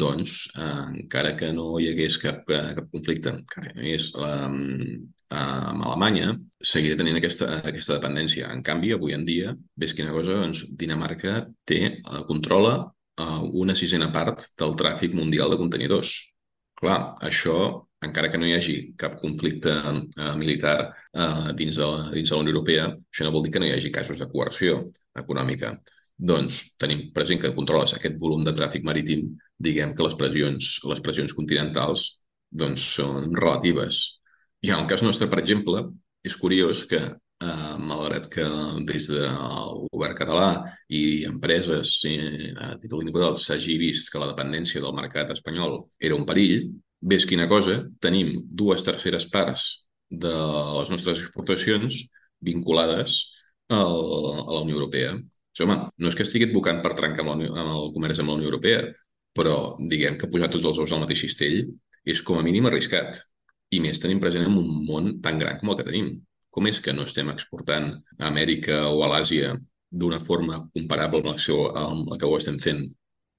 doncs, 0.02 0.36
eh, 0.56 1.02
encara 1.02 1.34
que 1.36 1.50
no 1.52 1.66
hi 1.80 1.90
hagués 1.90 2.16
cap, 2.22 2.46
cap 2.48 2.86
conflicte, 2.94 3.34
encara 3.34 3.74
no 3.74 3.82
hi 3.82 3.90
hagués 3.90 4.08
eh, 4.16 5.02
amb 5.42 5.84
Alemanya, 5.88 6.32
seguiria 6.72 6.98
tenint 7.00 7.18
aquesta, 7.18 7.48
aquesta 7.72 7.98
dependència. 7.98 8.50
En 8.52 8.62
canvi, 8.64 8.92
avui 8.96 9.16
en 9.16 9.26
dia, 9.28 9.54
ves 9.76 9.94
quina 9.96 10.14
cosa, 10.16 10.38
doncs, 10.42 10.64
Dinamarca 10.80 11.42
té, 11.68 11.80
eh, 11.98 12.22
controla 12.28 12.76
eh, 12.82 13.40
una 13.64 13.76
sisena 13.78 14.10
part 14.14 14.48
del 14.60 14.76
tràfic 14.80 15.16
mundial 15.18 15.52
de 15.52 15.60
contenidors. 15.60 16.14
Clar, 16.80 17.00
això, 17.28 17.58
encara 18.06 18.30
que 18.30 18.38
no 18.40 18.48
hi 18.48 18.54
hagi 18.56 18.76
cap 18.98 19.18
conflicte 19.20 19.72
eh, 19.72 20.34
militar 20.38 20.76
eh, 20.88 21.52
dins, 21.58 21.78
de 21.78 21.86
la, 21.86 22.10
dins 22.14 22.30
de 22.30 22.36
la 22.36 22.42
Unió 22.44 22.54
Europea, 22.56 22.88
això 23.12 23.26
no 23.26 23.34
vol 23.34 23.46
dir 23.46 23.52
que 23.54 23.62
no 23.62 23.68
hi 23.68 23.74
hagi 23.76 23.92
casos 23.94 24.22
de 24.22 24.28
coerció 24.32 24.80
econòmica. 25.22 25.76
Doncs 26.32 26.60
tenim 26.82 27.08
present 27.14 27.40
que 27.42 27.54
controles 27.56 27.94
aquest 27.96 28.18
volum 28.20 28.44
de 28.46 28.54
tràfic 28.58 28.84
marítim, 28.86 29.30
diguem 29.58 29.94
que 29.96 30.06
les 30.06 30.18
pressions, 30.18 30.74
les 30.90 31.02
pressions 31.04 31.34
continentals 31.38 32.06
doncs, 32.50 32.84
són 32.98 33.32
relatives. 33.38 34.04
I 34.62 34.70
en 34.70 34.82
el 34.82 34.88
cas 34.90 35.02
nostre, 35.02 35.30
per 35.30 35.40
exemple, 35.42 35.86
és 36.22 36.36
curiós 36.38 36.84
que, 36.90 37.00
eh, 37.42 37.74
malgrat 37.78 38.28
que 38.30 38.44
des 38.86 39.08
del 39.10 39.86
govern 39.90 40.14
català 40.18 40.50
i 40.88 41.24
empreses 41.26 41.96
eh, 42.10 42.52
a 42.54 42.76
títol 42.82 43.02
individual 43.02 43.38
s'hagi 43.38 43.78
vist 43.80 44.12
que 44.12 44.22
la 44.22 44.30
dependència 44.30 44.82
del 44.82 44.94
mercat 44.94 45.32
espanyol 45.34 45.84
era 45.98 46.18
un 46.18 46.26
perill, 46.28 46.70
ves 47.02 47.26
quina 47.28 47.48
cosa, 47.50 47.82
tenim 48.00 48.34
dues 48.46 48.84
terceres 48.86 49.26
parts 49.30 49.66
de 50.10 50.32
les 50.78 50.90
nostres 50.92 51.22
exportacions 51.22 52.02
vinculades 52.42 53.20
al, 53.68 53.96
a 54.46 54.50
la 54.54 54.60
Unió 54.62 54.76
Europea. 54.76 55.14
Sí, 55.52 55.64
home, 55.64 55.78
no 55.98 56.10
és 56.10 56.16
que 56.16 56.24
estigui 56.26 56.48
advocant 56.48 56.80
per 56.84 56.94
trencar 56.98 57.24
amb, 57.24 57.34
Unió, 57.36 57.52
amb 57.56 57.74
el 57.74 57.90
comerç 57.96 58.22
amb 58.22 58.32
la 58.32 58.38
Unió 58.38 58.48
Europea, 58.50 58.84
però 59.36 59.74
diguem 59.90 60.18
que 60.20 60.28
posar 60.32 60.50
tots 60.52 60.68
els 60.68 60.80
ous 60.84 60.92
al 60.92 61.02
mateix 61.04 61.24
cistell 61.24 61.58
és 62.08 62.22
com 62.26 62.38
a 62.38 62.44
mínim 62.46 62.68
arriscat. 62.68 63.20
I 63.72 63.80
més 63.80 64.00
tenim 64.02 64.20
present 64.20 64.46
en 64.46 64.56
un 64.58 64.86
món 64.86 65.16
tan 65.24 65.38
gran 65.40 65.58
com 65.60 65.72
el 65.72 65.78
que 65.80 65.88
tenim. 65.88 66.14
Com 66.52 66.68
és 66.68 66.80
que 66.84 66.92
no 66.92 67.06
estem 67.08 67.30
exportant 67.32 67.94
a 68.18 68.26
Amèrica 68.28 68.82
o 68.92 69.00
a 69.04 69.08
l'Àsia 69.14 69.54
d'una 69.92 70.20
forma 70.20 70.58
comparable 70.76 71.22
la, 71.24 71.38
amb 71.84 72.12
la 72.12 72.18
que 72.20 72.28
ho 72.28 72.36
estem 72.36 72.58
fent? 72.60 72.84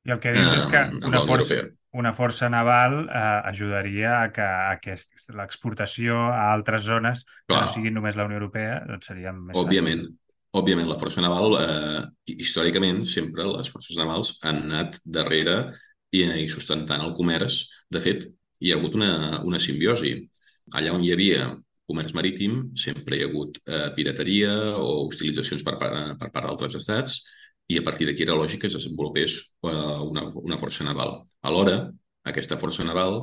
I 0.04 0.14
el 0.16 0.22
que 0.22 0.34
dius 0.36 0.58
és 0.58 0.66
que 0.70 0.82
una 1.06 1.22
força, 1.28 1.62
una 1.94 2.14
força 2.18 2.50
naval 2.50 3.04
eh, 3.06 3.40
ajudaria 3.52 4.16
a 4.24 4.32
que, 4.34 4.44
a 4.44 4.76
que 4.82 4.98
l'exportació 5.38 6.18
a 6.32 6.52
altres 6.52 6.88
zones 6.90 7.24
Clar. 7.26 7.46
que 7.48 7.62
no 7.62 7.72
siguin 7.72 7.98
només 8.00 8.18
la 8.18 8.26
Unió 8.30 8.40
Europea 8.42 8.82
doncs 8.90 9.12
seria 9.12 9.34
més 9.36 9.58
Òbviament, 9.60 10.06
fàcil. 10.08 10.20
Òbviament, 10.54 10.90
la 10.90 11.00
força 11.02 11.22
naval, 11.22 11.56
eh, 11.58 12.02
històricament, 12.30 13.04
sempre 13.10 13.46
les 13.50 13.70
forces 13.74 13.98
navals 13.98 14.36
han 14.46 14.64
anat 14.68 15.00
darrere 15.06 15.58
i, 16.14 16.22
i 16.22 16.48
sustentant 16.50 17.02
el 17.02 17.16
comerç. 17.18 17.64
De 17.90 18.02
fet, 18.02 18.28
hi 18.62 18.72
ha 18.72 18.78
hagut 18.78 18.98
una, 19.00 19.42
una 19.50 19.62
simbiosi. 19.62 20.14
Allà 20.78 20.94
on 20.94 21.02
hi 21.02 21.10
havia 21.14 21.48
comerç 21.90 22.14
marítim, 22.16 22.60
sempre 22.80 23.18
hi 23.18 23.26
ha 23.26 23.30
hagut 23.32 23.58
eh, 23.66 23.90
pirateria 23.98 24.54
o 24.78 25.08
hostilitzacions 25.08 25.66
per, 25.66 25.76
per, 25.82 25.92
per 26.22 26.30
part 26.30 26.48
d'altres 26.48 26.78
estats 26.80 27.18
i 27.74 27.80
a 27.80 27.84
partir 27.84 28.08
d'aquí 28.08 28.24
era 28.26 28.38
lògic 28.38 28.62
que 28.62 28.70
es 28.70 28.78
desenvolupés 28.78 29.40
eh, 29.42 30.00
una, 30.06 30.28
una 30.44 30.60
força 30.62 30.86
naval. 30.88 31.18
Alhora, 31.50 31.78
aquesta 32.32 32.58
força 32.60 32.86
naval 32.88 33.18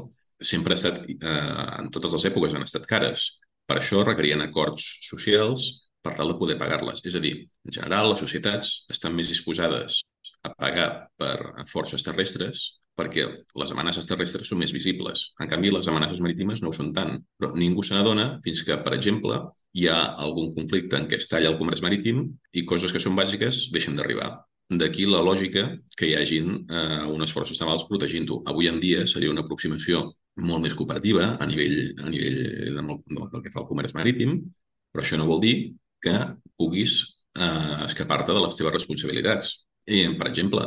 sempre 0.52 0.74
ha 0.74 0.80
estat, 0.80 1.04
eh, 1.08 1.36
en 1.80 1.90
totes 1.94 2.16
les 2.16 2.26
èpoques, 2.30 2.54
han 2.54 2.66
estat 2.66 2.88
cares. 2.90 3.28
Per 3.68 3.78
això 3.78 4.02
requerien 4.04 4.42
acords 4.44 4.86
socials 5.06 5.70
per 6.04 6.16
tal 6.16 6.32
de 6.32 6.38
poder 6.40 6.58
pagar-les. 6.60 7.02
És 7.04 7.16
a 7.16 7.22
dir, 7.22 7.34
en 7.66 7.76
general, 7.76 8.10
les 8.10 8.22
societats 8.24 8.72
estan 8.92 9.16
més 9.16 9.28
disposades 9.32 10.02
a 10.42 10.52
pagar 10.54 10.90
per 11.20 11.36
forces 11.68 12.04
terrestres 12.06 12.80
perquè 13.00 13.24
les 13.62 13.72
amenaces 13.72 14.08
terrestres 14.08 14.48
són 14.50 14.60
més 14.60 14.74
visibles. 14.76 15.30
En 15.40 15.48
canvi, 15.48 15.70
les 15.72 15.88
amenaces 15.88 16.20
marítimes 16.20 16.60
no 16.60 16.68
ho 16.68 16.76
són 16.76 16.92
tant. 16.96 17.16
Però 17.38 17.52
ningú 17.56 17.84
se 17.86 17.94
n'adona 17.96 18.26
fins 18.44 18.64
que, 18.66 18.76
per 18.84 18.92
exemple, 18.96 19.38
hi 19.72 19.86
ha 19.88 19.98
algun 20.26 20.52
conflicte 20.56 20.98
en 20.98 21.08
què 21.08 21.20
es 21.20 21.30
talla 21.30 21.52
el 21.52 21.58
comerç 21.60 21.80
marítim 21.86 22.26
i 22.52 22.66
coses 22.68 22.92
que 22.92 23.00
són 23.00 23.16
bàsiques 23.16 23.68
deixen 23.72 23.96
d'arribar. 23.96 24.32
D'aquí 24.70 25.06
la 25.08 25.22
lògica 25.26 25.64
que 25.98 26.06
hi 26.06 26.14
hagin 26.14 26.52
eh, 26.70 27.02
unes 27.10 27.32
forces 27.34 27.58
navals 27.58 27.86
protegint-ho. 27.88 28.42
Avui 28.52 28.70
en 28.70 28.78
dia 28.82 29.06
seria 29.10 29.32
una 29.32 29.42
aproximació 29.42 30.04
molt 30.40 30.62
més 30.62 30.76
cooperativa 30.78 31.32
a 31.42 31.48
nivell, 31.50 31.96
a 31.98 32.10
nivell 32.12 32.38
del, 32.76 32.92
del 33.32 33.42
que 33.42 33.52
fa 33.52 33.64
el 33.64 33.68
comerç 33.70 33.96
marítim, 33.98 34.38
però 34.92 35.02
això 35.02 35.18
no 35.18 35.26
vol 35.26 35.42
dir 35.42 35.56
que 36.00 36.14
puguis 36.60 37.00
eh, 37.34 37.82
escapar-te 37.88 38.36
de 38.36 38.46
les 38.46 38.56
teves 38.56 38.76
responsabilitats. 38.78 39.58
I, 39.90 40.04
per 40.20 40.30
exemple, 40.30 40.62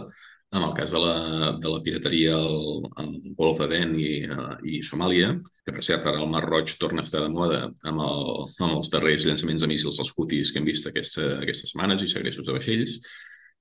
en 0.53 0.61
el 0.61 0.73
cas 0.77 0.91
de 0.91 0.99
la, 1.01 1.15
de 1.57 1.69
la 1.69 1.81
pirateria 1.81 2.35
al, 2.37 2.83
al 3.01 3.09
Golf 3.37 3.57
d'Aden 3.61 3.95
i, 3.97 4.11
uh, 4.29 4.57
i 4.69 4.81
Somàlia, 4.85 5.31
que 5.65 5.73
per 5.73 5.81
cert 5.85 6.05
ara 6.09 6.21
el 6.21 6.29
Mar 6.29 6.43
Roig 6.45 6.75
torna 6.81 7.01
a 7.01 7.07
estar 7.07 7.23
de 7.23 7.31
moda 7.33 7.63
amb, 7.65 8.03
el, 8.05 8.43
amb 8.59 8.75
els 8.75 8.91
darrers 8.93 9.25
llançaments 9.25 9.65
de 9.65 9.69
míssils 9.71 9.97
dels 9.97 10.13
Houthis 10.13 10.53
que 10.53 10.61
hem 10.61 10.67
vist 10.69 10.89
aquesta, 10.89 11.39
aquestes 11.39 11.73
setmanes 11.73 12.05
i 12.05 12.11
segrestos 12.11 12.49
de 12.49 12.57
vaixells, 12.59 12.99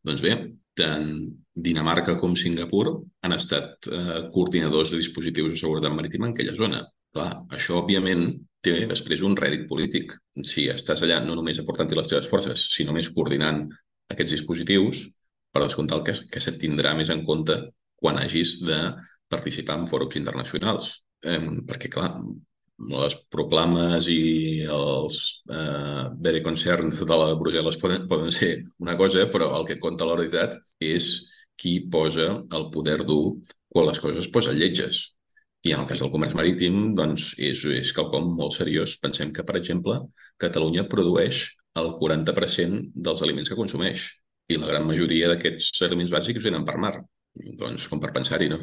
doncs 0.07 0.25
bé, 0.25 0.35
tant 0.79 1.09
Dinamarca 1.53 2.15
com 2.21 2.35
Singapur 2.39 2.87
han 3.23 3.35
estat 3.37 3.89
eh, 3.93 4.21
coordinadors 4.33 4.93
de 4.93 5.01
dispositius 5.03 5.53
de 5.53 5.61
seguretat 5.61 5.93
marítima 5.93 6.29
en 6.29 6.33
aquella 6.33 6.57
zona. 6.57 6.81
Clar, 7.13 7.29
això, 7.53 7.77
òbviament, 7.83 8.25
té 8.65 8.87
després 8.89 9.21
un 9.27 9.37
rèdit 9.37 9.67
polític. 9.69 10.15
Si 10.49 10.65
estàs 10.73 11.03
allà 11.05 11.19
no 11.27 11.37
només 11.37 11.61
aportant-hi 11.61 11.99
les 11.99 12.09
teves 12.09 12.31
forces, 12.31 12.69
sinó 12.73 12.95
més 12.97 13.11
coordinant 13.13 13.67
aquests 14.15 14.39
dispositius, 14.39 15.03
per 15.53 15.65
descomptar 15.67 15.99
el 16.01 16.07
que, 16.07 16.15
que 16.33 16.41
se't 16.41 16.57
tindrà 16.63 16.95
més 16.97 17.13
en 17.13 17.21
compte 17.29 17.59
quan 18.01 18.17
hagis 18.19 18.57
de 18.65 18.79
participar 19.33 19.77
en 19.79 19.89
fòrums 19.91 20.17
internacionals. 20.21 20.95
Eh, 21.29 21.43
perquè, 21.69 21.93
clar, 21.93 22.15
les 22.91 23.17
proclames 23.31 24.09
i 24.11 24.65
els 24.67 25.19
eh, 25.51 26.05
very 26.27 26.43
concerns 26.43 27.03
de 27.03 27.19
la 27.19 27.33
Brussel·les 27.39 27.79
poden, 27.83 28.07
poden 28.11 28.33
ser 28.35 28.53
una 28.83 28.97
cosa, 28.99 29.29
però 29.31 29.53
el 29.59 29.67
que 29.69 29.79
compta 29.83 30.09
la 30.09 30.17
veritat 30.19 30.59
és 30.81 31.13
qui 31.59 31.79
posa 31.95 32.29
el 32.59 32.69
poder 32.75 33.03
dur 33.07 33.39
quan 33.73 33.87
les 33.89 34.01
coses 34.03 34.25
es 34.25 34.31
posen 34.35 34.59
lletges. 34.59 35.03
I 35.63 35.77
en 35.77 35.85
el 35.85 35.87
cas 35.87 36.01
del 36.03 36.11
comerç 36.11 36.35
marítim, 36.35 36.95
doncs, 36.99 37.33
és, 37.39 37.63
és 37.71 37.93
quelcom 37.95 38.33
molt 38.35 38.57
seriós. 38.57 38.97
Pensem 39.03 39.31
que, 39.35 39.45
per 39.47 39.55
exemple, 39.61 40.01
Catalunya 40.43 40.89
produeix 40.91 41.45
el 41.79 41.93
40% 42.01 43.05
dels 43.07 43.23
aliments 43.23 43.53
que 43.53 43.59
consumeix 43.59 44.09
i 44.51 44.59
la 44.59 44.73
gran 44.73 44.89
majoria 44.89 45.31
d'aquests 45.31 45.85
aliments 45.87 46.13
bàsics 46.13 46.43
venen 46.45 46.67
per 46.67 46.81
mar. 46.83 46.97
Doncs, 47.61 47.87
com 47.89 48.03
per 48.03 48.11
pensar-hi, 48.17 48.51
no? 48.53 48.59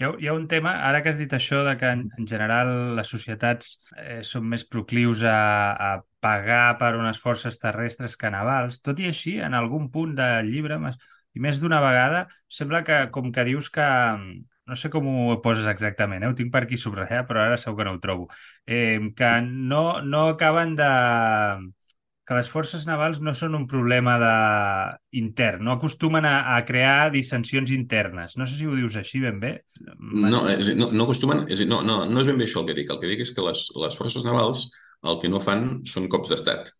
Hi 0.00 0.04
ha, 0.06 0.08
hi 0.20 0.28
ha 0.28 0.32
un 0.36 0.46
tema, 0.50 0.72
ara 0.88 1.00
que 1.02 1.10
has 1.12 1.18
dit 1.20 1.32
això, 1.36 1.62
de 1.66 1.72
que 1.80 1.90
en, 1.96 2.02
en 2.18 2.28
general 2.32 2.70
les 2.98 3.10
societats 3.14 3.72
eh, 4.02 4.20
són 4.26 4.46
més 4.52 4.64
proclius 4.74 5.22
a, 5.28 5.38
a 5.88 5.90
pagar 6.24 6.76
per 6.80 6.92
unes 6.98 7.20
forces 7.22 7.58
terrestres 7.62 8.16
que 8.20 8.30
navals, 8.34 8.80
tot 8.88 9.02
i 9.02 9.10
així, 9.10 9.36
en 9.48 9.54
algun 9.58 9.90
punt 9.94 10.14
del 10.18 10.48
llibre, 10.50 10.78
i 11.34 11.44
més 11.44 11.60
d'una 11.62 11.80
vegada, 11.84 12.24
sembla 12.60 12.82
que 12.88 12.98
com 13.14 13.30
que 13.32 13.46
dius 13.48 13.70
que, 13.72 13.86
no 14.72 14.78
sé 14.78 14.90
com 14.94 15.06
ho 15.12 15.38
poses 15.44 15.68
exactament, 15.70 16.24
eh? 16.24 16.32
ho 16.32 16.38
tinc 16.38 16.52
per 16.54 16.64
aquí 16.66 16.80
subratllat, 16.80 17.28
però 17.28 17.44
ara 17.44 17.60
segur 17.60 17.82
que 17.82 17.88
no 17.88 17.96
ho 17.96 18.02
trobo, 18.02 18.28
eh, 18.66 18.98
que 19.16 19.32
no, 19.46 19.84
no 20.02 20.26
acaben 20.34 20.76
de... 20.78 20.90
que 22.26 22.36
les 22.38 22.48
forces 22.50 22.84
navals 22.86 23.18
no 23.24 23.32
són 23.34 23.56
un 23.58 23.64
problema 23.70 24.14
de... 24.22 24.34
intern, 25.18 25.64
no 25.66 25.72
acostumen 25.74 26.26
a, 26.28 26.54
a 26.54 26.60
crear 26.64 27.10
dissensions 27.14 27.72
internes. 27.74 28.36
No 28.38 28.46
sé 28.46 28.60
si 28.60 28.68
ho 28.68 28.76
dius 28.78 28.96
així 29.00 29.20
ben 29.24 29.40
bé. 29.42 29.56
No, 29.98 30.44
és, 30.52 30.70
no, 30.78 30.92
no 30.94 31.08
acostumen, 31.08 31.44
és, 31.50 31.64
no, 31.66 31.82
no, 31.86 32.02
no 32.06 32.22
és 32.22 32.30
ben 32.30 32.38
bé 32.38 32.46
això 32.46 32.62
el 32.62 32.70
que 32.70 32.78
dic. 32.78 32.92
El 32.94 33.02
que 33.02 33.10
dic 33.10 33.24
és 33.26 33.34
que 33.34 33.46
les, 33.46 33.64
les 33.82 33.98
forces 33.98 34.24
navals 34.28 34.68
el 35.10 35.18
que 35.22 35.30
no 35.32 35.42
fan 35.42 35.82
són 35.88 36.06
cops 36.12 36.30
d'estat. 36.30 36.70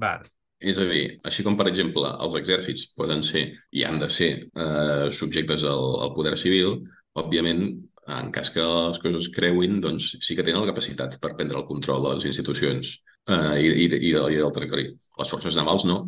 Val. 0.00 0.24
És 0.56 0.78
a 0.80 0.86
dir, 0.88 1.04
així 1.28 1.44
com, 1.44 1.58
per 1.58 1.68
exemple, 1.68 2.08
els 2.24 2.36
exèrcits 2.38 2.86
poden 2.96 3.20
ser 3.26 3.50
i 3.76 3.84
han 3.84 4.00
de 4.00 4.08
ser 4.08 4.30
eh, 4.40 5.08
subjectes 5.12 5.66
al, 5.68 5.84
al 6.06 6.14
poder 6.16 6.32
civil, 6.40 6.78
òbviament, 7.20 7.66
en 8.06 8.30
cas 8.34 8.50
que 8.54 8.62
les 8.62 9.00
coses 9.02 9.30
creuin, 9.34 9.80
doncs 9.82 10.12
sí 10.22 10.36
que 10.36 10.44
tenen 10.46 10.62
la 10.62 10.70
capacitat 10.70 11.18
per 11.22 11.34
prendre 11.34 11.58
el 11.58 11.66
control 11.66 12.04
de 12.04 12.14
les 12.14 12.28
institucions 12.30 12.92
eh, 13.26 13.56
i, 13.62 13.66
i, 13.66 13.88
i, 13.88 14.12
de, 14.14 14.22
i 14.30 14.38
del 14.38 14.54
territori. 14.54 14.86
Les 15.18 15.32
forces 15.34 15.58
navals 15.58 15.86
no. 15.90 15.98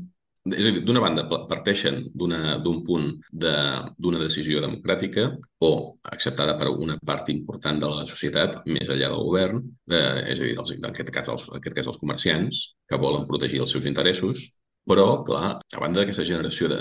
és 0.49 0.63
a 0.63 0.71
dir, 0.71 0.85
d'una 0.87 1.03
banda 1.03 1.25
parteixen 1.51 2.05
d'un 2.15 2.79
punt 2.87 3.09
d'una 3.33 4.21
de, 4.21 4.23
decisió 4.23 4.63
democràtica 4.65 5.27
o 5.67 5.73
acceptada 6.15 6.55
per 6.61 6.71
una 6.71 6.97
part 7.11 7.29
important 7.35 7.83
de 7.83 7.91
la 7.91 8.07
societat, 8.07 8.63
més 8.67 8.89
enllà 8.89 9.11
del 9.11 9.27
govern, 9.27 9.65
eh, 9.91 10.23
és 10.31 10.39
a 10.39 10.47
dir, 10.47 10.55
els, 10.63 10.73
en, 10.79 10.87
aquest 10.93 11.13
cas, 11.13 11.33
els, 11.35 11.49
en 11.51 11.59
aquest 11.59 11.77
cas 11.81 11.91
els 11.91 12.01
comerciants, 12.01 12.63
que 12.89 13.03
volen 13.03 13.27
protegir 13.29 13.61
els 13.67 13.75
seus 13.75 13.91
interessos, 13.91 14.47
però, 14.89 15.23
clar, 15.27 15.59
a 15.59 15.81
banda 15.83 16.01
d'aquesta 16.01 16.25
generació 16.25 16.71
de, 16.73 16.79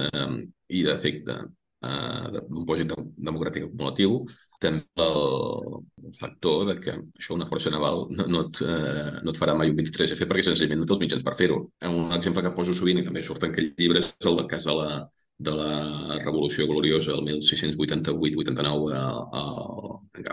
i 0.72 0.86
d'efecte 0.86 1.42
d'un 1.82 2.66
projecte 2.66 2.96
democràtic 3.30 3.68
acumulatiu, 3.68 4.22
també 4.64 4.84
el, 5.04 5.84
factor 6.18 6.64
de 6.72 6.76
que 6.82 6.96
això, 6.96 7.36
una 7.36 7.48
força 7.50 7.70
naval, 7.74 8.08
no, 8.18 8.26
no, 8.32 8.42
et, 8.48 8.62
eh, 8.66 9.20
no 9.24 9.34
et 9.34 9.40
farà 9.40 9.54
mai 9.58 9.70
un 9.70 9.78
23F 9.78 10.26
perquè 10.26 10.48
senzillament 10.48 10.82
no 10.82 10.88
té 10.88 10.96
els 10.96 11.04
mitjans 11.04 11.26
per 11.28 11.36
fer-ho. 11.38 11.60
Un 11.92 12.16
exemple 12.16 12.42
que 12.42 12.56
poso 12.56 12.74
sovint 12.74 13.02
i 13.02 13.06
també 13.06 13.22
surt 13.26 13.46
en 13.46 13.54
aquell 13.54 13.74
llibre 13.78 14.02
és 14.02 14.14
el 14.26 14.42
cas 14.50 14.66
de 14.70 14.76
la, 14.80 14.90
de 15.38 15.54
la 15.54 16.18
Revolució 16.24 16.66
Gloriosa 16.68 17.14
del 17.14 17.26
1688-89 17.28 18.94
a, 18.98 19.04
a, 19.42 19.44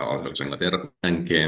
a 0.01 0.21
Anglaterra, 0.47 0.81
en 1.05 1.21
què 1.27 1.41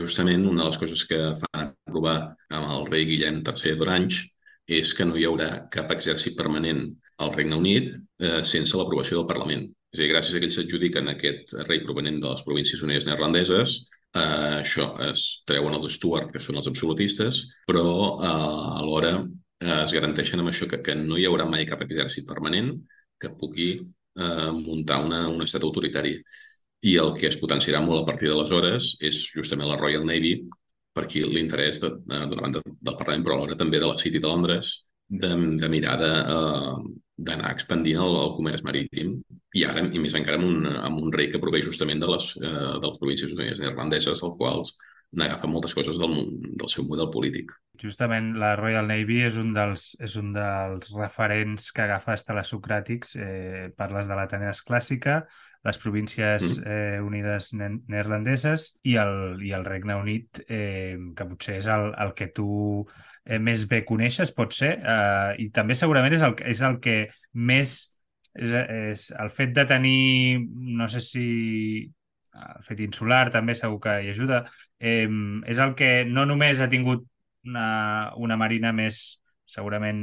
justament 0.00 0.48
una 0.48 0.64
de 0.64 0.70
les 0.72 0.80
coses 0.82 1.04
que 1.06 1.20
fan 1.44 1.68
aprovar 1.70 2.16
amb 2.50 2.72
el 2.74 2.88
rei 2.90 3.06
Guillem 3.06 3.44
III 3.44 3.76
d'Orange 3.78 4.26
és 4.66 4.92
que 4.98 5.06
no 5.06 5.14
hi 5.14 5.26
haurà 5.28 5.68
cap 5.70 5.92
exèrcit 5.94 6.34
permanent 6.38 6.88
al 7.24 7.32
Regne 7.34 7.56
Unit 7.56 7.92
eh, 7.96 8.42
sense 8.44 8.76
l'aprovació 8.76 9.20
del 9.20 9.28
Parlament. 9.30 9.64
És 9.92 10.00
a 10.00 10.02
dir, 10.02 10.10
gràcies 10.12 10.36
a 10.36 10.40
que 10.40 10.48
ells 10.48 10.58
s'adjudiquen 10.58 11.08
aquest 11.12 11.54
rei 11.68 11.80
provenent 11.84 12.18
de 12.22 12.32
les 12.32 12.42
províncies 12.46 12.82
unides 12.84 13.06
neerlandeses, 13.08 13.76
eh, 14.12 14.60
això 14.62 14.90
es 15.08 15.24
treuen 15.48 15.76
els 15.78 15.96
Stuart, 15.96 16.32
que 16.34 16.42
són 16.42 16.60
els 16.60 16.68
absolutistes, 16.72 17.42
però 17.68 17.86
eh, 18.16 18.32
alhora 18.82 19.14
eh, 19.20 19.78
es 19.84 19.94
garanteixen 19.96 20.42
amb 20.42 20.52
això 20.52 20.68
que, 20.70 20.82
que 20.84 20.96
no 20.98 21.16
hi 21.16 21.26
haurà 21.28 21.48
mai 21.48 21.68
cap 21.68 21.84
exèrcit 21.86 22.28
permanent 22.28 22.74
que 23.20 23.32
pugui 23.40 23.70
eh, 23.78 24.50
muntar 24.58 25.00
una, 25.06 25.24
un 25.32 25.42
estat 25.46 25.64
autoritari. 25.64 26.16
I 26.86 26.98
el 27.02 27.14
que 27.16 27.30
es 27.30 27.38
potenciarà 27.40 27.80
molt 27.82 28.02
a 28.02 28.08
partir 28.10 28.28
d'aleshores 28.30 28.94
és 29.08 29.24
justament 29.32 29.70
la 29.70 29.80
Royal 29.80 30.04
Navy, 30.06 30.36
per 30.96 31.06
qui 31.10 31.22
l'interès 31.28 31.78
d'una 31.80 32.40
banda 32.40 32.62
del 32.64 32.96
Parlament, 32.96 33.24
però 33.24 33.36
alhora 33.36 33.56
també 33.60 33.80
de 33.80 33.88
la 33.88 33.98
City 34.00 34.20
de 34.22 34.28
Londres, 34.28 34.70
de, 35.08 35.32
de 35.60 35.68
mirar 35.70 35.98
de, 36.00 36.12
uh, 36.34 36.78
d'anar 37.16 37.52
expandint 37.54 38.00
el, 38.02 38.18
el 38.20 38.34
comerç 38.36 38.62
marítim 38.66 39.16
i 39.56 39.64
ara, 39.64 39.86
i 39.86 40.02
més 40.02 40.16
encara, 40.18 40.36
amb 40.40 40.50
un, 40.50 40.66
amb 40.68 41.00
un 41.00 41.14
rei 41.14 41.30
que 41.32 41.40
prové 41.40 41.62
justament 41.64 42.02
de 42.02 42.10
les, 42.10 42.28
eh, 42.42 42.52
de 42.76 42.84
les 42.84 43.00
províncies 43.00 43.32
neerlandeses, 43.38 44.20
als 44.20 44.36
quals 44.36 44.74
n'agafa 45.16 45.48
moltes 45.48 45.72
coses 45.72 45.96
del, 46.02 46.12
del 46.60 46.68
seu 46.68 46.84
model 46.84 47.08
polític. 47.14 47.54
Justament 47.80 48.34
la 48.40 48.54
Royal 48.58 48.88
Navy 48.90 49.22
és 49.24 49.38
un 49.40 49.54
dels, 49.56 49.94
és 50.02 50.16
un 50.20 50.34
dels 50.36 50.92
referents 50.96 51.70
que 51.72 51.86
agafa 51.86 52.16
estelacocràtics. 52.18 53.16
Eh, 53.16 53.66
parles 53.78 54.10
de 54.10 54.18
l'Atenes 54.18 54.60
clàssica, 54.66 55.22
les 55.66 55.80
províncies 55.82 56.58
mm. 56.58 56.68
eh, 56.68 57.00
unides 57.04 57.52
neerlandeses 57.56 58.70
i 58.84 58.98
el, 59.00 59.40
i 59.46 59.54
el 59.56 59.64
Regne 59.64 59.96
Unit, 60.02 60.42
eh, 60.48 60.98
que 61.16 61.28
potser 61.30 61.60
és 61.62 61.70
el, 61.72 61.94
el 62.02 62.12
que 62.18 62.28
tu 62.36 62.50
eh, 62.84 63.15
més 63.42 63.66
bé 63.70 63.82
coneixes, 63.88 64.32
pot 64.34 64.54
ser, 64.54 64.76
eh, 64.78 65.34
i 65.42 65.50
també 65.54 65.74
segurament 65.78 66.14
és 66.14 66.24
el, 66.26 66.36
és 66.46 66.62
el 66.66 66.80
que 66.80 66.96
més... 67.32 67.76
És, 68.36 68.50
és 68.52 69.04
el 69.16 69.30
fet 69.32 69.54
de 69.56 69.62
tenir, 69.64 70.42
no 70.76 70.84
sé 70.92 71.00
si 71.00 71.22
el 72.36 72.64
fet 72.66 72.82
insular 72.84 73.30
també 73.32 73.54
segur 73.56 73.78
que 73.80 73.94
hi 74.04 74.10
ajuda, 74.12 74.42
eh, 74.76 75.08
és 75.48 75.60
el 75.64 75.72
que 75.78 76.04
no 76.04 76.26
només 76.28 76.60
ha 76.60 76.68
tingut 76.68 77.06
una, 77.48 77.68
una 78.20 78.36
marina 78.36 78.74
més, 78.76 79.22
segurament 79.48 80.02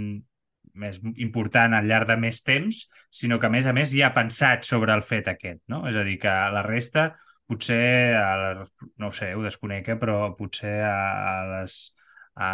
més 0.73 0.99
important 1.21 1.75
al 1.77 1.85
llarg 1.85 2.09
de 2.09 2.17
més 2.17 2.41
temps, 2.41 2.79
sinó 3.13 3.37
que 3.39 3.49
a 3.49 3.53
més 3.53 3.67
a 3.69 3.73
més 3.77 3.93
ja 3.93 4.09
ha 4.09 4.15
pensat 4.15 4.65
sobre 4.65 4.95
el 4.95 5.03
fet 5.05 5.29
aquest, 5.29 5.61
no? 5.69 5.83
És 5.89 5.99
a 5.99 6.05
dir, 6.07 6.17
que 6.23 6.33
la 6.55 6.63
resta 6.65 7.11
potser, 7.49 8.15
a 8.17 8.29
les, 8.41 8.71
no 8.97 9.11
ho 9.11 9.13
sé, 9.13 9.33
ho 9.35 9.43
desconec, 9.45 9.91
eh, 9.93 9.99
però 10.01 10.33
potser 10.39 10.79
a, 10.87 10.95
a 11.29 11.35
les, 11.51 11.77
a, 12.35 12.51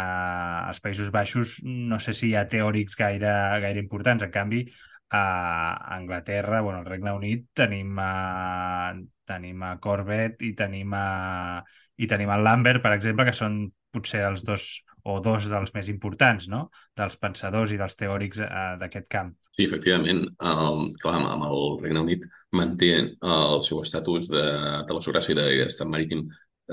als 0.68 0.80
Països 0.84 1.10
Baixos 1.14 1.58
no 1.64 1.98
sé 1.98 2.14
si 2.16 2.30
hi 2.30 2.36
ha 2.36 2.46
teòrics 2.48 2.96
gaire, 3.00 3.34
gaire 3.64 3.82
importants. 3.82 4.24
En 4.26 4.32
canvi, 4.34 4.64
a 5.10 5.96
Anglaterra, 5.96 6.60
bueno, 6.60 6.80
al 6.80 6.86
Regne 6.86 7.12
Unit, 7.12 7.48
tenim 7.54 7.98
a, 7.98 8.94
tenim 9.26 9.62
a 9.66 9.74
Corbett 9.82 10.42
i 10.46 10.54
tenim 10.58 10.94
a, 10.94 11.60
i 11.98 12.06
tenim 12.06 12.30
el 12.30 12.46
Lambert, 12.46 12.82
per 12.84 12.94
exemple, 12.94 13.26
que 13.26 13.34
són 13.36 13.64
potser 13.90 14.22
els 14.28 14.44
dos 14.46 14.68
o 15.10 15.16
dos 15.24 15.48
dels 15.50 15.72
més 15.74 15.88
importants, 15.90 16.46
no? 16.52 16.66
dels 16.96 17.16
pensadors 17.18 17.72
i 17.72 17.78
dels 17.80 17.96
teòrics 17.98 18.42
eh, 18.44 18.50
d'aquest 18.78 19.08
camp. 19.10 19.32
Sí, 19.56 19.64
efectivament. 19.64 20.26
Um, 20.38 20.90
clar, 21.02 21.16
amb 21.18 21.46
el 21.48 21.80
Regne 21.80 22.04
Unit 22.04 22.26
manté 22.54 22.92
el 23.00 23.64
seu 23.66 23.80
estatus 23.82 24.28
de, 24.30 24.44
de 24.86 24.96
la 24.96 25.26
i 25.30 25.38
d'estat 25.40 25.88
marítim 25.88 26.28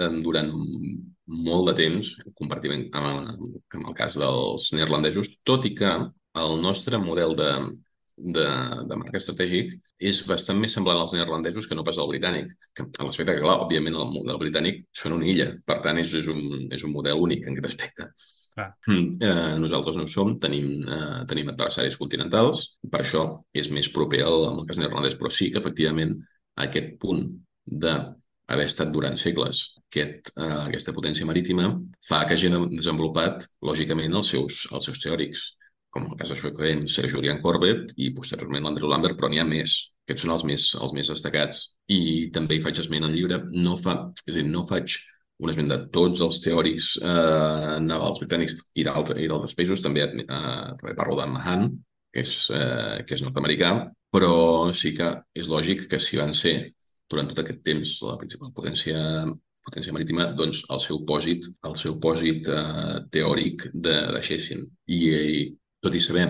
um, 0.06 0.22
durant 0.26 0.52
molt 1.48 1.72
de 1.72 1.76
temps, 1.82 2.14
compartiment 2.40 2.88
amb, 2.96 3.34
amb 3.76 3.90
el 3.90 3.98
cas 3.98 4.16
dels 4.20 4.72
neerlandesos, 4.76 5.34
tot 5.48 5.66
i 5.68 5.74
que 5.76 5.92
el 6.38 6.62
nostre 6.64 7.00
model 7.02 7.36
de, 7.36 7.52
de, 8.18 8.46
de 8.90 8.98
marc 8.98 9.16
estratègic 9.20 9.74
és 10.10 10.24
bastant 10.30 10.58
més 10.62 10.74
semblant 10.74 11.00
als 11.02 11.14
neerlandesos 11.14 11.68
que 11.70 11.78
no 11.78 11.86
pas 11.86 12.00
al 12.02 12.10
britànic. 12.10 12.54
Que, 12.74 12.86
a 12.88 13.06
l'aspecte 13.06 13.36
que, 13.36 13.44
clar, 13.44 13.60
òbviament 13.66 13.98
el 13.98 14.12
model 14.14 14.40
britànic 14.42 14.86
són 15.04 15.18
una 15.20 15.28
illa, 15.30 15.52
per 15.68 15.80
tant 15.86 16.00
és, 16.02 16.14
és, 16.18 16.30
un, 16.32 16.68
és 16.74 16.86
un 16.88 16.94
model 16.96 17.22
únic 17.28 17.46
en 17.46 17.58
aquest 17.58 17.70
aspecte. 17.74 18.10
Ah. 18.58 18.72
Eh, 18.90 19.56
nosaltres 19.62 20.00
no 20.00 20.08
ho 20.08 20.12
som, 20.12 20.34
tenim, 20.42 20.70
eh, 20.90 21.26
tenim 21.30 21.52
adversaris 21.54 22.00
continentals, 22.02 22.66
per 22.90 23.04
això 23.04 23.28
és 23.54 23.70
més 23.74 23.92
proper 23.94 24.24
al, 24.26 24.48
al 24.50 24.64
cas 24.70 24.82
neerlandès, 24.82 25.18
però 25.20 25.30
sí 25.34 25.52
que 25.54 25.62
efectivament 25.62 26.16
aquest 26.66 26.96
punt 27.02 27.28
de 27.68 27.94
haver 28.54 28.68
estat 28.70 28.92
durant 28.96 29.18
segles 29.20 29.64
aquest, 29.88 30.32
eh, 30.38 30.58
aquesta 30.70 30.94
potència 30.96 31.28
marítima 31.28 31.70
fa 32.08 32.24
que 32.26 32.38
hagin 32.38 32.58
desenvolupat, 32.74 33.48
lògicament, 33.70 34.16
els 34.16 34.34
seus, 34.36 34.66
els 34.72 34.90
seus 34.90 35.04
teòrics 35.04 35.48
com 35.98 36.08
el 36.12 36.18
cas 36.20 36.32
això 36.34 36.52
que 36.56 36.72
Sir 36.92 37.10
Julian 37.12 37.42
Corbett 37.44 37.94
i 37.98 38.12
posteriorment 38.16 38.66
l'Andrew 38.66 38.90
Lambert, 38.92 39.18
però 39.18 39.30
n'hi 39.32 39.42
ha 39.42 39.48
més. 39.48 39.78
Aquests 40.06 40.26
són 40.26 40.34
els 40.36 40.46
més, 40.50 40.66
els 40.84 40.94
més 40.98 41.12
destacats. 41.12 41.62
I 41.92 42.00
també 42.36 42.58
hi 42.58 42.64
faig 42.64 42.82
esment 42.84 43.08
al 43.08 43.16
llibre, 43.16 43.42
no, 43.56 43.76
fa, 43.82 43.98
és 44.26 44.36
a 44.36 44.38
dir, 44.40 44.46
no 44.52 44.66
faig 44.70 44.98
un 45.44 45.52
esment 45.52 45.70
de 45.70 45.78
tots 45.94 46.24
els 46.26 46.40
teòrics 46.44 46.94
eh, 47.02 47.76
navals 47.86 48.22
britànics 48.24 48.56
i 48.76 48.86
d'altres 48.88 49.58
països, 49.58 49.84
també, 49.86 50.08
eh, 50.08 50.72
també 50.80 50.96
parlo 50.98 51.20
d'en 51.20 51.34
Mahan, 51.34 51.68
que 52.14 52.24
és, 52.26 52.34
eh, 52.56 53.04
que 53.06 53.18
és 53.18 53.24
nord-americà, 53.26 53.74
però 54.14 54.34
sí 54.74 54.96
que 54.98 55.12
és 55.38 55.50
lògic 55.52 55.86
que 55.92 56.02
si 56.02 56.18
van 56.18 56.34
ser 56.38 56.56
durant 57.12 57.30
tot 57.32 57.44
aquest 57.44 57.64
temps 57.66 57.98
la 58.08 58.18
principal 58.22 58.54
potència 58.56 59.02
potència 59.68 59.94
marítima, 59.96 60.30
doncs 60.40 60.64
el 60.72 60.80
seu 60.84 61.02
pòsit, 61.10 61.50
el 61.68 61.76
seu 61.80 61.98
pòsit 62.04 62.48
eh, 62.54 63.00
teòric 63.12 63.68
de, 63.74 63.98
deixessin. 64.16 64.64
I, 64.88 65.00
I 65.12 65.42
tot 65.84 65.98
i 65.98 66.04
saber 66.04 66.28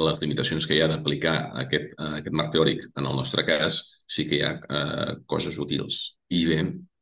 les 0.00 0.20
limitacions 0.22 0.66
que 0.68 0.76
hi 0.76 0.84
ha 0.84 0.88
d'aplicar 0.90 1.34
aquest, 1.64 1.96
aquest 2.20 2.36
marc 2.36 2.54
teòric 2.54 2.86
en 2.94 3.08
el 3.10 3.18
nostre 3.18 3.44
cas, 3.48 3.80
sí 4.06 4.26
que 4.30 4.38
hi 4.38 4.44
ha 4.46 4.54
eh, 4.60 5.16
coses 5.30 5.58
útils. 5.62 6.00
I 6.30 6.44
bé, 6.46 6.60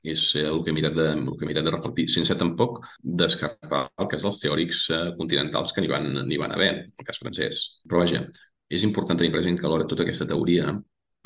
és 0.08 0.24
el 0.40 0.62
que 0.64 0.72
he 0.72 0.76
mirat 0.76 0.96
de, 0.96 1.08
el 1.18 1.36
que 1.36 1.44
he 1.44 1.50
mirat 1.50 1.66
de 1.66 1.74
reflectir, 1.74 2.08
sense 2.12 2.36
tampoc 2.40 2.80
descartar 3.22 3.84
el 4.00 4.08
cas 4.10 4.24
dels 4.24 4.40
teòrics 4.44 4.84
eh, 4.94 5.02
continentals 5.20 5.74
que 5.74 5.84
n'hi 5.84 5.92
van, 5.92 6.12
van 6.44 6.56
haver, 6.56 6.72
el 6.88 7.08
cas 7.08 7.20
francès. 7.20 7.64
Però 7.84 8.04
vaja, 8.04 8.24
és 8.72 8.84
important 8.88 9.20
tenir 9.20 9.34
present 9.34 9.58
que 9.58 9.68
alhora 9.68 9.88
tota 9.90 10.04
aquesta 10.06 10.28
teoria 10.28 10.72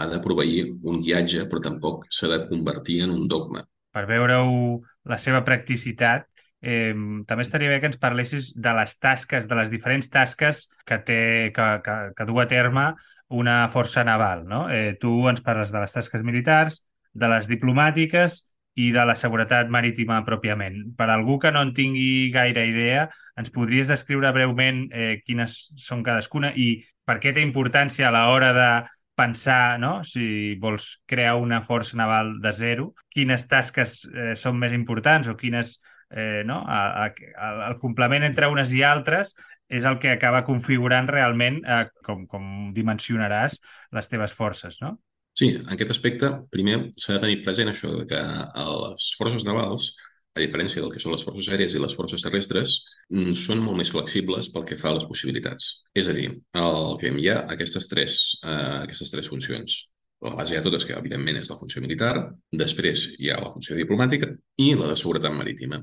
ha 0.03 0.09
de 0.11 0.21
proveir 0.25 0.67
un 0.83 1.01
guiatge, 1.01 1.47
però 1.51 1.63
tampoc 1.63 2.09
s'ha 2.11 2.31
de 2.33 2.43
convertir 2.49 3.03
en 3.07 3.15
un 3.15 3.29
dogma. 3.31 3.65
Per 3.93 4.05
veure-ho 4.09 4.81
la 5.09 5.19
seva 5.21 5.43
practicitat, 5.47 6.29
eh, 6.63 6.95
també 7.27 7.45
estaria 7.45 7.71
bé 7.73 7.81
que 7.81 7.91
ens 7.91 8.01
parlessis 8.03 8.53
de 8.55 8.73
les 8.79 8.95
tasques, 9.03 9.49
de 9.49 9.59
les 9.59 9.73
diferents 9.73 10.09
tasques 10.09 10.69
que 10.87 10.99
té, 11.07 11.21
que, 11.55 11.67
que, 11.85 11.99
que 12.17 12.29
du 12.29 12.39
a 12.41 12.47
terme 12.49 12.93
una 13.33 13.67
força 13.73 14.05
naval. 14.05 14.47
No? 14.47 14.69
Eh, 14.71 14.95
tu 15.01 15.29
ens 15.29 15.43
parles 15.45 15.75
de 15.75 15.83
les 15.83 15.93
tasques 15.93 16.25
militars, 16.25 16.83
de 17.13 17.29
les 17.29 17.49
diplomàtiques 17.51 18.41
i 18.81 18.89
de 18.93 19.05
la 19.05 19.17
seguretat 19.19 19.69
marítima 19.69 20.23
pròpiament. 20.25 20.79
Per 20.97 21.09
algú 21.13 21.39
que 21.43 21.53
no 21.53 21.61
en 21.65 21.75
tingui 21.77 22.31
gaire 22.33 22.65
idea, 22.71 23.09
ens 23.37 23.53
podries 23.53 23.91
descriure 23.93 24.33
breument 24.33 24.87
eh, 24.89 25.21
quines 25.27 25.59
són 25.77 26.05
cadascuna 26.07 26.55
i 26.57 26.79
per 27.05 27.19
què 27.21 27.35
té 27.37 27.45
importància 27.45 28.09
a 28.09 28.15
l'hora 28.15 28.53
de 28.57 28.71
pensar, 29.19 29.79
no? 29.79 30.01
si 30.05 30.57
vols 30.61 31.03
crear 31.07 31.37
una 31.37 31.61
força 31.63 31.97
naval 32.01 32.39
de 32.41 32.53
zero, 32.57 32.93
quines 33.13 33.47
tasques 33.49 34.03
eh, 34.09 34.35
són 34.37 34.59
més 34.61 34.73
importants 34.73 35.29
o 35.29 35.37
quines 35.37 35.77
eh, 36.13 36.43
no? 36.45 36.63
A, 36.67 37.07
a, 37.09 37.51
el 37.71 37.79
complement 37.81 38.25
entre 38.25 38.49
unes 38.53 38.73
i 38.77 38.83
altres 38.87 39.35
és 39.73 39.87
el 39.89 39.99
que 39.99 40.13
acaba 40.13 40.45
configurant 40.45 41.09
realment 41.09 41.63
eh, 41.65 41.87
com, 42.07 42.27
com 42.29 42.45
dimensionaràs 42.77 43.59
les 43.97 44.13
teves 44.13 44.37
forces, 44.37 44.79
no? 44.85 44.99
Sí, 45.33 45.49
en 45.57 45.69
aquest 45.73 45.95
aspecte, 45.95 46.29
primer 46.53 46.79
s'ha 47.01 47.17
de 47.17 47.23
tenir 47.23 47.39
present 47.45 47.71
això 47.73 47.93
que 48.09 48.21
les 48.21 49.13
forces 49.17 49.47
navals, 49.49 49.95
a 50.37 50.41
diferència 50.41 50.81
del 50.81 50.93
que 50.93 51.01
són 51.01 51.15
les 51.15 51.25
forces 51.25 51.49
aèries 51.49 51.73
i 51.77 51.81
les 51.81 51.97
forces 51.97 52.25
terrestres, 52.25 52.77
són 53.11 53.61
molt 53.61 53.77
més 53.77 53.91
flexibles 53.93 54.49
pel 54.53 54.65
que 54.69 54.79
fa 54.81 54.91
a 54.91 54.97
les 54.97 55.07
possibilitats. 55.09 55.85
És 55.95 56.09
a 56.09 56.15
dir, 56.17 56.29
el 56.55 56.99
que 57.01 57.13
hi 57.13 57.29
ha 57.29 57.43
aquestes 57.55 57.89
tres, 57.89 58.21
eh, 58.45 58.85
aquestes 58.85 59.11
tres 59.11 59.29
funcions. 59.29 59.79
La 60.23 60.37
base 60.39 60.55
de 60.55 60.63
totes, 60.63 60.85
que 60.87 60.95
evidentment 60.95 61.41
és 61.41 61.51
la 61.51 61.59
funció 61.59 61.83
militar, 61.83 62.13
després 62.53 63.09
hi 63.19 63.31
ha 63.31 63.41
la 63.43 63.51
funció 63.51 63.75
diplomàtica 63.77 64.29
i 64.63 64.69
la 64.79 64.87
de 64.87 64.97
seguretat 64.97 65.35
marítima. 65.35 65.81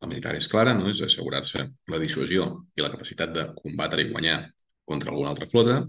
La 0.00 0.08
militar 0.08 0.34
és 0.34 0.48
clara, 0.48 0.72
no? 0.74 0.88
és 0.88 1.02
assegurar-se 1.04 1.66
la 1.92 2.00
dissuasió 2.00 2.46
i 2.74 2.82
la 2.82 2.90
capacitat 2.90 3.34
de 3.36 3.44
combatre 3.58 4.02
i 4.02 4.10
guanyar 4.10 4.38
contra 4.88 5.12
alguna 5.12 5.34
altra 5.34 5.46
flota. 5.46 5.82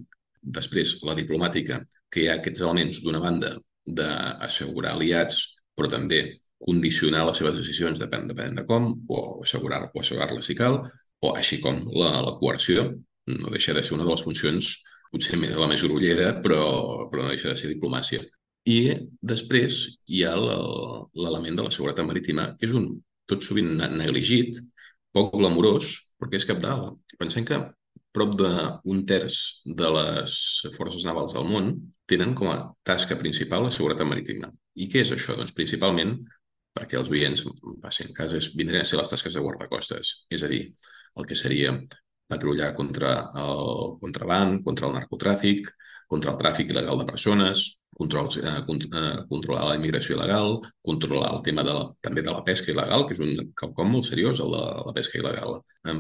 Després, 0.43 0.97
la 1.07 1.15
diplomàtica, 1.15 1.79
que 2.11 2.25
hi 2.25 2.27
ha 2.27 2.35
aquests 2.41 2.61
elements, 2.65 2.99
d'una 3.01 3.23
banda, 3.23 3.55
d'assegurar 3.87 4.97
aliats, 4.97 5.39
però 5.73 5.87
també 5.89 6.42
condicionar 6.63 7.25
les 7.27 7.39
seves 7.39 7.57
decisions 7.59 8.01
depèn, 8.01 8.27
depèn 8.31 8.57
de 8.59 8.65
com, 8.69 8.91
o 9.09 9.19
assegurar 9.43 9.83
o 9.89 10.01
assegurar-la 10.01 10.41
si 10.41 10.55
cal, 10.59 10.79
o 11.23 11.33
així 11.37 11.59
com 11.63 11.81
la, 11.95 12.11
la 12.25 12.35
coerció, 12.39 12.89
no 13.31 13.53
deixa 13.53 13.75
de 13.75 13.83
ser 13.83 13.95
una 13.97 14.07
de 14.07 14.11
les 14.11 14.23
funcions 14.25 14.73
potser 15.13 15.37
més 15.39 15.59
la 15.59 15.69
més 15.69 15.83
grollera, 15.85 16.31
però, 16.43 16.63
però 17.11 17.25
no 17.25 17.33
deixa 17.33 17.51
de 17.51 17.59
ser 17.59 17.69
diplomàcia. 17.71 18.23
I 18.65 18.95
després 19.33 19.83
hi 20.07 20.23
ha 20.25 20.33
l'element 20.39 21.59
de 21.59 21.67
la 21.67 21.73
seguretat 21.75 22.07
marítima, 22.07 22.53
que 22.57 22.67
és 22.69 22.75
un 22.75 22.89
tot 23.29 23.43
sovint 23.45 23.75
negligit, 23.93 24.57
poc 25.13 25.35
glamurós, 25.37 25.93
perquè 26.19 26.39
és 26.39 26.47
capdalt. 26.49 26.97
Pensem 27.19 27.45
que 27.47 27.59
prop 28.13 28.35
d'un 28.37 29.03
terç 29.09 29.39
de 29.65 29.89
les 29.95 30.35
forces 30.77 31.05
navals 31.07 31.35
del 31.35 31.49
món 31.49 31.73
tenen 32.09 32.33
com 32.37 32.51
a 32.51 32.59
tasca 32.87 33.17
principal 33.19 33.65
la 33.67 33.73
seguretat 33.73 34.09
marítima. 34.09 34.51
I 34.77 34.89
què 34.89 35.01
és 35.03 35.13
això? 35.15 35.37
Doncs 35.37 35.55
principalment 35.57 36.17
perquè 36.73 36.97
els 36.99 37.11
oients 37.13 37.45
passin 37.83 38.13
cases, 38.17 38.51
vindrien 38.57 38.83
a 38.83 38.89
ser 38.89 38.99
les 38.99 39.13
tasques 39.13 39.35
de 39.35 39.43
guardacostes, 39.45 40.13
és 40.33 40.43
a 40.43 40.49
dir, 40.51 40.63
el 41.19 41.29
que 41.29 41.37
seria 41.37 41.75
patrullar 42.33 42.73
contra 42.75 43.13
el 43.45 43.97
contraband, 44.01 44.63
contra 44.65 44.89
el 44.89 44.97
narcotràfic, 44.97 45.69
contra 46.09 46.33
el 46.33 46.41
tràfic 46.41 46.73
il·legal 46.73 46.99
de 47.01 47.09
persones, 47.09 47.63
control, 47.97 48.29
eh, 48.41 48.53
eh, 48.99 49.25
controlar 49.29 49.67
la 49.69 49.75
immigració 49.77 50.15
il·legal, 50.17 50.57
controlar 50.81 51.29
el 51.35 51.43
tema 51.45 51.63
de 51.67 51.75
la, 51.77 51.83
també 52.01 52.23
de 52.25 52.33
la 52.33 52.43
pesca 52.47 52.71
il·legal, 52.73 53.05
que 53.07 53.13
és 53.17 53.21
un 53.23 53.53
quelcom 53.59 53.93
molt 53.93 54.09
seriós, 54.09 54.41
el 54.41 54.53
de 54.55 54.63
la 54.87 54.95
pesca 54.97 55.19
il·legal. 55.19 55.59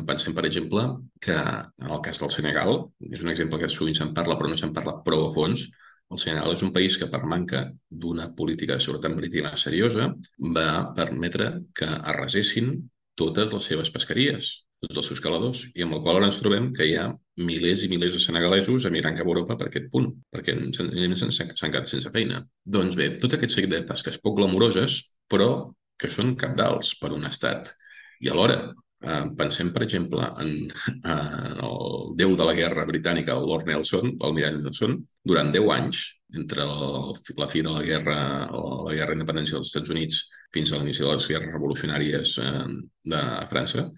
Pensem, 0.09 0.33
per 0.33 0.45
exemple, 0.49 0.87
que 1.21 1.37
en 1.37 1.93
el 1.97 2.01
cas 2.07 2.23
del 2.23 2.33
Senegal, 2.33 2.81
és 3.11 3.23
un 3.25 3.31
exemple 3.33 3.61
que 3.61 3.69
sovint 3.69 3.97
se'n 3.99 4.13
parla 4.17 4.37
però 4.39 4.49
no 4.49 4.59
se'n 4.59 4.73
parla 4.73 4.99
prou 5.05 5.27
a 5.29 5.33
fons, 5.37 5.67
el 6.13 6.21
Senegal 6.21 6.53
és 6.53 6.63
un 6.65 6.73
país 6.75 6.97
que, 6.99 7.09
per 7.11 7.23
manca 7.29 7.63
d'una 8.03 8.29
política 8.37 8.77
de 8.77 8.85
seguretat 8.85 9.13
marítima 9.15 9.55
seriosa, 9.59 10.11
va 10.57 10.67
permetre 10.97 11.49
que 11.77 11.89
arrasessin 12.13 12.75
totes 13.19 13.53
les 13.53 13.67
seves 13.69 13.91
pesqueries, 13.93 14.53
tots 14.83 14.99
els 14.99 15.09
seus 15.11 15.21
caladors, 15.23 15.63
i 15.77 15.85
amb 15.85 15.95
el 15.97 16.01
qual 16.05 16.19
ara 16.19 16.29
ens 16.29 16.39
trobem 16.41 16.71
que 16.75 16.87
hi 16.89 16.95
ha 16.99 17.07
milers 17.49 17.85
i 17.85 17.89
milers 17.91 18.17
de 18.17 18.21
senegalesos 18.23 18.87
emigrant 18.89 19.17
cap 19.17 19.27
a 19.27 19.31
Europa 19.31 19.57
per 19.59 19.69
aquest 19.69 19.89
punt, 19.93 20.09
perquè 20.33 20.55
s'han 20.75 21.71
quedat 21.71 21.91
sense 21.91 22.11
feina. 22.15 22.43
Doncs 22.77 22.97
bé, 22.99 23.13
tot 23.21 23.37
aquest 23.37 23.55
seguit 23.55 23.71
de 23.73 23.83
tasques 23.89 24.19
poc 24.23 24.37
glamuroses, 24.41 24.99
però 25.31 25.49
que 25.99 26.11
són 26.11 26.35
capdals 26.39 26.95
per 26.99 27.13
un 27.15 27.25
estat. 27.29 27.71
I 28.23 28.31
alhora 28.33 28.57
Eh, 29.03 29.23
pensem, 29.35 29.73
per 29.75 29.83
exemple, 29.83 30.23
en, 30.39 30.51
en 31.11 31.57
el 31.67 32.13
déu 32.19 32.37
de 32.39 32.45
la 32.47 32.55
guerra 32.55 32.85
britànica, 32.87 33.35
el 33.35 33.49
Lord 33.49 33.67
Nelson, 33.67 34.13
l'almirall 34.21 34.61
Nelson, 34.61 34.95
durant 35.27 35.51
10 35.51 35.71
anys, 35.75 36.05
entre 36.39 36.63
la, 36.69 37.11
la 37.41 37.49
fi 37.51 37.61
de 37.65 37.73
la 37.73 37.83
guerra, 37.83 38.15
la 38.47 38.95
guerra 38.95 39.11
d'independència 39.11 39.59
dels 39.59 39.69
Estats 39.69 39.91
Units 39.93 40.23
fins 40.55 40.71
a 40.71 40.79
l'inici 40.79 41.03
de 41.03 41.11
les 41.11 41.27
guerres 41.29 41.51
revolucionàries 41.51 42.37
eh, 42.41 42.55
de 43.11 43.21
França, 43.51 43.89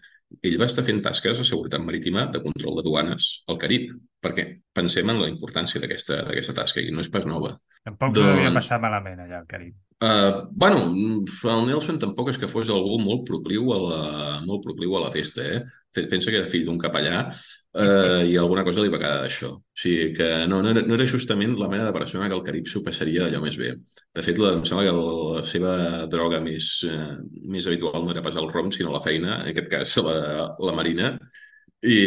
ell 0.41 0.57
va 0.59 0.67
estar 0.67 0.83
fent 0.87 1.03
tasques 1.05 1.37
de 1.37 1.45
seguretat 1.47 1.83
marítima 1.85 2.25
de 2.33 2.41
control 2.43 2.79
de 2.79 2.87
duanes 2.89 3.29
al 3.51 3.61
Carib, 3.61 3.93
perquè 4.25 4.47
pensem 4.75 5.13
en 5.13 5.21
la 5.21 5.29
importància 5.29 5.81
d'aquesta 5.81 6.57
tasca 6.57 6.81
i 6.81 6.89
no 6.91 7.05
és 7.05 7.13
pas 7.13 7.29
nova. 7.29 7.53
Tampoc 7.85 8.17
doncs... 8.17 8.33
devia 8.33 8.53
passar 8.55 8.81
malament 8.81 9.21
allà 9.21 9.43
al 9.43 9.49
Carib. 9.49 9.77
Uh, 10.03 10.47
bueno, 10.51 10.91
el 10.91 11.67
Nelson 11.69 11.97
tampoc 12.01 12.27
és 12.33 12.37
que 12.37 12.49
fos 12.51 12.67
algú 12.69 12.97
molt 12.99 13.21
procliu 13.29 13.69
a 13.71 13.77
la, 13.79 13.99
molt 14.43 14.65
procliu 14.65 14.97
a 14.97 15.05
la 15.05 15.11
festa, 15.13 15.45
eh? 15.47 15.61
Pensa 16.11 16.33
que 16.33 16.41
era 16.41 16.49
fill 16.51 16.65
d'un 16.67 16.77
capellà 16.81 17.21
uh, 17.31 18.19
i 18.27 18.35
alguna 18.35 18.65
cosa 18.67 18.83
li 18.83 18.91
va 18.91 18.99
quedar 18.99 19.21
d'això. 19.23 19.53
O 19.55 19.79
sigui 19.79 20.09
que 20.17 20.27
no, 20.51 20.59
no, 20.65 20.73
era, 20.75 20.83
no 20.83 20.97
era 20.97 21.07
justament 21.07 21.55
la 21.55 21.69
mena 21.71 21.87
de 21.87 21.95
persona 21.95 22.27
que 22.27 22.35
el 22.35 22.43
Carib 22.43 22.67
s'ho 22.67 22.83
passaria 22.83 23.29
allò 23.29 23.39
més 23.45 23.55
bé. 23.61 23.71
De 24.19 24.25
fet, 24.27 24.41
la, 24.43 24.51
em 24.59 24.67
sembla 24.67 24.83
que 24.89 24.97
la 24.99 25.47
seva 25.47 25.73
droga 26.11 26.43
més, 26.43 26.69
uh, 26.91 27.15
més 27.55 27.71
habitual 27.71 28.03
no 28.03 28.11
era 28.11 28.25
pas 28.25 28.35
el 28.41 28.51
rom, 28.51 28.73
sinó 28.75 28.91
la 28.91 29.03
feina, 29.05 29.39
en 29.39 29.53
aquest 29.53 29.71
cas 29.71 29.95
la, 30.03 30.19
la 30.59 30.75
marina. 30.75 31.15
I 31.87 31.99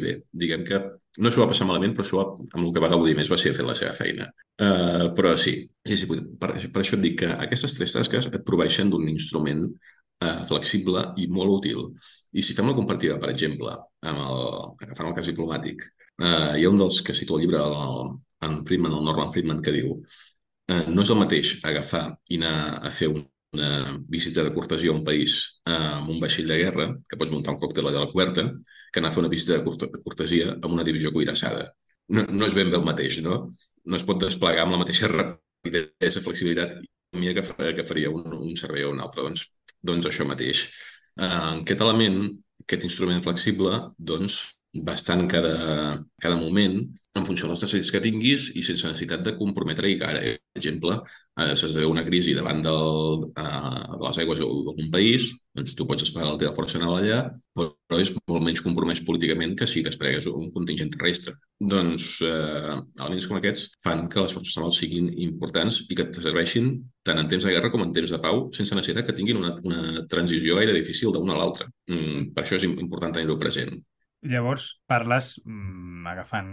bé, 0.00 0.18
diguem 0.32 0.64
que 0.64 0.80
no 1.18 1.30
s'ho 1.30 1.42
va 1.42 1.50
passar 1.50 1.66
malament, 1.68 1.94
però 1.94 2.06
s'ho 2.06 2.18
va, 2.18 2.24
amb 2.56 2.62
el 2.64 2.70
que 2.74 2.82
va 2.82 2.90
gaudir 2.92 3.14
més 3.18 3.30
va 3.30 3.38
ser 3.40 3.54
fer 3.56 3.66
la 3.66 3.76
seva 3.78 3.94
feina. 3.98 4.26
Uh, 4.58 5.10
però 5.14 5.34
sí, 5.38 5.54
sí, 5.86 5.98
sí 6.00 6.08
per, 6.10 6.50
per 6.74 6.82
això 6.82 6.96
et 6.98 7.04
dic 7.04 7.20
que 7.22 7.30
aquestes 7.46 7.76
tres 7.78 7.94
tasques 7.94 8.30
et 8.30 8.46
proveixen 8.46 8.90
d'un 8.90 9.06
instrument 9.10 9.64
uh, 9.68 10.40
flexible 10.48 11.06
i 11.22 11.28
molt 11.30 11.58
útil. 11.60 11.86
I 12.34 12.42
si 12.42 12.56
fem 12.58 12.70
la 12.70 12.76
compartida, 12.78 13.20
per 13.22 13.30
exemple, 13.30 13.76
amb 14.10 14.24
el, 14.26 14.46
agafant 14.88 15.10
el 15.10 15.16
cas 15.18 15.30
diplomàtic, 15.30 15.86
uh, 16.22 16.54
hi 16.58 16.66
ha 16.66 16.72
un 16.72 16.82
dels 16.82 17.00
que 17.06 17.14
cito 17.14 17.38
el 17.38 17.44
llibre, 17.44 17.62
el, 17.62 18.16
en 18.48 18.62
Friedman, 18.66 18.98
el 18.98 19.06
Norman 19.06 19.30
Friedman, 19.34 19.62
que 19.62 19.76
diu 19.76 19.94
uh, 19.94 20.82
no 20.90 21.06
és 21.06 21.14
el 21.14 21.22
mateix 21.22 21.56
agafar 21.62 22.08
i 22.26 22.42
anar 22.42 22.56
a 22.82 22.94
fer 22.94 23.12
un, 23.14 23.22
una 23.54 23.98
visita 24.10 24.44
de 24.44 24.52
cortesia 24.54 24.90
a 24.92 24.96
un 24.96 25.04
país 25.06 25.36
uh, 25.68 26.00
amb 26.00 26.10
un 26.14 26.20
vaixell 26.22 26.50
de 26.50 26.58
guerra, 26.60 26.88
que 27.08 27.18
pots 27.20 27.32
muntar 27.34 27.54
un 27.54 27.60
còctel 27.62 27.88
allà 27.88 28.02
a 28.02 28.06
la 28.06 28.12
coberta, 28.12 28.48
que 28.92 29.02
anar 29.02 29.12
a 29.12 29.14
fer 29.14 29.22
una 29.22 29.32
visita 29.32 29.58
de 29.58 30.02
cortesia 30.04 30.56
amb 30.56 30.72
una 30.72 30.86
divisió 30.86 31.12
cuirassada. 31.14 31.68
No, 32.14 32.26
no 32.28 32.48
és 32.48 32.56
ben 32.58 32.72
bé 32.72 32.80
el 32.80 32.86
mateix, 32.86 33.20
no? 33.24 33.44
No 33.84 33.98
es 33.98 34.04
pot 34.06 34.20
desplegar 34.20 34.66
amb 34.66 34.76
la 34.76 34.82
mateixa 34.82 35.10
rapidesa, 35.12 36.22
flexibilitat 36.24 36.76
que, 37.14 37.72
que 37.78 37.86
faria 37.86 38.10
un, 38.10 38.26
un 38.34 38.56
servei 38.58 38.84
o 38.84 38.90
un 38.92 39.00
altre. 39.00 39.22
Doncs, 39.22 39.46
doncs 39.82 40.10
això 40.10 40.26
mateix. 40.28 40.66
Uh, 41.14 41.62
aquest 41.62 41.84
element, 41.86 42.20
aquest 42.64 42.86
instrument 42.90 43.22
flexible, 43.22 43.80
doncs, 43.98 44.42
bastant 44.82 45.28
cada, 45.30 46.02
cada 46.20 46.36
moment 46.36 46.80
en 47.14 47.26
funció 47.26 47.46
de 47.46 47.52
les 47.52 47.62
necessitats 47.62 47.92
que 47.94 48.02
tinguis 48.02 48.48
i 48.58 48.62
sense 48.66 48.88
necessitat 48.88 49.22
de 49.22 49.36
comprometre-hi 49.38 49.98
cara. 50.00 50.22
Per 50.24 50.60
exemple, 50.60 50.96
eh, 51.38 51.54
s'esdevé 51.54 51.86
una 51.86 52.02
crisi 52.06 52.34
davant 52.34 52.62
del, 52.64 53.28
eh, 53.38 53.84
de 53.92 54.02
les 54.02 54.18
aigües 54.22 54.42
d'un 54.42 54.90
país, 54.90 55.30
doncs 55.54 55.76
tu 55.78 55.86
pots 55.86 56.02
desplegar 56.02 56.32
la 56.32 56.40
teva 56.40 56.54
força 56.56 56.80
naval 56.82 57.02
allà, 57.02 57.20
però 57.54 58.00
és 58.02 58.10
molt 58.16 58.42
menys 58.42 58.62
compromès 58.66 59.02
políticament 59.06 59.54
que 59.58 59.68
si 59.70 59.84
desplegues 59.86 60.26
un 60.26 60.50
contingent 60.54 60.90
terrestre. 60.96 61.36
Doncs 61.60 62.10
eh, 62.26 62.74
elements 63.00 63.30
com 63.30 63.38
aquests 63.38 63.78
fan 63.84 64.08
que 64.10 64.26
les 64.26 64.34
forces 64.34 64.58
navals 64.58 64.82
siguin 64.82 65.12
importants 65.28 65.84
i 65.88 65.94
que 65.94 66.08
et 66.08 66.20
serveixin 66.26 66.74
tant 67.06 67.18
en 67.20 67.30
temps 67.30 67.46
de 67.46 67.54
guerra 67.54 67.70
com 67.70 67.86
en 67.86 67.94
temps 67.94 68.10
de 68.10 68.22
pau, 68.22 68.48
sense 68.56 68.74
necessitat 68.74 69.06
que 69.06 69.16
tinguin 69.16 69.38
una, 69.38 69.54
una 69.62 70.06
transició 70.10 70.58
gaire 70.58 70.74
difícil 70.74 71.14
d'una 71.14 71.36
a 71.36 71.42
l'altra. 71.42 71.70
Mm, 71.90 72.32
per 72.34 72.42
això 72.42 72.58
és 72.58 72.66
important 72.66 73.14
tenir-ho 73.14 73.38
present. 73.38 73.78
Llavors 74.24 74.66
parles, 74.88 75.34
mm, 75.44 76.06
agafant 76.08 76.48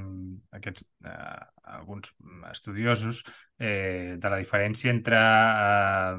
aquests 0.58 0.84
eh, 1.08 1.40
alguns 1.78 2.12
estudiosos, 2.50 3.22
eh, 3.60 4.18
de 4.20 4.32
la 4.34 4.40
diferència 4.42 4.92
entre 4.92 5.22
eh, 5.22 6.18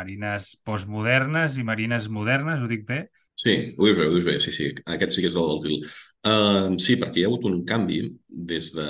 marines 0.00 0.52
postmodernes 0.66 1.56
i 1.56 1.64
marines 1.64 2.10
modernes, 2.12 2.60
ho 2.60 2.68
dic 2.68 2.84
bé? 2.90 3.00
Sí, 3.40 3.54
ho 3.78 3.86
dius 3.86 3.96
bé, 3.96 4.06
ho 4.06 4.12
dius 4.12 4.26
bé, 4.28 4.36
sí, 4.44 4.52
sí. 4.52 4.68
Aquest 4.94 5.16
sí 5.16 5.22
que 5.24 5.30
és 5.30 5.36
el 5.40 5.60
del. 5.64 5.78
Uh, 6.28 6.74
sí, 6.84 6.98
perquè 7.00 7.22
hi 7.22 7.24
ha 7.24 7.28
hagut 7.30 7.46
un 7.48 7.62
canvi 7.64 8.02
des 8.50 8.66
de 8.76 8.84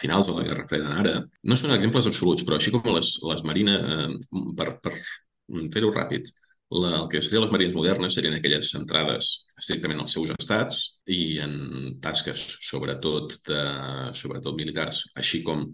finals 0.00 0.26
de 0.26 0.34
la 0.34 0.46
Guerra 0.48 0.64
Freda 0.72 0.96
ara. 1.04 1.12
No 1.46 1.58
són 1.58 1.76
exemples 1.76 2.08
absoluts, 2.10 2.42
però 2.46 2.58
així 2.58 2.72
com 2.74 2.88
les, 2.96 3.12
les 3.30 3.44
marines, 3.46 4.16
uh, 4.34 4.48
per, 4.58 4.72
per 4.82 4.96
fer-ho 5.76 5.92
ràpid, 5.94 6.32
la, 6.70 6.90
el 7.00 7.08
que 7.10 7.20
serien 7.22 7.42
les 7.44 7.52
marines 7.52 7.74
modernes 7.74 8.14
serien 8.14 8.36
aquelles 8.36 8.70
centrades 8.70 9.30
estrictament 9.58 10.02
als 10.02 10.14
seus 10.16 10.30
estats 10.36 10.82
i 11.10 11.38
en 11.42 11.54
tasques 12.02 12.44
sobretot, 12.62 13.34
de, 13.48 13.62
sobretot 14.16 14.56
militars, 14.56 15.02
així 15.18 15.42
com 15.46 15.66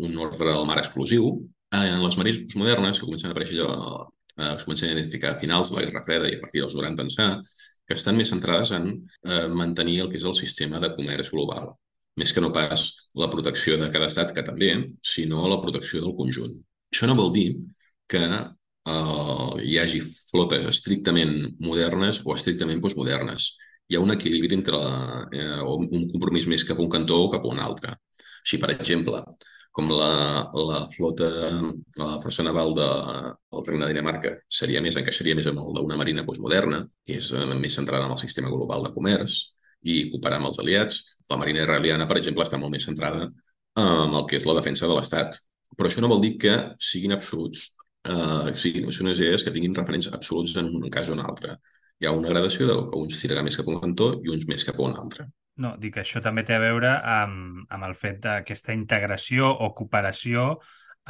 un 0.00 0.18
ordre 0.18 0.50
del 0.50 0.66
mar 0.66 0.78
exclusiu. 0.80 1.32
En 1.74 2.02
les 2.02 2.18
marines 2.18 2.56
modernes, 2.58 2.98
que 2.98 3.06
comencen 3.06 3.30
a 3.30 3.34
aparèixer 3.34 3.60
allò, 3.60 4.08
eh, 4.36 4.54
es 4.56 4.66
comencen 4.66 4.90
a 4.90 4.96
identificar 4.96 5.34
a 5.36 5.40
finals 5.42 5.70
de 5.70 5.78
la 5.78 5.84
Guerra 5.86 6.04
Freda 6.06 6.30
i 6.30 6.38
a 6.38 6.42
partir 6.42 6.64
dels 6.64 6.74
90 6.74 7.02
pensar, 7.04 7.30
que 7.86 7.98
estan 7.98 8.18
més 8.18 8.30
centrades 8.34 8.72
en 8.74 8.90
eh, 8.90 9.46
mantenir 9.62 10.00
el 10.02 10.10
que 10.10 10.18
és 10.18 10.26
el 10.26 10.38
sistema 10.38 10.82
de 10.82 10.92
comerç 10.96 11.30
global, 11.34 11.72
més 12.18 12.34
que 12.34 12.42
no 12.42 12.50
pas 12.54 12.88
la 13.18 13.30
protecció 13.30 13.78
de 13.78 13.90
cada 13.94 14.10
estat, 14.10 14.34
que 14.34 14.46
també, 14.46 14.72
sinó 15.14 15.46
la 15.50 15.60
protecció 15.62 16.02
del 16.02 16.16
conjunt. 16.18 16.58
Això 16.90 17.06
no 17.06 17.18
vol 17.18 17.30
dir 17.34 17.48
que 18.10 18.22
uh, 18.88 19.56
hi 19.60 19.78
hagi 19.78 20.00
flotes 20.04 20.66
estrictament 20.72 21.34
modernes 21.60 22.22
o 22.24 22.34
estrictament 22.34 22.80
postmodernes. 22.80 23.54
Hi 23.90 23.98
ha 23.98 24.02
un 24.04 24.14
equilibri 24.14 24.54
entre 24.54 24.78
la, 24.78 25.24
eh, 25.34 25.62
un 25.66 26.06
compromís 26.12 26.46
més 26.46 26.62
cap 26.64 26.78
a 26.78 26.84
un 26.84 26.90
cantó 26.92 27.16
o 27.24 27.30
cap 27.32 27.42
a 27.44 27.50
un 27.50 27.58
altre. 27.58 27.96
Així, 28.44 28.58
per 28.62 28.70
exemple, 28.76 29.24
com 29.74 29.90
la, 29.90 30.50
la 30.54 30.80
flota, 30.94 31.28
la 31.98 32.18
força 32.22 32.44
naval 32.46 32.74
de 32.78 32.86
el 33.58 33.64
Regne 33.66 33.86
de 33.86 33.92
Dinamarca 33.92 34.32
seria 34.60 34.82
més, 34.84 34.98
encaixaria 34.98 35.34
més 35.38 35.48
amb 35.50 35.62
el 35.62 35.80
d'una 35.80 35.98
marina 35.98 36.24
postmoderna, 36.26 36.84
que 37.06 37.18
és 37.18 37.32
eh, 37.34 37.46
més 37.54 37.78
centrada 37.78 38.06
en 38.06 38.14
el 38.14 38.22
sistema 38.22 38.50
global 38.54 38.86
de 38.86 38.94
comerç 38.94 39.40
i 39.82 40.04
cooperar 40.12 40.38
amb 40.38 40.50
els 40.50 40.62
aliats. 40.62 41.02
La 41.30 41.38
marina 41.40 41.64
israeliana, 41.64 42.06
per 42.10 42.18
exemple, 42.20 42.46
està 42.46 42.58
molt 42.62 42.74
més 42.74 42.86
centrada 42.86 43.26
en 43.80 44.16
el 44.18 44.26
que 44.30 44.38
és 44.38 44.46
la 44.46 44.56
defensa 44.58 44.88
de 44.90 44.96
l'Estat. 44.96 45.38
Però 45.78 45.90
això 45.90 46.02
no 46.02 46.10
vol 46.10 46.22
dir 46.22 46.34
que 46.42 46.54
siguin 46.82 47.14
absoluts, 47.14 47.68
eh, 48.14 48.54
siguin 48.62 48.88
unes 48.90 49.20
idees 49.22 49.44
que 49.46 49.52
tinguin 49.54 49.76
referents 49.76 50.10
absoluts 50.12 50.56
en 50.60 50.72
un 50.76 50.88
cas 50.90 51.10
o 51.10 51.16
en 51.16 51.22
un 51.22 51.28
altre. 51.32 51.56
Hi 52.00 52.08
ha 52.08 52.16
una 52.16 52.32
gradació 52.32 52.66
de 52.68 52.76
que 52.88 53.02
uns 53.04 53.20
tirarà 53.22 53.44
més 53.46 53.58
cap 53.60 53.68
a 53.68 53.76
un 53.76 53.80
cantó 53.84 54.14
i 54.24 54.32
uns 54.32 54.48
més 54.48 54.64
cap 54.66 54.80
a 54.80 54.86
un 54.88 54.96
altre. 54.96 55.28
No, 55.60 55.74
dic 55.80 55.98
que 55.98 56.04
això 56.04 56.22
també 56.24 56.44
té 56.48 56.54
a 56.56 56.62
veure 56.62 56.92
amb, 57.04 57.64
amb 57.68 57.86
el 57.88 57.96
fet 57.98 58.22
d'aquesta 58.24 58.72
integració 58.76 59.50
o 59.50 59.74
cooperació 59.76 60.54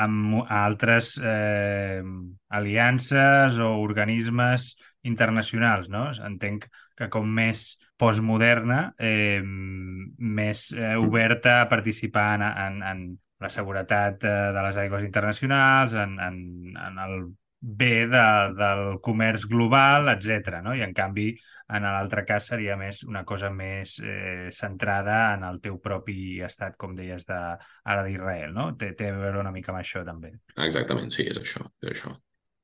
amb 0.01 0.46
altres 0.48 1.16
eh, 1.22 2.03
aliances 2.48 3.59
o 3.59 3.70
organismes 3.82 4.74
internacionals, 5.07 5.88
no? 5.92 6.07
Entenc 6.26 6.66
que 6.96 7.09
com 7.12 7.28
més 7.36 7.64
postmoderna, 8.01 8.80
eh, 8.98 9.40
més 9.42 10.70
eh, 10.76 10.94
oberta 10.96 11.61
a 11.61 11.68
participar 11.68 12.28
en, 12.38 12.46
en, 12.48 12.82
en 12.92 13.05
la 13.41 13.51
seguretat 13.53 14.24
eh, 14.24 14.38
de 14.55 14.64
les 14.66 14.78
aigües 14.80 15.05
internacionals, 15.07 15.95
en, 15.97 16.18
en, 16.20 16.41
en 16.76 16.99
el 17.07 17.22
bé 17.61 18.07
de, 18.09 18.24
del 18.57 19.01
comerç 19.05 19.47
global, 19.49 20.09
etc. 20.14 20.61
No? 20.64 20.74
I 20.76 20.84
en 20.86 20.95
canvi, 20.97 21.28
en 21.76 21.84
l'altre 21.84 22.24
cas 22.28 22.49
seria 22.53 22.76
més 22.80 23.03
una 23.05 23.24
cosa 23.28 23.51
més 23.53 23.99
eh, 24.01 24.49
centrada 24.55 25.34
en 25.34 25.45
el 25.49 25.61
teu 25.64 25.76
propi 25.82 26.41
estat, 26.47 26.78
com 26.80 26.97
deies 26.97 27.28
de, 27.28 27.41
ara 27.84 28.07
d'Israel, 28.07 28.57
no? 28.57 28.70
Té, 28.80 28.95
té 28.97 29.12
a 29.12 29.18
veure 29.18 29.45
una 29.45 29.53
mica 29.55 29.74
amb 29.74 29.82
això, 29.82 30.05
també. 30.09 30.32
Exactament, 30.57 31.12
sí, 31.14 31.28
és 31.28 31.41
això. 31.41 31.68
És 31.84 31.93
això. 31.95 32.16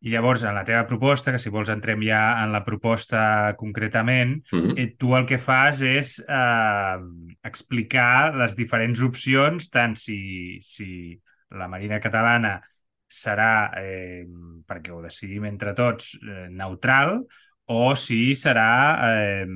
I 0.04 0.12
llavors, 0.12 0.42
en 0.44 0.54
la 0.54 0.64
teva 0.64 0.84
proposta, 0.86 1.32
que 1.32 1.40
si 1.40 1.50
vols 1.50 1.70
entrem 1.72 2.02
ja 2.04 2.20
en 2.42 2.52
la 2.52 2.62
proposta 2.64 3.54
concretament, 3.56 4.36
mm 4.52 4.58
-hmm. 4.58 4.96
tu 4.98 5.16
el 5.16 5.26
que 5.26 5.38
fas 5.38 5.80
és 5.80 6.22
eh, 6.28 6.98
explicar 7.42 8.34
les 8.36 8.54
diferents 8.56 9.00
opcions, 9.00 9.70
tant 9.70 9.96
si, 9.96 10.58
si 10.60 11.18
la 11.50 11.68
Marina 11.68 12.00
Catalana 12.00 12.60
serà, 13.08 13.70
eh, 13.78 14.26
perquè 14.66 14.92
ho 14.92 15.02
decidim 15.02 15.44
entre 15.44 15.72
tots, 15.72 16.18
eh, 16.22 16.48
neutral, 16.50 17.24
o 17.66 17.94
si 17.94 18.34
serà 18.34 18.98
eh, 19.14 19.46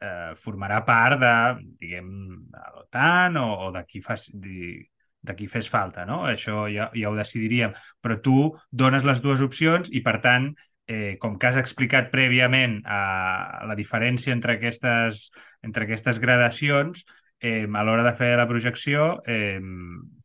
eh, 0.00 0.32
formarà 0.36 0.80
part 0.84 1.20
de, 1.20 1.34
diguem, 1.80 2.10
de 2.52 2.64
l'OTAN 2.74 3.36
o, 3.36 3.48
o 3.66 3.70
de 3.72 3.84
qui 3.84 4.00
de, 4.32 4.88
de 5.22 5.36
qui 5.36 5.48
fes 5.50 5.68
falta, 5.68 6.06
no? 6.08 6.22
Això 6.28 6.64
ja, 6.72 6.88
ja 6.96 7.10
ho 7.10 7.16
decidiríem. 7.16 7.74
Però 8.00 8.18
tu 8.24 8.50
dones 8.70 9.04
les 9.04 9.22
dues 9.24 9.42
opcions 9.44 9.90
i, 9.92 10.02
per 10.04 10.18
tant, 10.24 10.50
eh, 10.90 11.16
com 11.22 11.38
que 11.38 11.50
has 11.50 11.58
explicat 11.60 12.10
prèviament 12.12 12.80
eh, 12.80 13.42
la 13.70 13.76
diferència 13.78 14.34
entre 14.34 14.56
aquestes, 14.58 15.28
entre 15.66 15.86
aquestes 15.86 16.20
gradacions, 16.22 17.04
eh, 17.40 17.64
a 17.64 17.84
l'hora 17.86 18.04
de 18.06 18.14
fer 18.16 18.34
la 18.40 18.48
projecció 18.48 19.16
eh, 19.26 19.60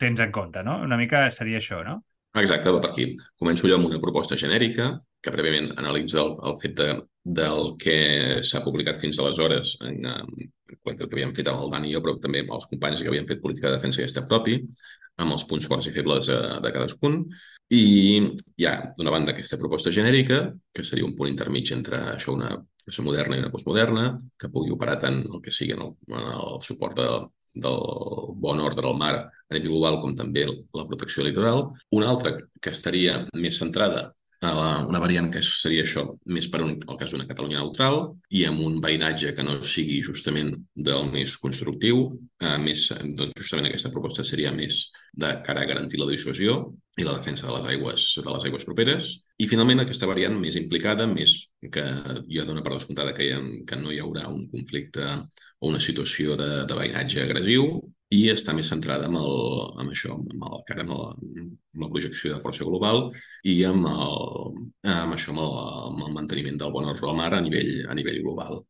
tens 0.01 0.23
en 0.23 0.31
compte, 0.35 0.63
no? 0.63 0.79
Una 0.83 0.99
mica 0.99 1.27
seria 1.31 1.61
això, 1.61 1.83
no? 1.85 2.01
Exacte, 2.35 2.71
va 2.71 2.81
per 2.83 2.91
aquí. 2.91 3.13
Començo 3.39 3.69
jo 3.69 3.77
amb 3.77 3.87
una 3.87 4.01
proposta 4.03 4.35
genèrica, 4.39 4.89
que 5.25 5.33
prèviament 5.33 5.71
analitza 5.81 6.21
el, 6.21 6.35
el 6.49 6.57
fet 6.61 6.75
de, 6.77 6.89
del 7.39 7.71
que 7.81 7.95
s'ha 8.45 8.61
publicat 8.65 9.01
fins 9.01 9.19
aleshores 9.19 9.75
en, 9.81 10.03
en, 10.05 10.51
en 10.75 10.91
el 10.93 10.99
que 10.99 11.07
havíem 11.09 11.33
fet 11.37 11.49
amb 11.49 11.63
el 11.65 11.73
Dan 11.73 11.87
i 11.87 11.95
jo, 11.95 12.03
però 12.05 12.15
també 12.21 12.43
amb 12.43 12.53
els 12.57 12.69
companys 12.69 13.01
que 13.01 13.09
havien 13.09 13.27
fet 13.29 13.41
política 13.41 13.71
de 13.71 13.79
defensa 13.79 14.01
i 14.01 14.05
estat 14.05 14.29
propi, 14.29 14.59
amb 15.23 15.33
els 15.33 15.45
punts 15.49 15.67
forts 15.71 15.87
i 15.89 15.93
febles 15.95 16.29
de, 16.29 16.37
de 16.61 16.71
cadascun. 16.75 17.21
I 17.73 17.83
hi 18.21 18.67
ha, 18.69 18.75
d'una 18.97 19.13
banda, 19.13 19.33
aquesta 19.33 19.57
proposta 19.61 19.93
genèrica, 19.95 20.41
que 20.75 20.85
seria 20.85 21.07
un 21.07 21.15
punt 21.17 21.31
intermig 21.31 21.71
entre 21.73 22.01
això, 22.13 22.35
una 22.35 22.51
professió 22.59 23.05
moderna 23.07 23.37
i 23.37 23.41
una 23.41 23.53
postmoderna, 23.53 24.09
que 24.37 24.51
pugui 24.53 24.75
operar 24.75 24.99
tant 25.01 25.23
el 25.23 25.41
que 25.41 25.53
sigui 25.55 25.73
en 25.73 25.81
el, 25.87 25.95
en 26.11 26.29
el 26.35 26.59
suport 26.67 26.99
de, 26.99 27.07
del 27.55 27.79
bon 28.43 28.61
ordre 28.61 28.85
al 28.85 28.99
mar 28.99 29.15
a 29.15 29.55
nivell 29.55 29.71
global 29.71 30.01
com 30.03 30.13
també 30.17 30.45
la 30.45 30.85
protecció 30.89 31.25
litoral. 31.25 31.69
Una 31.95 32.11
altra 32.11 32.35
que 32.35 32.73
estaria 32.75 33.23
més 33.33 33.57
centrada 33.61 34.11
una 34.43 34.99
variant 34.99 35.29
que 35.31 35.41
seria 35.43 35.83
això, 35.85 36.05
més 36.25 36.47
per 36.51 36.61
un, 36.63 36.75
el 36.77 36.97
cas 36.99 37.11
d'una 37.11 37.27
Catalunya 37.29 37.61
neutral 37.61 37.99
i 38.29 38.43
amb 38.45 38.61
un 38.65 38.79
veïnatge 38.83 39.33
que 39.35 39.43
no 39.43 39.61
sigui 39.63 40.01
justament 40.03 40.51
del 40.75 41.09
més 41.11 41.37
constructiu, 41.41 42.05
eh, 42.41 42.57
més, 42.61 42.87
doncs 43.17 43.33
justament 43.39 43.69
aquesta 43.69 43.91
proposta 43.93 44.23
seria 44.23 44.51
més 44.51 44.91
de 45.13 45.31
cara 45.45 45.63
a 45.63 45.69
garantir 45.69 45.99
la 45.99 46.09
dissuasió 46.11 46.57
i 46.99 47.03
la 47.03 47.15
defensa 47.17 47.47
de 47.47 47.55
les 47.55 47.65
aigües, 47.73 48.07
de 48.23 48.31
les 48.31 48.45
aigües 48.45 48.67
properes. 48.67 49.11
I 49.39 49.47
finalment 49.51 49.83
aquesta 49.83 50.07
variant 50.07 50.35
més 50.39 50.55
implicada, 50.59 51.07
més 51.07 51.35
que 51.71 51.83
jo 52.29 52.45
dono 52.47 52.63
per 52.63 52.75
descomptada 52.75 53.15
que, 53.15 53.25
hi 53.25 53.33
ha, 53.35 53.41
que 53.67 53.79
no 53.79 53.91
hi 53.91 53.99
haurà 54.03 54.27
un 54.31 54.47
conflicte 54.51 55.07
o 55.59 55.71
una 55.71 55.81
situació 55.83 56.37
de, 56.39 56.51
de 56.67 56.77
veïnatge 56.77 57.23
agressiu, 57.23 57.79
i 58.15 58.21
està 58.33 58.53
més 58.57 58.69
centrada 58.71 59.09
en, 59.09 59.17
el, 59.19 59.35
en 59.81 59.91
això, 59.91 60.15
amb, 60.15 60.45
el, 60.49 60.63
cara 60.69 60.85
amb, 60.85 60.95
el, 60.95 61.49
amb 61.75 61.83
la 61.85 61.91
projecció 61.91 62.33
de 62.33 62.41
força 62.43 62.67
global 62.67 63.09
i 63.51 63.57
amb, 63.69 63.89
el, 63.91 64.61
amb 64.95 65.17
això, 65.17 65.33
amb 65.33 65.43
el, 65.45 65.57
amb 65.89 66.07
el 66.07 66.15
manteniment 66.19 66.61
del 66.61 66.73
bon 66.75 66.89
ordre 66.91 67.09
del 67.09 67.19
mar 67.19 67.33
a 67.33 67.43
nivell, 67.45 67.73
a 67.89 67.97
nivell 67.97 68.21
global. 68.23 68.63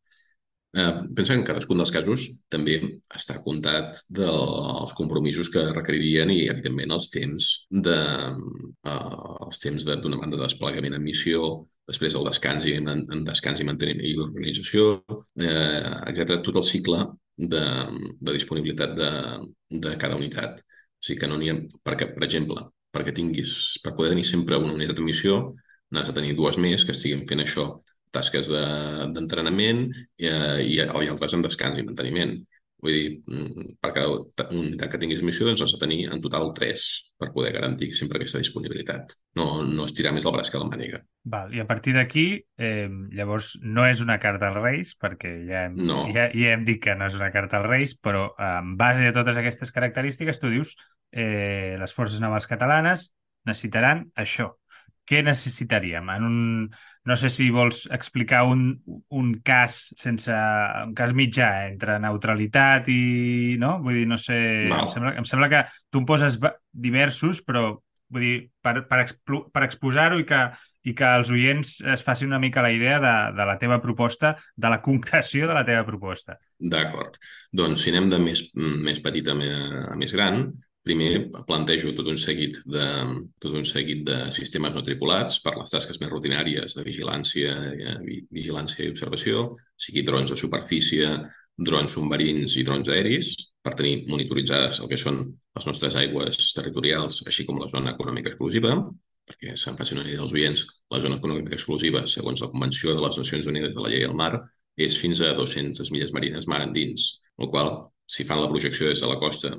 Eh, 0.76 0.92
pensa 1.16 1.32
que 1.32 1.40
en 1.40 1.46
cadascun 1.48 1.78
dels 1.80 1.92
casos 1.94 2.26
també 2.52 2.74
està 3.16 3.38
comptat 3.44 4.02
dels 4.18 4.92
compromisos 4.98 5.48
que 5.52 5.62
requeririen 5.70 6.32
i, 6.34 6.42
evidentment, 6.52 6.92
els 6.98 7.08
temps 7.14 7.46
de, 7.86 8.00
eh, 8.92 9.14
els 9.46 9.62
temps 9.62 9.86
d'una 9.88 10.20
banda 10.20 10.36
de 10.36 10.44
desplegament 10.44 10.98
en 10.98 11.06
missió, 11.06 11.46
després 11.88 12.18
el 12.18 12.26
descans 12.28 12.66
i, 12.68 12.74
en, 12.82 13.06
en 13.14 13.24
descans 13.24 13.62
i 13.62 13.68
manteniment 13.68 14.04
i 14.04 14.18
organització, 14.26 14.90
eh, 15.40 15.94
etc. 16.10 16.42
Tot 16.44 16.60
el 16.60 16.68
cicle 16.68 17.06
de, 17.36 17.62
de 18.20 18.34
disponibilitat 18.34 18.96
de, 18.96 19.10
de 19.84 19.94
cada 20.00 20.16
unitat. 20.16 20.62
O 20.62 21.06
sigui 21.06 21.20
que 21.20 21.30
no 21.30 21.38
n'hi 21.40 21.52
ha... 21.52 21.58
Perquè, 21.86 22.10
per 22.14 22.24
exemple, 22.26 22.64
perquè 22.94 23.14
tinguis, 23.16 23.76
per 23.84 23.94
poder 23.96 24.14
tenir 24.14 24.24
sempre 24.28 24.58
una 24.60 24.74
unitat 24.74 24.96
de 24.98 25.04
missió, 25.06 25.40
n'has 25.92 26.08
de 26.10 26.16
tenir 26.16 26.34
dues 26.38 26.58
més 26.62 26.84
que 26.84 26.96
estiguin 26.96 27.26
fent 27.28 27.44
això, 27.44 27.68
tasques 28.16 28.48
d'entrenament 28.48 29.84
de, 29.92 30.02
i, 30.24 30.30
i, 30.30 30.78
i 30.80 31.10
altres 31.12 31.36
en 31.36 31.44
descans 31.44 31.78
i 31.78 31.84
manteniment. 31.86 32.38
Vull 32.86 32.94
dir, 32.94 33.06
mm, 33.26 33.76
per 33.82 33.90
cada 33.96 34.52
unitat 34.54 34.92
que 34.92 35.00
tinguis 35.02 35.22
missió, 35.26 35.46
doncs 35.48 35.64
has 35.64 35.72
de 35.74 35.80
tenir 35.80 36.04
en 36.06 36.20
total 36.22 36.52
tres 36.54 36.86
per 37.18 37.32
poder 37.34 37.50
garantir 37.56 37.88
sempre 37.98 38.20
aquesta 38.20 38.38
disponibilitat. 38.38 39.16
No, 39.38 39.64
no 39.66 39.86
estirar 39.88 40.12
més 40.14 40.28
el 40.28 40.34
braç 40.36 40.52
que 40.52 40.60
la 40.62 40.68
màniga. 40.70 41.02
Val, 41.26 41.50
I 41.54 41.64
a 41.64 41.66
partir 41.66 41.96
d'aquí, 41.96 42.26
eh, 42.62 42.88
llavors, 43.18 43.56
no 43.62 43.86
és 43.90 44.02
una 44.04 44.20
carta 44.22 44.52
als 44.52 44.60
Reis, 44.62 44.94
perquè 45.02 45.32
ja 45.48 45.64
hem, 45.66 45.80
no. 45.88 46.04
ja, 46.14 46.28
ja 46.30 46.52
hem 46.54 46.66
dit 46.68 46.78
que 46.82 46.94
no 46.94 47.08
és 47.10 47.18
una 47.18 47.32
carta 47.34 47.58
als 47.58 47.70
Reis, 47.72 47.96
però 47.98 48.28
en 48.38 48.76
base 48.78 49.10
a 49.10 49.16
totes 49.16 49.40
aquestes 49.40 49.74
característiques, 49.74 50.38
tu 50.38 50.52
dius 50.54 50.76
eh, 51.10 51.74
les 51.80 51.96
forces 51.96 52.22
navals 52.22 52.46
catalanes 52.46 53.10
necessitaran 53.46 54.06
això. 54.14 54.52
Què 55.06 55.22
necessitaríem? 55.26 56.08
En 56.14 56.30
un, 56.30 56.38
no 57.06 57.16
sé 57.16 57.30
si 57.30 57.48
vols 57.54 57.84
explicar 57.94 58.42
un, 58.50 58.64
un 59.14 59.32
cas 59.46 59.78
sense 59.94 60.34
un 60.34 60.94
cas 60.98 61.14
mitjà 61.14 61.48
eh, 61.62 61.72
entre 61.72 62.00
neutralitat 62.02 62.90
i... 62.90 63.56
No? 63.62 63.76
Vull 63.84 64.02
dir, 64.02 64.06
no 64.10 64.18
sé... 64.18 64.38
No. 64.70 64.82
Em, 64.82 64.90
sembla, 64.90 65.12
em 65.22 65.28
sembla 65.28 65.50
que 65.52 65.64
tu 65.90 66.02
em 66.02 66.08
poses 66.08 66.40
diversos, 66.74 67.44
però 67.46 67.68
vull 68.10 68.26
dir, 68.26 68.34
per, 68.62 68.74
per, 68.90 69.00
expo, 69.04 69.44
per 69.54 69.62
exposar-ho 69.66 70.18
i, 70.18 70.26
que, 70.26 70.40
i 70.86 70.94
que 70.98 71.14
els 71.20 71.30
oients 71.34 71.76
es 71.94 72.04
facin 72.06 72.30
una 72.32 72.42
mica 72.42 72.64
la 72.64 72.74
idea 72.74 72.98
de, 73.02 73.14
de 73.38 73.48
la 73.48 73.58
teva 73.62 73.78
proposta, 73.82 74.34
de 74.54 74.70
la 74.74 74.82
concreció 74.82 75.46
de 75.46 75.54
la 75.54 75.64
teva 75.66 75.86
proposta. 75.86 76.40
D'acord. 76.58 77.18
Doncs 77.54 77.86
si 77.86 77.94
anem 77.94 78.10
de 78.10 78.22
més, 78.22 78.48
més 78.56 79.02
petit 79.04 79.30
a 79.30 79.38
més, 79.38 79.54
a 79.94 79.98
més 79.98 80.14
gran, 80.14 80.48
Primer 80.86 81.32
plantejo 81.48 81.90
tot 81.98 82.06
un 82.12 82.18
seguit 82.22 82.60
de, 82.70 82.84
tot 83.42 83.56
un 83.58 83.64
seguit 83.66 84.04
de 84.06 84.18
sistemes 84.36 84.76
no 84.76 84.84
tripulats 84.86 85.40
per 85.42 85.56
les 85.56 85.72
tasques 85.74 85.98
més 85.98 86.12
rutinàries 86.12 86.76
de 86.78 86.84
vigilància, 86.86 87.56
eh, 87.74 87.96
vigilància 88.38 88.84
i 88.84 88.92
observació, 88.92 89.48
sigui 89.86 90.04
drons 90.06 90.30
de 90.30 90.38
superfície, 90.38 91.10
drons 91.70 91.98
submarins 91.98 92.54
i 92.60 92.64
drons 92.68 92.92
aeris, 92.94 93.32
per 93.66 93.74
tenir 93.74 94.06
monitoritzades 94.12 94.78
el 94.78 94.92
que 94.94 95.00
són 95.02 95.20
les 95.26 95.68
nostres 95.72 95.98
aigües 95.98 96.52
territorials, 96.54 97.22
així 97.26 97.50
com 97.50 97.58
la 97.58 97.72
zona 97.74 97.96
econòmica 97.96 98.30
exclusiva, 98.30 98.78
perquè 99.26 99.58
se'n 99.58 99.82
facin 99.82 99.98
una 99.98 100.06
idea 100.06 100.22
dels 100.22 100.38
oients, 100.38 100.66
la 100.94 101.02
zona 101.02 101.18
econòmica 101.18 101.56
exclusiva, 101.58 102.06
segons 102.06 102.46
la 102.46 102.52
Convenció 102.54 102.94
de 102.94 103.02
les 103.02 103.18
Nacions 103.24 103.50
Unides 103.50 103.74
de 103.74 103.82
la 103.82 103.90
Llei 103.90 104.06
del 104.06 104.14
Mar, 104.14 104.36
és 104.78 105.02
fins 105.02 105.18
a 105.18 105.34
200 105.34 105.90
milles 105.90 106.14
marines 106.14 106.46
mar 106.46 106.62
endins, 106.62 107.16
el 107.42 107.50
qual, 107.50 107.80
si 108.06 108.22
fan 108.28 108.38
la 108.38 108.52
projecció 108.52 108.86
des 108.86 109.02
de 109.02 109.10
la 109.10 109.18
costa 109.18 109.56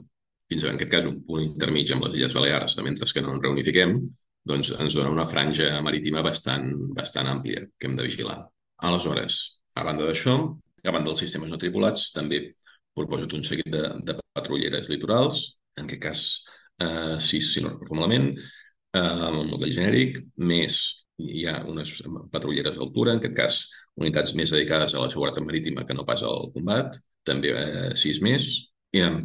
fins 0.52 0.64
a, 0.64 0.72
en 0.72 0.80
aquest 0.80 0.92
cas, 0.92 1.08
un 1.10 1.22
punt 1.28 1.44
intermig 1.44 1.92
amb 1.94 2.08
les 2.08 2.18
Illes 2.18 2.36
Balears, 2.38 2.78
mentre 2.86 3.08
que 3.14 3.24
no 3.24 3.34
ens 3.36 3.44
reunifiquem, 3.44 3.98
doncs 4.48 4.72
ens 4.80 4.96
dona 4.96 5.14
una 5.14 5.28
franja 5.28 5.70
marítima 5.84 6.24
bastant, 6.26 6.70
bastant 6.96 7.28
àmplia 7.32 7.66
que 7.78 7.90
hem 7.90 7.98
de 8.00 8.06
vigilar. 8.08 8.38
Aleshores, 8.88 9.40
a 9.76 9.84
banda 9.88 10.08
d'això, 10.08 10.38
a 10.88 10.94
banda 10.94 11.12
dels 11.12 11.24
sistemes 11.26 11.52
no 11.52 11.60
tripulats, 11.60 12.12
també 12.16 12.44
proposo 12.96 13.28
un 13.36 13.44
seguit 13.46 13.68
de, 13.74 13.84
de 14.08 14.16
patrulleres 14.38 14.90
litorals, 14.90 15.42
en 15.78 15.86
aquest 15.86 16.02
cas, 16.02 16.24
eh, 16.82 17.18
sis, 17.22 17.52
si 17.54 17.62
no 17.62 17.74
recordo 17.74 18.00
malament, 18.00 18.32
amb 18.98 19.42
el 19.42 19.52
model 19.52 19.74
genèric, 19.76 20.22
més 20.38 20.80
hi 21.18 21.46
ha 21.50 21.60
unes 21.70 21.92
patrulleres 22.34 22.78
d'altura, 22.78 23.14
en 23.14 23.22
aquest 23.22 23.36
cas 23.38 23.60
unitats 23.98 24.34
més 24.38 24.54
dedicades 24.54 24.94
a 24.94 25.02
la 25.02 25.12
seguretat 25.14 25.46
marítima 25.46 25.86
que 25.86 25.96
no 25.98 26.06
pas 26.06 26.24
al 26.24 26.52
combat, 26.54 26.98
també 27.28 27.54
eh, 27.58 27.90
sis 28.00 28.22
més, 28.24 28.48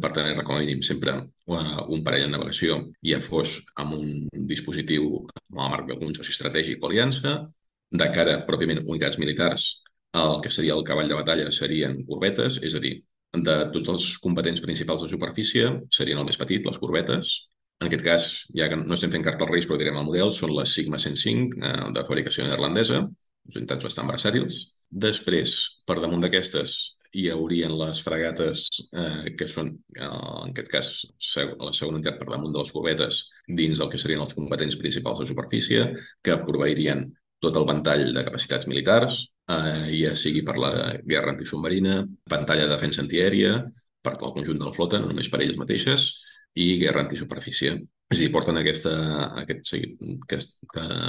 per 0.03 0.11
tant, 0.11 0.41
com 0.43 0.55
a 0.55 0.59
mínim 0.59 0.81
sempre 0.83 1.13
eh, 1.15 1.81
un 1.89 2.03
parell 2.03 2.25
de 2.25 2.31
navegació, 2.31 2.79
ja 3.01 3.19
fos 3.23 3.55
amb 3.79 3.95
un 3.95 4.27
dispositiu 4.51 5.23
amb 5.51 5.59
el 5.59 5.71
marc 5.71 5.87
d'algun 5.87 6.13
soci 6.15 6.31
estratègic 6.35 6.83
o 6.83 6.89
aliança, 6.89 7.47
de 7.93 8.07
cara 8.13 8.41
pròpiament 8.47 8.83
unitats 8.85 9.19
militars, 9.21 9.83
el 10.13 10.41
que 10.43 10.51
seria 10.53 10.75
el 10.75 10.83
cavall 10.85 11.09
de 11.09 11.17
batalla 11.17 11.49
serien 11.51 11.97
corbetes, 12.05 12.59
és 12.61 12.75
a 12.75 12.81
dir, 12.83 13.01
de 13.33 13.55
tots 13.73 13.89
els 13.89 14.17
competents 14.21 14.61
principals 14.61 15.01
de 15.01 15.09
superfície 15.09 15.69
serien 15.89 16.19
el 16.21 16.27
més 16.27 16.37
petit, 16.37 16.65
les 16.65 16.77
corbetes. 16.77 17.33
En 17.81 17.87
aquest 17.87 18.03
cas, 18.05 18.27
ja 18.53 18.67
que 18.69 18.77
no 18.77 18.93
estem 18.93 19.11
fent 19.11 19.25
carta 19.25 19.45
als 19.45 19.51
reis, 19.51 19.65
però 19.67 19.79
direm 19.79 19.97
el 19.97 20.05
model, 20.05 20.31
són 20.31 20.53
les 20.53 20.73
Sigma 20.77 20.99
105 21.01 21.57
eh, 21.57 21.73
de 21.95 22.03
fabricació 22.05 22.45
neerlandesa, 22.45 23.01
unitats 23.55 23.89
bastant 23.89 24.11
versàtils. 24.11 24.61
Després, 24.89 25.55
per 25.87 25.97
damunt 25.99 26.21
d'aquestes, 26.21 26.75
hi 27.13 27.27
haurien 27.29 27.73
les 27.77 28.01
fregates 28.05 28.63
eh, 28.97 29.33
que 29.37 29.47
són, 29.49 29.69
eh, 29.95 30.07
en 30.07 30.53
aquest 30.53 30.71
cas, 30.73 30.91
la 31.61 31.73
segona 31.75 31.99
unitat 31.99 32.17
per 32.19 32.29
damunt 32.31 32.53
de 32.55 32.63
les 32.63 32.71
corbetes 32.75 33.19
dins 33.59 33.81
del 33.81 33.91
que 33.91 34.01
serien 34.01 34.23
els 34.23 34.33
competents 34.37 34.79
principals 34.81 35.21
de 35.21 35.29
superfície, 35.29 35.85
que 36.25 36.39
proveirien 36.47 37.05
tot 37.43 37.59
el 37.59 37.67
ventall 37.69 38.07
de 38.15 38.25
capacitats 38.25 38.69
militars, 38.71 39.19
eh, 39.51 39.91
ja 39.99 40.13
sigui 40.17 40.43
per 40.47 40.57
la 40.57 40.73
guerra 41.05 41.35
antisubmarina, 41.35 42.01
pantalla 42.29 42.65
de 42.67 42.75
defensa 42.75 43.03
antiaèria, 43.03 43.57
per 44.03 44.17
al 44.17 44.33
conjunt 44.35 44.59
de 44.59 44.67
la 44.67 44.75
flota, 44.75 44.99
no 44.99 45.11
només 45.11 45.29
per 45.31 45.41
elles 45.43 45.59
mateixes, 45.59 46.09
i 46.59 46.77
guerra 46.81 47.03
antisuperfície. 47.05 47.73
És 48.13 48.19
a 48.19 48.21
dir, 48.21 48.29
porten 48.33 48.59
aquesta, 48.59 48.91
aquest, 49.41 49.71
aquest 50.27 50.67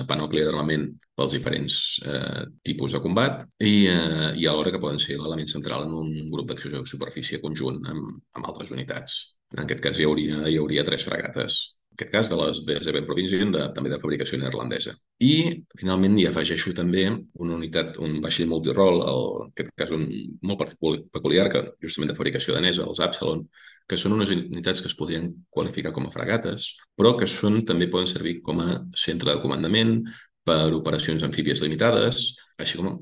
panòplia 0.09 0.47
d'armament 0.47 0.87
pels 1.19 1.37
diferents 1.37 1.77
eh, 2.09 2.45
tipus 2.65 2.97
de 2.97 3.03
combat 3.05 3.43
i, 3.61 3.75
eh, 3.93 4.31
i 4.41 4.47
alhora 4.49 4.73
que 4.73 4.81
poden 4.81 5.03
ser 5.03 5.19
l'element 5.19 5.51
central 5.53 5.85
en 5.85 5.93
un 6.01 6.31
grup 6.33 6.49
d'acció 6.49 6.73
de 6.73 6.85
superfície 6.89 7.43
conjunt 7.43 7.83
amb, 7.93 8.21
amb 8.39 8.49
altres 8.49 8.73
unitats. 8.73 9.19
En 9.53 9.67
aquest 9.67 9.85
cas 9.85 10.01
hi 10.01 10.09
hauria, 10.09 10.47
hi 10.49 10.57
hauria 10.63 10.87
tres 10.89 11.05
fregates 11.05 11.61
en 11.95 12.01
aquest 12.01 12.11
cas 12.11 12.29
de 12.29 12.37
les 12.37 12.61
BSB 12.67 13.05
Provincial, 13.07 13.51
de, 13.55 13.67
també 13.75 13.91
de 13.91 14.01
fabricació 14.03 14.39
neerlandesa. 14.41 14.97
I, 15.23 15.35
finalment, 15.79 16.17
hi 16.19 16.25
afegeixo 16.27 16.73
també 16.75 17.05
una 17.07 17.55
unitat, 17.55 18.01
un 18.03 18.17
vaixell 18.25 18.49
multirol, 18.51 18.99
el, 19.13 19.23
en 19.45 19.53
aquest 19.53 19.71
cas 19.79 19.93
un 19.95 20.09
molt 20.43 20.75
peculiar, 21.15 21.47
que 21.53 21.63
justament 21.85 22.11
de 22.11 22.17
fabricació 22.19 22.57
danesa, 22.57 22.89
els 22.89 22.99
Absalon, 23.05 23.45
que 23.89 23.99
són 24.01 24.17
unes 24.17 24.31
unitats 24.33 24.81
que 24.83 24.89
es 24.91 24.97
podrien 24.99 25.31
qualificar 25.53 25.93
com 25.97 26.07
a 26.09 26.13
fregates, 26.13 26.71
però 26.97 27.15
que 27.19 27.29
són, 27.31 27.63
també 27.69 27.91
poden 27.93 28.09
servir 28.11 28.39
com 28.47 28.63
a 28.65 28.79
centre 28.97 29.35
de 29.35 29.43
comandament 29.43 29.99
per 30.45 30.73
operacions 30.77 31.25
amfíbies 31.27 31.63
limitades, 31.65 32.25
així 32.61 32.81
com 32.81 32.97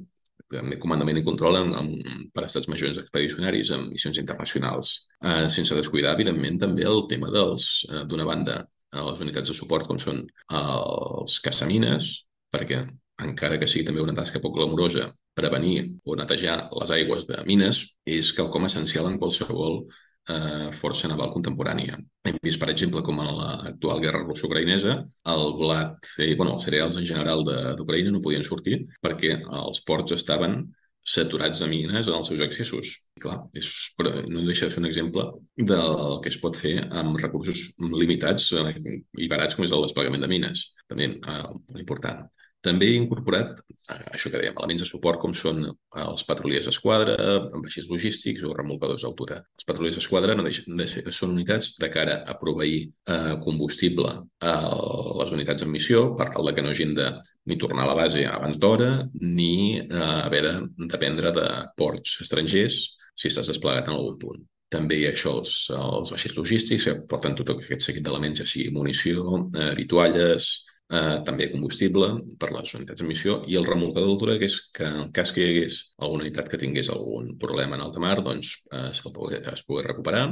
també 0.53 0.77
comandament 0.81 1.19
i 1.19 1.25
control 1.25 1.57
en, 1.63 1.71
en, 1.79 1.93
per 2.35 2.45
estats 2.45 2.69
majors 2.69 2.99
expedicionaris 3.01 3.71
en 3.77 3.87
missions 3.93 4.19
internacionals, 4.21 4.93
eh, 5.25 5.47
sense 5.49 5.79
descuidar, 5.79 6.13
evidentment, 6.17 6.59
també 6.61 6.85
el 6.89 7.07
tema 7.09 7.31
dels, 7.33 7.71
eh, 7.89 8.05
d'una 8.09 8.29
banda, 8.29 8.61
a 8.93 9.07
les 9.07 9.23
unitats 9.25 9.49
de 9.49 9.57
suport 9.57 9.89
com 9.89 9.97
són 9.97 10.19
els 10.53 11.39
caçamines, 11.41 12.11
perquè 12.53 12.83
encara 13.25 13.59
que 13.61 13.69
sigui 13.71 13.87
també 13.89 14.03
una 14.05 14.15
tasca 14.17 14.43
poc 14.43 14.59
glamurosa, 14.59 15.07
prevenir 15.39 15.77
o 16.05 16.17
netejar 16.19 16.57
les 16.77 16.93
aigües 16.93 17.25
de 17.29 17.41
mines 17.49 17.81
és 18.05 18.33
quelcom 18.37 18.67
essencial 18.69 19.09
en 19.09 19.17
qualsevol 19.23 19.87
eh, 20.31 20.69
força 20.79 21.09
naval 21.11 21.33
contemporània. 21.35 21.97
Hem 22.29 22.39
vist, 22.43 22.61
per 22.63 22.71
exemple, 22.71 23.03
com 23.07 23.19
en 23.23 23.33
l'actual 23.39 24.03
guerra 24.05 24.23
russa-ucraïnesa, 24.25 24.99
el 25.35 25.49
blat 25.59 26.13
i 26.23 26.35
bueno, 26.35 26.55
els 26.57 26.69
cereals 26.69 26.99
en 27.01 27.09
general 27.09 27.43
d'Ucraïna 27.49 28.13
no 28.15 28.23
podien 28.25 28.47
sortir 28.47 28.85
perquè 29.03 29.41
els 29.43 29.83
ports 29.89 30.15
estaven 30.19 30.63
saturats 31.03 31.59
de 31.59 31.67
mines 31.67 32.07
en 32.07 32.15
els 32.15 32.29
seus 32.31 32.43
accessos. 32.45 32.93
I 33.19 33.23
clar, 33.25 33.39
és, 33.59 33.71
però 33.99 34.13
no 34.31 34.45
deixa 34.47 34.69
de 34.69 34.75
ser 34.75 34.83
un 34.83 34.89
exemple 34.89 35.25
del 35.59 36.21
que 36.23 36.31
es 36.31 36.39
pot 36.43 36.59
fer 36.59 36.77
amb 36.91 37.19
recursos 37.21 37.65
limitats 37.83 38.53
eh, 38.55 38.77
i 39.19 39.29
barats 39.33 39.59
com 39.59 39.67
és 39.67 39.75
el 39.75 39.83
desplegament 39.89 40.23
de 40.23 40.31
mines. 40.31 40.69
També 40.89 41.11
eh, 41.17 41.43
important. 41.83 42.23
També 42.63 42.87
he 42.89 42.99
incorporat 42.99 43.59
eh, 43.59 43.97
això 44.15 44.31
que 44.31 44.39
dèiem, 44.39 44.55
elements 44.55 44.85
de 44.85 44.89
suport 44.89 45.19
com 45.23 45.35
són 45.35 45.65
eh, 45.67 45.73
els 46.05 46.23
patrullers 46.29 46.69
d'esquadra, 46.69 47.17
vaixells 47.57 47.91
logístics 47.91 48.45
o 48.47 48.53
remolcadors 48.55 49.03
d'altura. 49.03 49.41
Els 49.59 49.67
patrullers 49.67 49.99
d'esquadra 49.99 50.37
no 50.39 50.47
de 50.47 51.15
són 51.17 51.35
unitats 51.35 51.75
de 51.83 51.91
cara 51.91 52.21
a 52.23 52.37
proveir 52.39 52.85
eh, 52.87 53.35
combustible 53.43 54.15
a 54.53 54.55
les 55.23 55.35
unitats 55.35 55.67
en 55.67 55.75
missió 55.75 56.05
per 56.19 56.31
tal 56.31 56.53
que 56.55 56.63
no 56.63 56.71
hagin 56.71 56.95
de 56.99 57.11
ni 57.51 57.59
tornar 57.59 57.87
a 57.87 57.93
la 57.93 57.99
base 57.99 58.23
abans 58.31 58.59
d'hora 58.63 58.93
ni 59.21 59.81
eh, 59.83 60.09
haver 60.23 60.43
de 60.47 60.57
dependre 60.95 61.35
de 61.35 61.47
ports 61.77 62.21
estrangers 62.23 62.83
si 63.19 63.29
estàs 63.29 63.51
desplegat 63.51 63.91
en 63.91 63.99
algun 63.99 64.19
punt. 64.23 64.43
També 64.73 64.97
hi 64.97 65.05
ha 65.05 65.13
això, 65.13 65.35
els, 65.43 65.57
els 65.77 66.13
vaixells 66.15 66.39
logístics 66.39 66.87
que 66.89 66.95
porten 67.11 67.35
tot 67.37 67.51
aquest 67.53 67.85
seguit 67.85 68.07
d'elements, 68.07 68.41
ja 68.41 68.47
sigui 68.49 68.71
munició, 68.73 69.43
eh, 69.53 69.73
vitualles, 69.77 70.53
eh, 70.93 71.19
també 71.27 71.49
combustible 71.53 72.09
per 72.41 72.51
les 72.55 72.75
unitats 72.79 73.03
d'emissió 73.03 73.41
i 73.51 73.59
el 73.61 73.69
remolcador 73.69 74.11
d'altura, 74.11 74.39
que 74.41 74.49
és 74.51 74.59
que 74.77 74.89
en 74.89 75.13
cas 75.17 75.33
que 75.35 75.43
hi 75.43 75.51
hagués 75.51 75.79
alguna 75.99 76.27
unitat 76.27 76.51
que 76.53 76.61
tingués 76.61 76.91
algun 76.93 77.37
problema 77.43 77.79
en 77.79 77.87
alta 77.87 78.03
mar, 78.03 78.19
doncs 78.25 78.57
eh, 78.73 78.89
es, 78.91 79.03
pugui, 79.07 79.39
es 79.41 79.65
pugui 79.69 79.87
recuperar 79.87 80.27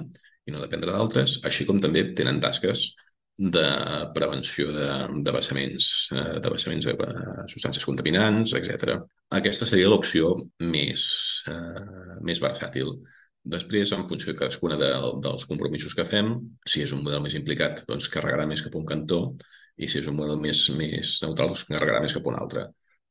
i 0.46 0.54
no 0.54 0.64
dependre 0.64 0.92
d'altres, 0.96 1.40
així 1.48 1.66
com 1.68 1.80
també 1.82 2.10
tenen 2.16 2.42
tasques 2.42 2.90
de 3.40 3.64
prevenció 4.12 4.68
de, 4.74 4.90
de 5.24 5.32
vessaments, 5.32 5.86
eh, 6.12 6.40
de 6.44 6.52
vessaments 6.52 6.90
de 6.90 6.96
substàncies 7.48 7.86
contaminants, 7.88 8.52
etc. 8.58 8.98
Aquesta 9.40 9.68
seria 9.68 9.88
l'opció 9.88 10.34
més, 10.60 11.06
eh, 11.48 11.86
més 12.26 12.42
versàtil. 12.42 12.92
Després, 13.54 13.94
en 13.96 14.04
funció 14.08 14.34
de 14.34 14.36
cadascuna 14.36 14.76
de, 14.76 14.90
dels 15.24 15.46
compromisos 15.48 15.96
que 15.96 16.04
fem, 16.04 16.34
si 16.68 16.82
és 16.84 16.92
un 16.92 17.00
model 17.06 17.22
més 17.24 17.38
implicat, 17.38 17.86
doncs 17.88 18.10
carregarà 18.12 18.44
més 18.46 18.60
cap 18.60 18.76
a 18.76 18.82
un 18.82 18.84
cantó 18.90 19.20
i 19.80 19.88
si 19.88 20.00
és 20.02 20.08
un 20.10 20.18
model 20.18 20.40
més, 20.42 20.62
més 20.76 21.16
neutral 21.24 21.54
es 21.54 21.64
carregarà 21.68 22.02
més 22.04 22.14
cap 22.16 22.26
a 22.26 22.32
un 22.32 22.38
altre. 22.40 22.66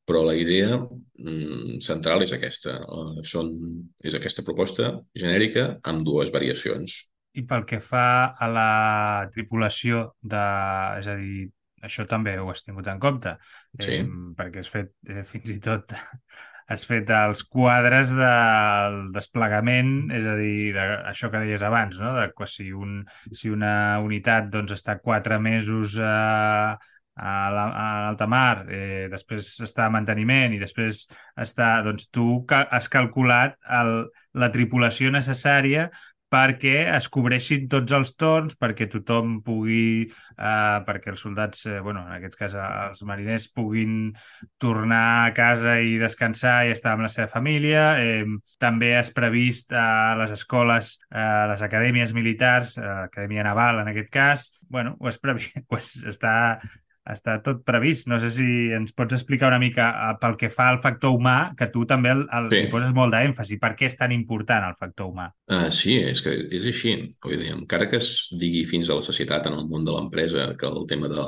Però 0.08 0.22
la 0.26 0.34
idea 0.38 0.74
mm, 0.78 1.78
central 1.86 2.24
és 2.24 2.32
aquesta. 2.34 2.78
Uh, 2.88 3.20
són, 3.26 3.50
és 4.06 4.16
aquesta 4.16 4.44
proposta 4.46 4.92
genèrica 5.18 5.66
amb 5.90 6.06
dues 6.06 6.32
variacions. 6.34 6.96
I 7.38 7.44
pel 7.46 7.66
que 7.68 7.78
fa 7.82 8.06
a 8.34 8.50
la 8.50 8.70
tripulació 9.34 10.08
de... 10.22 10.44
És 11.02 11.10
a 11.10 11.16
dir, 11.20 11.44
això 11.86 12.06
també 12.10 12.34
ho 12.38 12.48
has 12.52 12.64
tingut 12.66 12.88
en 12.90 12.98
compte, 13.02 13.36
sí. 13.80 14.00
eh, 14.00 14.06
perquè 14.36 14.64
has 14.64 14.72
fet 14.72 14.90
eh, 15.08 15.22
fins 15.28 15.54
i 15.54 15.60
tot 15.64 15.94
has 16.70 16.84
fet 16.86 17.10
els 17.10 17.42
quadres 17.50 18.12
del 18.14 19.00
desplegament, 19.14 19.90
és 20.14 20.26
a 20.30 20.36
dir, 20.38 20.70
de, 20.76 20.86
això 21.10 21.30
que 21.32 21.42
deies 21.42 21.64
abans, 21.66 21.98
no? 21.98 22.14
de 22.14 22.28
si, 22.46 22.70
un, 22.70 23.00
si 23.34 23.50
una 23.50 23.98
unitat 24.04 24.52
doncs, 24.54 24.76
està 24.78 25.00
quatre 25.02 25.40
mesos 25.42 25.96
a, 25.98 26.78
a 27.20 27.32
l'alta 27.56 28.28
mar, 28.30 28.64
eh, 28.70 29.08
després 29.10 29.50
està 29.66 29.88
a 29.88 29.92
manteniment 29.92 30.54
i 30.54 30.62
després 30.62 31.02
està, 31.36 31.72
doncs 31.84 32.06
tu 32.14 32.44
has 32.48 32.88
calculat 32.92 33.58
el, 33.80 33.92
la 34.38 34.52
tripulació 34.54 35.10
necessària 35.10 35.88
perquè 36.30 36.84
es 36.94 37.08
cobreixin 37.12 37.66
tots 37.70 37.94
els 37.96 38.12
torns, 38.18 38.56
perquè 38.58 38.86
tothom 38.90 39.40
pugui, 39.46 40.06
eh, 40.06 40.78
perquè 40.86 41.12
els 41.12 41.24
soldats, 41.26 41.64
eh, 41.66 41.80
bueno, 41.82 42.04
en 42.06 42.14
aquest 42.16 42.38
cas 42.38 42.54
els 42.54 43.02
mariners 43.08 43.48
puguin 43.54 44.12
tornar 44.62 45.26
a 45.26 45.32
casa 45.34 45.78
i 45.82 45.98
descansar 45.98 46.66
i 46.66 46.74
estar 46.74 46.94
amb 46.94 47.06
la 47.06 47.12
seva 47.12 47.26
família. 47.30 47.84
Eh, 48.00 48.24
també 48.62 48.94
has 48.96 49.10
previst 49.16 49.74
a 49.74 50.14
les 50.20 50.34
escoles, 50.36 50.96
a 51.10 51.46
les 51.50 51.64
acadèmies 51.66 52.14
militars, 52.14 52.78
a 52.78 53.02
l'Acadèmia 53.02 53.44
Naval 53.46 53.82
en 53.82 53.90
aquest 53.90 54.10
cas, 54.14 54.46
bueno, 54.68 54.96
ho 55.00 55.10
has 55.10 55.18
previst, 55.18 55.58
pues 55.68 55.96
està 56.12 56.60
està 57.08 57.38
tot 57.44 57.62
previst. 57.66 58.08
No 58.10 58.18
sé 58.20 58.30
si 58.34 58.46
ens 58.76 58.92
pots 58.96 59.16
explicar 59.16 59.48
una 59.50 59.60
mica 59.62 59.88
eh, 59.90 60.12
pel 60.20 60.36
que 60.40 60.50
fa 60.52 60.68
al 60.72 60.80
factor 60.84 61.16
humà, 61.16 61.52
que 61.58 61.70
tu 61.72 61.86
també 61.88 62.12
el, 62.14 62.26
el, 62.36 62.50
sí. 62.52 62.62
hi 62.64 62.70
poses 62.72 62.92
molt 62.96 63.14
d'èmfasi. 63.14 63.60
Per 63.62 63.72
què 63.78 63.88
és 63.88 63.96
tan 63.98 64.14
important 64.16 64.66
el 64.68 64.76
factor 64.78 65.10
humà? 65.12 65.30
Uh, 65.50 65.68
sí, 65.74 65.96
és 66.02 66.22
que 66.24 66.36
és 66.50 66.68
així. 66.70 66.96
Vull 67.24 67.40
dir, 67.40 67.54
encara 67.56 67.88
que 67.90 68.00
es 68.02 68.28
digui 68.40 68.64
fins 68.68 68.90
a 68.90 68.98
la 68.98 69.06
societat 69.06 69.48
en 69.50 69.58
el 69.58 69.68
món 69.70 69.86
de 69.86 69.96
l'empresa 69.96 70.52
que 70.60 70.68
el 70.68 70.86
tema 70.90 71.10
de 71.12 71.26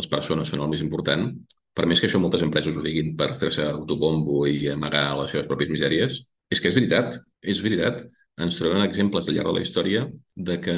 les 0.00 0.08
persones 0.08 0.48
són 0.48 0.64
el 0.64 0.72
més 0.72 0.82
important, 0.84 1.30
per 1.72 1.86
més 1.88 2.00
que 2.00 2.08
això 2.08 2.20
moltes 2.20 2.44
empreses 2.44 2.76
ho 2.76 2.82
diguin 2.84 3.14
per 3.16 3.34
fer-se 3.40 3.64
autobombo 3.70 4.42
i 4.48 4.66
amagar 4.72 5.06
les 5.20 5.32
seves 5.32 5.48
pròpies 5.48 5.72
misèries, 5.72 6.18
és 6.52 6.60
que 6.60 6.68
és 6.68 6.76
veritat, 6.76 7.16
és 7.40 7.62
veritat 7.64 8.02
ens 8.40 8.56
trobem 8.56 8.80
exemples 8.86 9.28
al 9.28 9.36
llarg 9.36 9.50
de 9.50 9.54
la 9.58 9.62
història 9.62 10.04
de 10.48 10.56
que 10.64 10.74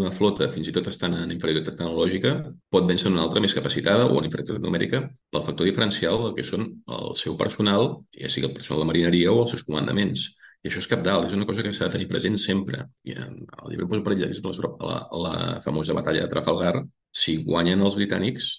una 0.00 0.10
flota, 0.10 0.48
fins 0.52 0.68
i 0.68 0.74
tot 0.74 0.88
estant 0.90 1.14
en 1.14 1.30
inferioritat 1.30 1.76
tecnològica, 1.78 2.32
pot 2.74 2.88
vèncer 2.88 3.12
una 3.12 3.22
altra 3.22 3.40
més 3.44 3.54
capacitada 3.54 4.08
o 4.08 4.18
en 4.18 4.26
inferioritat 4.26 4.58
numèrica 4.64 5.02
pel 5.30 5.44
factor 5.46 5.68
diferencial 5.68 6.18
del 6.24 6.34
que 6.36 6.44
són 6.48 6.66
el 6.98 7.14
seu 7.20 7.38
personal, 7.38 7.92
ja 8.18 8.32
sigui 8.32 8.50
el 8.50 8.56
personal 8.58 8.82
de 8.82 8.90
marineria 8.90 9.32
o 9.32 9.44
els 9.44 9.54
seus 9.54 9.64
comandaments. 9.68 10.26
I 10.64 10.70
això 10.70 10.82
és 10.82 10.90
capdalt, 10.90 11.28
és 11.28 11.36
una 11.36 11.46
cosa 11.46 11.62
que 11.62 11.72
s'ha 11.72 11.86
de 11.86 11.94
tenir 11.94 12.08
present 12.10 12.38
sempre. 12.42 12.82
I 13.06 13.14
el 13.14 13.70
llibre 13.70 13.86
poso 13.86 14.02
per 14.02 14.16
exemple 14.16 14.72
la, 14.90 14.98
la 15.26 15.34
famosa 15.62 15.94
batalla 15.94 16.24
de 16.24 16.32
Trafalgar, 16.32 16.80
si 17.14 17.38
guanyen 17.46 17.86
els 17.86 17.94
britànics, 18.00 18.50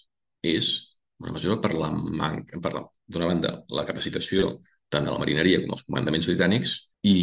és 0.56 0.72
una 1.20 1.34
mesura 1.36 1.60
per 1.60 1.74
la 1.76 1.92
manca, 1.92 2.62
per, 2.64 2.74
d'una 3.12 3.28
banda, 3.28 3.54
la 3.76 3.86
capacitació 3.90 4.56
tant 4.94 5.04
de 5.04 5.12
la 5.12 5.20
marineria 5.20 5.60
com 5.64 5.74
els 5.76 5.84
comandaments 5.84 6.30
britànics 6.30 6.78
i 7.04 7.18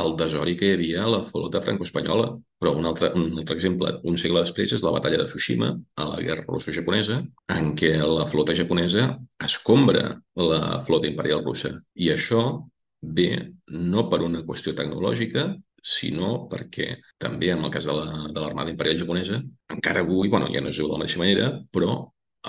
el 0.00 0.14
desori 0.16 0.54
que 0.56 0.70
hi 0.70 0.74
havia 0.76 1.04
a 1.04 1.10
la 1.12 1.20
flota 1.26 1.60
franco-espanyola. 1.64 2.28
Però 2.62 2.72
un 2.78 2.86
altre, 2.86 3.10
un 3.18 3.38
altre 3.42 3.56
exemple, 3.58 3.90
un 4.08 4.18
segle 4.20 4.44
després, 4.44 4.72
és 4.76 4.84
la 4.86 4.92
batalla 4.94 5.18
de 5.20 5.26
Tsushima, 5.28 5.72
a 5.98 6.08
la 6.12 6.20
guerra 6.22 6.46
russo-japonesa, 6.48 7.18
en 7.56 7.72
què 7.78 7.92
la 7.98 8.28
flota 8.30 8.54
japonesa 8.54 9.08
escombra 9.44 10.04
la 10.38 10.62
flota 10.86 11.10
imperial 11.10 11.42
russa. 11.44 11.74
I 11.98 12.12
això 12.14 12.44
ve 13.02 13.30
no 13.74 14.06
per 14.08 14.22
una 14.22 14.44
qüestió 14.46 14.76
tecnològica, 14.78 15.50
sinó 15.82 16.46
perquè 16.50 16.94
també 17.18 17.50
en 17.50 17.64
el 17.66 17.70
cas 17.74 17.88
de 17.88 17.94
l'Armada 17.96 18.68
la, 18.68 18.70
Imperial 18.70 19.00
Japonesa, 19.02 19.40
encara 19.74 20.04
avui, 20.06 20.30
bueno, 20.30 20.46
ja 20.54 20.62
no 20.62 20.70
es 20.70 20.78
veu 20.78 20.86
de 20.86 20.94
la 20.94 21.02
mateixa 21.02 21.18
manera, 21.18 21.48
però 21.74 21.96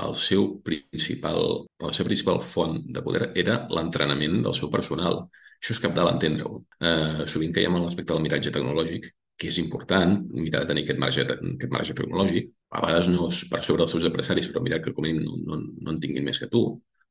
el 0.01 0.15
seu 0.17 0.45
principal, 0.65 1.39
la 1.83 1.91
seva 1.93 2.09
principal 2.09 2.39
font 2.49 2.79
de 2.95 3.03
poder 3.05 3.29
era 3.43 3.59
l'entrenament 3.77 4.39
del 4.45 4.55
seu 4.57 4.71
personal. 4.73 5.19
Això 5.61 5.75
és 5.75 5.81
capdalt 5.83 6.15
entendre-ho. 6.15 6.63
Eh, 6.81 7.25
sovint 7.33 7.53
caiem 7.55 7.77
en 7.77 7.85
l'aspecte 7.85 8.13
del 8.13 8.23
miratge 8.25 8.51
tecnològic, 8.55 9.11
que 9.37 9.49
és 9.51 9.59
important 9.61 10.17
mirar 10.33 10.63
de 10.63 10.71
tenir 10.71 10.83
aquest 10.85 10.99
marge, 11.03 11.25
aquest 11.29 11.75
marge 11.77 11.95
tecnològic. 11.99 12.49
A 12.73 12.81
vegades 12.85 13.09
no 13.13 13.29
és 13.29 13.43
per 13.51 13.61
sobre 13.61 13.83
dels 13.83 13.93
seus 13.95 14.07
adversaris, 14.09 14.49
però 14.49 14.63
mirar 14.65 14.81
que 14.83 14.93
com 14.97 15.07
no, 15.19 15.37
no, 15.45 15.61
no 15.61 15.93
en 15.93 16.01
tinguin 16.01 16.25
més 16.25 16.41
que 16.41 16.49
tu, 16.49 16.63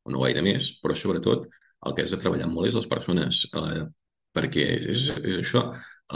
o 0.03 0.11
no 0.13 0.23
gaire 0.25 0.43
més, 0.43 0.73
però 0.83 0.97
sobretot 0.99 1.47
el 1.87 1.95
que 1.95 2.05
has 2.05 2.15
de 2.15 2.19
treballar 2.23 2.49
molt 2.51 2.71
és 2.71 2.79
les 2.79 2.91
persones, 2.91 3.45
eh, 3.59 3.85
perquè 4.35 4.67
és, 4.91 5.07
és 5.23 5.39
això, 5.43 5.69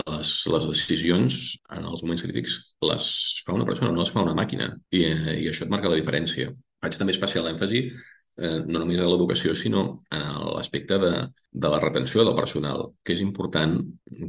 les, 0.07 0.33
les 0.53 0.67
decisions 0.71 1.39
en 1.77 1.87
els 1.91 2.03
moments 2.05 2.25
crítics 2.27 2.57
les 2.91 3.07
fa 3.47 3.57
una 3.57 3.67
persona, 3.69 3.93
no 3.93 4.05
les 4.05 4.13
fa 4.15 4.25
una 4.25 4.37
màquina. 4.37 4.71
I, 4.91 5.03
eh, 5.09 5.39
i 5.45 5.49
això 5.51 5.67
et 5.67 5.73
marca 5.73 5.93
la 5.93 5.99
diferència. 6.01 6.53
Faig 6.83 6.99
també 7.01 7.15
especial 7.17 7.49
èmfasi 7.51 7.83
eh, 8.37 8.59
no 8.67 8.81
només 8.81 9.01
a 9.01 9.09
l'educació, 9.09 9.55
sinó 9.57 9.85
en 10.13 10.27
l'aspecte 10.57 10.99
de, 11.03 11.13
de 11.53 11.71
la 11.73 11.81
retenció 11.81 12.25
del 12.25 12.37
personal, 12.37 12.91
que 13.05 13.17
és 13.17 13.25
important 13.25 13.79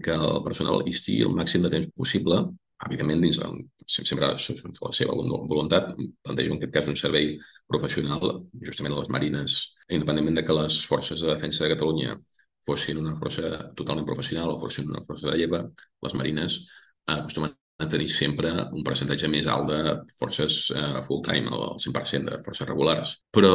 que 0.04 0.16
el 0.16 0.40
personal 0.46 0.86
hi 0.86 0.96
estigui 0.96 1.28
el 1.28 1.36
màxim 1.36 1.66
de 1.66 1.74
temps 1.74 1.92
possible, 1.96 2.46
evidentment 2.86 3.24
dins 3.26 3.40
del, 3.42 3.62
sempre 3.90 4.30
la 4.30 4.94
seva 4.94 5.16
voluntat, 5.18 5.94
plantejo 5.98 6.54
en 6.54 6.60
aquest 6.60 6.74
cas 6.76 6.90
un 6.92 7.00
servei 7.00 7.32
professional 7.68 8.44
justament 8.64 8.96
a 8.96 9.02
les 9.02 9.12
marines, 9.16 9.58
independentment 9.90 10.38
de 10.40 10.46
que 10.46 10.58
les 10.62 10.82
forces 10.86 11.24
de 11.24 11.32
defensa 11.32 11.66
de 11.66 11.74
Catalunya 11.74 12.18
fossin 12.68 13.00
una 13.02 13.16
força 13.20 13.72
totalment 13.80 14.08
professional 14.08 14.54
o 14.54 14.60
fossin 14.62 14.92
una 14.92 15.04
força 15.08 15.32
de 15.32 15.38
lleva, 15.40 15.64
les 16.06 16.18
marines 16.20 16.60
acostumen 17.08 17.56
a 17.80 17.88
tenir 17.88 18.10
sempre 18.10 18.52
un 18.74 18.84
percentatge 18.86 19.30
més 19.30 19.48
alt 19.54 19.70
de 19.70 19.80
forces 20.18 20.60
uh, 20.74 21.02
full-time, 21.08 21.52
el 21.54 21.78
100% 21.84 22.32
de 22.32 22.40
forces 22.46 22.68
regulars. 22.70 23.14
Però 23.34 23.54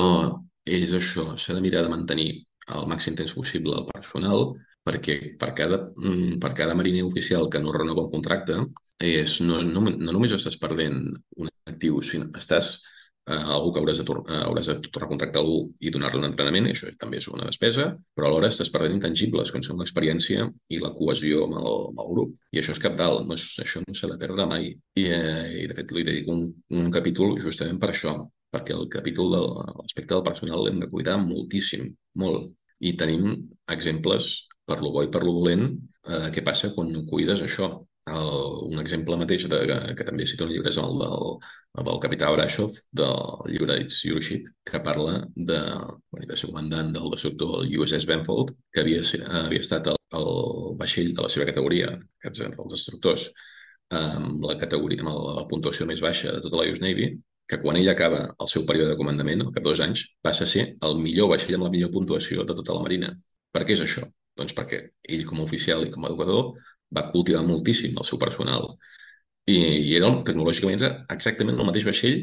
és 0.62 0.94
això, 0.94 1.32
s'ha 1.34 1.56
de 1.56 1.62
mirar 1.64 1.82
de 1.82 1.90
mantenir 1.90 2.28
el 2.76 2.86
màxim 2.90 3.16
temps 3.18 3.34
possible 3.34 3.74
el 3.80 3.88
personal 3.90 4.52
perquè 4.86 5.16
per 5.38 5.50
cada, 5.58 5.78
mm, 5.94 6.38
per 6.42 6.52
cada 6.58 6.74
mariner 6.78 7.02
oficial 7.06 7.48
que 7.50 7.60
no 7.62 7.74
renova 7.74 8.06
un 8.06 8.12
contracte 8.14 8.58
és, 9.02 9.40
no, 9.42 9.60
no, 9.62 9.82
no 9.90 10.14
només 10.14 10.34
estàs 10.34 10.58
perdent 10.58 11.04
un 11.38 11.50
actiu, 11.70 12.00
sinó 12.02 12.30
estàs 12.38 12.76
eh, 13.32 13.40
algú 13.56 13.72
que 13.72 13.80
hauràs 13.80 14.00
de, 14.00 14.16
eh, 14.20 14.40
hauràs 14.46 14.68
de 14.70 14.74
recontractar 14.98 15.40
algú 15.42 15.58
i 15.80 15.92
donar-li 15.94 16.20
un 16.20 16.28
entrenament, 16.28 16.68
això 16.70 16.90
també 17.00 17.20
és 17.22 17.28
una 17.32 17.48
despesa, 17.48 17.88
però 18.16 18.28
alhora 18.28 18.50
estàs 18.52 18.70
perdent 18.74 18.98
intangibles, 18.98 19.52
com 19.54 19.64
són 19.66 19.80
l'experiència 19.80 20.46
i 20.68 20.80
la 20.82 20.92
cohesió 20.98 21.46
amb 21.46 21.58
el, 21.60 21.78
amb 21.90 22.04
el 22.04 22.12
grup. 22.14 22.36
I 22.52 22.62
això 22.62 22.76
és 22.76 22.82
cap 22.84 22.96
dalt, 23.00 23.26
no 23.28 23.38
és, 23.38 23.46
això 23.64 23.82
no 23.86 23.96
s'ha 23.98 24.12
de 24.12 24.18
perdre 24.22 24.46
mai. 24.52 24.70
I, 24.72 25.06
eh, 25.18 25.64
I, 25.64 25.66
de 25.70 25.78
fet, 25.78 25.94
li 25.96 26.06
dedico 26.08 26.36
un, 26.36 26.46
un 26.78 26.90
capítol 26.94 27.38
justament 27.42 27.80
per 27.82 27.92
això, 27.92 28.16
perquè 28.52 28.76
el 28.76 28.88
capítol 28.92 29.32
de 29.32 29.42
l'aspecte 29.80 30.14
del 30.14 30.26
personal 30.26 30.66
l'hem 30.66 30.82
de 30.82 30.90
cuidar 30.92 31.18
moltíssim, 31.22 31.88
molt. 32.22 32.52
I 32.82 32.96
tenim 32.98 33.36
exemples 33.70 34.32
per 34.66 34.80
lo 34.82 34.90
bo 34.94 35.02
i 35.06 35.10
per 35.12 35.22
lo 35.24 35.32
dolent 35.38 35.64
eh, 35.70 36.28
què 36.34 36.42
passa 36.44 36.72
quan 36.74 36.90
no 36.92 37.06
cuides 37.08 37.42
això 37.46 37.70
el, 38.10 38.30
un 38.72 38.80
exemple 38.82 39.16
mateix 39.20 39.46
de, 39.50 39.58
que, 39.70 39.78
que 39.98 40.06
també 40.08 40.26
cita 40.26 40.46
un 40.46 40.52
llibre 40.52 40.70
és 40.72 40.78
el 40.82 40.98
del, 41.02 41.26
el 41.78 41.86
del 41.88 42.00
capità 42.02 42.30
Brashov 42.34 42.76
del 43.00 43.16
llibre 43.52 43.78
It's 43.84 44.02
Your 44.08 44.22
Ship 44.22 44.48
que 44.68 44.82
parla 44.84 45.20
de, 45.36 45.60
de 46.26 46.36
ser 46.38 46.50
comandant 46.50 46.92
del 46.96 47.10
destructor 47.14 47.66
USS 47.66 48.08
Benfold 48.10 48.54
que 48.74 48.82
havia, 48.82 49.02
havia 49.42 49.62
estat 49.62 49.92
el, 49.92 50.00
el 50.18 50.30
vaixell 50.80 51.12
de 51.14 51.26
la 51.26 51.30
seva 51.32 51.48
categoria 51.48 51.92
aquests 51.94 52.46
els 52.48 52.72
destructors 52.76 53.28
amb 53.92 54.46
la 54.48 54.56
categoria, 54.58 55.02
amb 55.04 55.12
la 55.36 55.46
puntuació 55.50 55.86
més 55.86 56.00
baixa 56.00 56.32
de 56.32 56.40
tota 56.40 56.58
la 56.58 56.66
US 56.70 56.80
Navy 56.80 57.12
que 57.50 57.58
quan 57.60 57.76
ell 57.76 57.90
acaba 57.92 58.22
el 58.40 58.48
seu 58.48 58.64
període 58.68 58.92
de 58.92 58.98
comandament, 58.98 59.42
al 59.44 59.52
cap 59.52 59.64
dos 59.66 59.82
anys, 59.84 60.06
passa 60.24 60.46
a 60.46 60.50
ser 60.52 60.62
el 60.88 60.98
millor 61.04 61.28
vaixell 61.32 61.58
amb 61.58 61.66
la 61.66 61.72
millor 61.74 61.90
puntuació 61.92 62.46
de 62.48 62.56
tota 62.56 62.76
la 62.76 62.84
Marina. 62.84 63.10
Per 63.52 63.64
què 63.68 63.74
és 63.76 63.82
això? 63.84 64.06
Doncs 64.40 64.54
perquè 64.56 64.78
ell, 65.12 65.26
com 65.28 65.42
a 65.42 65.44
oficial 65.44 65.84
i 65.84 65.90
com 65.92 66.06
a 66.06 66.08
educador, 66.08 66.54
va 66.96 67.08
cultivar 67.12 67.42
moltíssim 67.46 67.96
el 67.98 68.08
seu 68.08 68.20
personal. 68.22 68.68
I, 69.50 69.56
i 69.90 69.94
era 69.98 70.10
tecnològicament 70.26 70.80
era 70.80 70.92
exactament 71.14 71.58
el 71.58 71.68
mateix 71.68 71.86
vaixell 71.88 72.18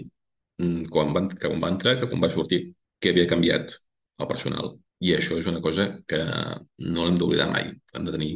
mm, 0.61 0.89
quan 0.93 1.13
va, 1.15 1.25
que 1.33 1.47
quan 1.47 1.63
va 1.63 1.71
entrar 1.75 1.97
que 1.99 2.09
quan 2.11 2.23
va 2.23 2.31
sortir, 2.31 2.61
que 2.99 3.13
havia 3.13 3.29
canviat 3.31 3.75
el 4.19 4.29
personal. 4.29 4.75
I 4.99 5.15
això 5.15 5.37
és 5.39 5.47
una 5.47 5.61
cosa 5.63 5.87
que 6.07 6.19
no 6.19 7.05
l'hem 7.05 7.17
d'oblidar 7.19 7.47
mai. 7.51 7.71
Hem 7.95 8.07
de 8.07 8.15
tenir 8.15 8.33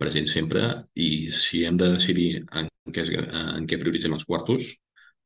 present 0.00 0.28
sempre 0.28 0.62
i 0.94 1.30
si 1.32 1.64
hem 1.64 1.76
de 1.80 1.92
decidir 1.96 2.30
en 2.52 2.68
què, 2.92 3.04
es, 3.04 3.12
en 3.12 3.68
què 3.68 3.78
prioritzem 3.80 4.14
els 4.16 4.24
quartos, 4.28 4.72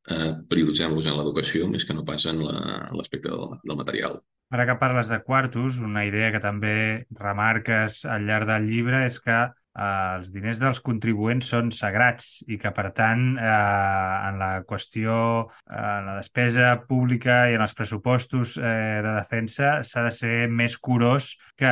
eh, 0.09 0.31
prioritzem-los 0.51 1.07
en 1.07 1.17
l'educació 1.17 1.67
més 1.71 1.85
que 1.87 1.95
no 1.95 2.05
pas 2.07 2.27
en 2.31 2.43
l'aspecte 2.43 3.31
del, 3.31 3.57
del 3.63 3.79
material. 3.79 4.21
Ara 4.51 4.65
que 4.67 4.75
parles 4.79 5.07
de 5.11 5.21
quartos, 5.23 5.79
una 5.79 6.03
idea 6.03 6.31
que 6.33 6.43
també 6.43 6.75
remarques 7.15 8.03
al 8.03 8.25
llarg 8.27 8.49
del 8.49 8.67
llibre 8.67 9.05
és 9.07 9.19
que 9.23 9.37
eh, 9.75 10.17
els 10.17 10.31
diners 10.33 10.59
dels 10.61 10.81
contribuents 10.85 11.51
són 11.53 11.71
sagrats 11.75 12.41
i 12.47 12.57
que, 12.61 12.71
per 12.75 12.89
tant, 12.97 13.23
eh, 13.37 14.27
en 14.29 14.41
la 14.41 14.51
qüestió, 14.67 15.15
eh, 15.69 15.77
en 15.77 16.11
la 16.11 16.17
despesa 16.19 16.73
pública 16.87 17.43
i 17.51 17.57
en 17.57 17.65
els 17.65 17.75
pressupostos 17.77 18.57
eh, 18.57 18.99
de 19.05 19.15
defensa 19.15 19.79
s'ha 19.87 20.05
de 20.07 20.13
ser 20.15 20.35
més 20.49 20.77
curós 20.77 21.33
que, 21.59 21.71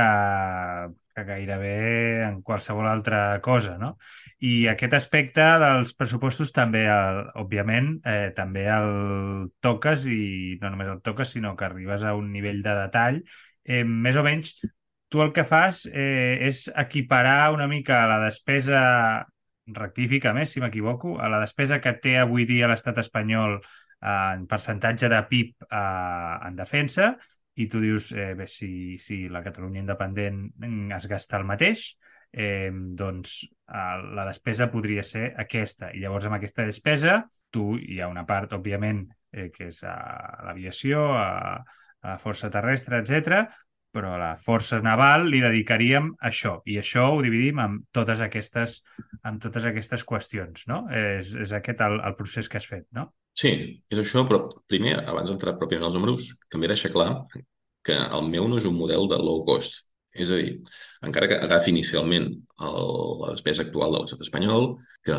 que 1.15 1.25
gairebé 1.27 2.23
en 2.27 2.41
qualsevol 2.45 2.87
altra 2.87 3.39
cosa, 3.45 3.77
no? 3.81 3.95
I 4.39 4.67
aquest 4.71 4.95
aspecte 4.95 5.45
dels 5.61 5.93
pressupostos 5.99 6.53
també, 6.55 6.85
el, 6.91 7.23
òbviament, 7.41 7.97
eh, 8.07 8.31
també 8.35 8.67
el 8.71 9.49
toques 9.63 10.07
i 10.07 10.57
no 10.61 10.71
només 10.71 10.91
el 10.91 11.01
toques, 11.05 11.35
sinó 11.35 11.55
que 11.59 11.67
arribes 11.67 12.03
a 12.03 12.15
un 12.15 12.31
nivell 12.31 12.63
de 12.63 12.75
detall 12.83 13.23
eh, 13.65 13.83
més 13.83 14.19
o 14.19 14.25
menys 14.25 14.55
tu 15.10 15.22
el 15.22 15.34
que 15.34 15.43
fas 15.43 15.84
eh, 15.91 16.38
és 16.47 16.68
equiparar 16.78 17.51
una 17.53 17.68
mica 17.68 18.05
la 18.07 18.20
despesa, 18.22 19.26
rectifica 19.74 20.34
més 20.38 20.53
si 20.53 20.62
m'equivoco, 20.62 21.18
a 21.18 21.30
la 21.34 21.41
despesa 21.41 21.82
que 21.82 21.95
té 22.01 22.16
avui 22.22 22.45
dia 22.49 22.70
l'estat 22.70 23.01
espanyol 23.01 23.57
eh, 23.57 24.30
en 24.38 24.45
percentatge 24.49 25.10
de 25.10 25.22
PIB 25.32 25.66
eh, 25.66 26.36
en 26.47 26.55
defensa 26.55 27.16
i 27.60 27.68
tu 27.68 27.82
dius, 27.84 28.12
eh, 28.14 28.36
bé, 28.38 28.47
si, 28.47 28.97
si 29.01 29.26
la 29.30 29.43
Catalunya 29.43 29.82
independent 29.82 30.45
es 30.95 31.07
gasta 31.12 31.41
el 31.41 31.43
mateix, 31.49 31.89
eh, 32.32 32.70
doncs 32.72 33.41
eh, 33.49 33.97
la 34.16 34.26
despesa 34.30 34.70
podria 34.72 35.03
ser 35.03 35.34
aquesta. 35.41 35.89
I 35.91 36.05
llavors 36.05 36.30
amb 36.30 36.38
aquesta 36.38 36.64
despesa 36.70 37.24
tu 37.49 37.74
hi 37.82 37.99
ha 37.99 38.07
una 38.07 38.28
part, 38.30 38.53
òbviament, 38.55 39.07
eh, 39.34 39.49
que 39.51 39.74
és 39.74 39.82
a 39.84 39.97
l'aviació, 40.45 41.01
a, 41.18 41.66
a 41.99 42.14
la 42.14 42.22
força 42.22 42.53
terrestre, 42.53 43.01
etc 43.01 43.49
però 43.95 44.13
a 44.15 44.19
la 44.21 44.33
força 44.39 44.79
naval 44.85 45.27
li 45.29 45.41
dedicaríem 45.43 46.11
això, 46.29 46.59
i 46.69 46.77
això 46.81 47.07
ho 47.13 47.21
dividim 47.25 47.61
amb 47.63 47.85
totes 47.95 48.21
aquestes, 48.25 48.79
amb 49.25 49.41
totes 49.43 49.65
aquestes 49.69 50.05
qüestions, 50.07 50.67
no? 50.69 50.83
És, 50.93 51.33
és 51.35 51.53
aquest 51.57 51.81
el, 51.85 51.99
el 52.05 52.17
procés 52.19 52.49
que 52.49 52.59
has 52.61 52.69
fet, 52.69 52.85
no? 52.95 53.09
Sí, 53.39 53.51
és 53.89 54.01
això, 54.01 54.25
però 54.27 54.43
primer, 54.67 54.97
abans 55.07 55.29
d'entrar 55.31 55.57
pròpiament 55.59 55.87
als 55.87 55.95
números, 55.97 56.31
també 56.51 56.69
deixar 56.69 56.91
clar 56.93 57.11
que 57.87 57.95
el 57.95 58.27
meu 58.31 58.49
no 58.49 58.57
és 58.59 58.67
un 58.67 58.75
model 58.77 59.07
de 59.11 59.19
low 59.21 59.45
cost. 59.47 59.85
És 60.19 60.31
a 60.33 60.39
dir, 60.41 60.55
encara 61.05 61.29
que 61.29 61.37
agafi 61.45 61.69
inicialment 61.71 62.25
el, 62.65 62.87
la 63.21 63.33
despesa 63.35 63.63
actual 63.63 63.93
de 63.93 64.01
l'estat 64.01 64.23
espanyol, 64.25 64.73
que 65.05 65.17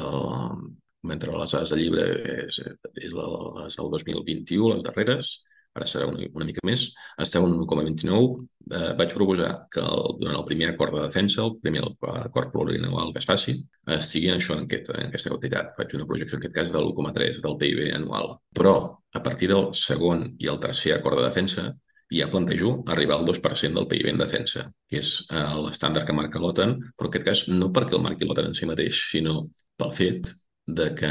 mentre 1.07 1.33
les 1.33 1.55
dades 1.55 1.73
del 1.73 1.81
llibre 1.85 2.07
és, 2.45 2.59
és 3.01 3.15
les 3.15 3.79
del 3.79 3.93
2021, 3.95 4.75
les 4.75 4.85
darreres, 4.85 5.31
ara 5.79 5.87
serà 5.87 6.07
una, 6.11 6.25
una 6.37 6.47
mica 6.49 6.63
més, 6.67 6.87
esteu 7.25 7.47
en 7.47 7.55
1,29. 7.63 8.47
Eh, 8.71 8.93
vaig 8.99 9.13
proposar 9.17 9.51
que 9.73 9.83
el, 9.83 10.17
durant 10.21 10.39
el 10.39 10.47
primer 10.49 10.71
acord 10.73 10.97
de 10.97 11.05
defensa, 11.05 11.43
el 11.45 11.57
primer 11.63 11.85
acord 12.11 12.53
plurianual 12.55 13.13
que 13.15 13.23
es 13.23 13.29
faci, 13.29 13.57
estigui 13.99 14.31
en 14.31 14.39
això, 14.39 14.57
en, 14.59 14.67
aquest, 14.69 14.91
en 14.95 15.11
aquesta 15.11 15.33
quantitat. 15.35 15.75
Faig 15.79 15.95
una 15.99 16.09
projecció, 16.11 16.39
en 16.39 16.45
aquest 16.45 16.57
cas, 16.57 16.73
de 16.75 16.83
l'1,3 16.83 17.41
del 17.47 17.57
PIB 17.63 17.85
anual. 17.99 18.37
Però, 18.57 18.75
a 19.15 19.23
partir 19.23 19.51
del 19.51 19.71
segon 19.75 20.27
i 20.39 20.51
el 20.51 20.61
tercer 20.63 20.97
acord 20.99 21.21
de 21.21 21.29
defensa, 21.29 21.71
ja 22.11 22.27
plantejo 22.31 22.83
arribar 22.91 23.21
al 23.21 23.27
2% 23.27 23.79
del 23.79 23.87
PIB 23.91 24.11
en 24.11 24.19
defensa, 24.19 24.67
que 24.91 24.99
és 24.99 25.11
eh, 25.31 25.57
l'estàndard 25.65 26.07
que 26.07 26.17
marca 26.17 26.43
l'OTAN, 26.43 26.77
però 26.99 27.07
en 27.09 27.15
aquest 27.15 27.27
cas 27.29 27.45
no 27.55 27.71
perquè 27.75 27.99
el 27.99 28.07
marqui 28.07 28.27
l'OTAN 28.27 28.51
en 28.51 28.57
si 28.59 28.67
mateix, 28.67 29.05
sinó 29.13 29.45
pel 29.79 29.95
fet 29.95 30.33
de 30.71 30.91
que 30.99 31.11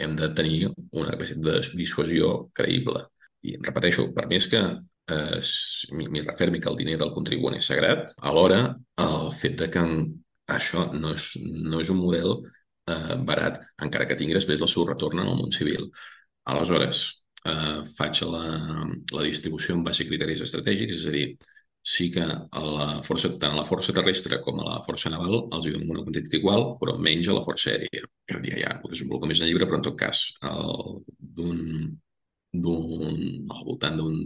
hem 0.00 0.16
de 0.16 0.28
tenir 0.36 0.70
una 0.92 1.12
capacitat 1.12 1.44
de 1.44 1.76
dissuasió 1.78 2.32
creïble 2.56 3.04
I 3.44 3.56
repeteixo, 3.60 4.08
per 4.16 4.26
més 4.30 4.48
que 4.50 4.60
eh, 4.64 5.40
m'hi 5.92 6.24
refermi 6.24 6.60
que 6.60 6.70
el 6.72 6.78
diner 6.80 6.98
del 7.00 7.14
contribuent 7.16 7.56
és 7.58 7.70
sagrat, 7.70 8.14
alhora 8.30 8.60
el 9.06 9.32
fet 9.40 9.58
de 9.60 9.70
que 9.72 9.84
això 10.54 10.86
no 10.92 11.14
és, 11.14 11.30
no 11.42 11.80
és 11.80 11.90
un 11.92 12.00
model 12.00 12.36
eh, 12.38 13.16
barat, 13.28 13.60
encara 13.86 14.08
que 14.08 14.16
tingui 14.20 14.36
després 14.36 14.62
el 14.64 14.72
seu 14.72 14.86
retorn 14.88 15.20
en 15.20 15.32
el 15.32 15.40
món 15.40 15.52
civil. 15.52 15.90
Aleshores, 16.52 17.04
eh, 17.48 17.82
faig 17.96 18.22
la, 18.28 18.46
la 19.12 19.26
distribució 19.28 19.76
en 19.76 19.84
base 19.84 20.04
a 20.04 20.08
criteris 20.08 20.44
estratègics, 20.44 21.00
és 21.00 21.06
a 21.08 21.14
dir, 21.14 21.26
sí 21.84 22.08
que 22.12 22.24
a 22.24 22.60
la 22.64 22.86
força, 23.04 23.28
tant 23.40 23.52
a 23.52 23.60
la 23.60 23.66
força 23.68 23.92
terrestre 23.96 24.38
com 24.44 24.60
a 24.60 24.68
la 24.70 24.78
força 24.86 25.10
naval 25.12 25.42
els 25.52 25.66
donem 25.68 25.90
una 25.92 26.04
quantitat 26.06 26.38
igual, 26.38 26.70
però 26.80 26.96
menys 26.96 27.28
a 27.28 27.36
la 27.36 27.44
força 27.44 27.74
aèria. 27.74 28.08
Que 28.24 28.40
dia 28.40 28.60
ja 28.62 28.78
ho 28.80 28.88
desenvolupo 28.88 29.28
més 29.28 29.42
en 29.42 29.50
llibre, 29.50 29.68
però 29.68 29.82
en 29.82 29.84
tot 29.90 29.98
cas, 30.00 30.22
d'un 31.36 31.60
al 32.54 33.66
voltant 33.66 34.00
d'un 34.00 34.24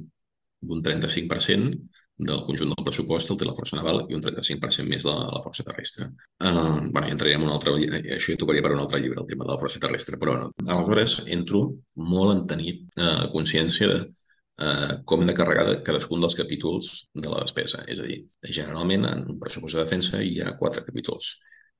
d'un 0.61 0.83
35% 0.83 1.79
del 2.19 2.41
conjunt 2.47 2.73
del 2.75 2.85
pressupost 2.87 3.31
el 3.31 3.39
té 3.39 3.47
la 3.47 3.55
força 3.55 3.77
naval 3.79 4.01
i 4.11 4.17
un 4.17 4.23
35% 4.25 4.91
més 4.91 5.05
de 5.07 5.13
la, 5.13 5.43
força 5.45 5.65
terrestre. 5.67 6.09
Uh, 6.43 6.89
bueno, 6.91 7.05
ja 7.07 7.15
entrarem 7.15 7.45
en 7.45 7.47
un 7.47 7.55
altre... 7.55 7.75
Això 8.17 8.33
ja 8.35 8.41
tocaria 8.41 8.65
per 8.65 8.73
un 8.75 8.83
altre 8.83 8.99
llibre, 9.03 9.23
el 9.23 9.29
tema 9.31 9.47
de 9.47 9.53
la 9.53 9.59
força 9.61 9.79
terrestre, 9.83 10.19
però 10.19 10.35
no. 10.35 10.49
Aleshores, 10.67 11.21
entro 11.37 11.63
molt 12.11 12.35
en 12.35 12.43
tenir 12.51 12.75
uh, 12.99 13.29
consciència 13.35 13.91
de 13.93 14.01
uh, 14.09 14.97
com 15.07 15.23
hem 15.23 15.31
de 15.31 15.39
carregar 15.39 15.79
cadascun 15.87 16.27
dels 16.27 16.35
capítols 16.41 16.91
de 17.15 17.31
la 17.31 17.45
despesa. 17.45 17.85
És 17.87 18.03
a 18.03 18.11
dir, 18.11 18.25
generalment 18.51 19.07
en 19.13 19.25
un 19.37 19.39
pressupost 19.39 19.79
de 19.79 19.87
defensa 19.87 20.25
hi 20.25 20.41
ha 20.43 20.57
quatre 20.59 20.83
capítols. 20.89 21.37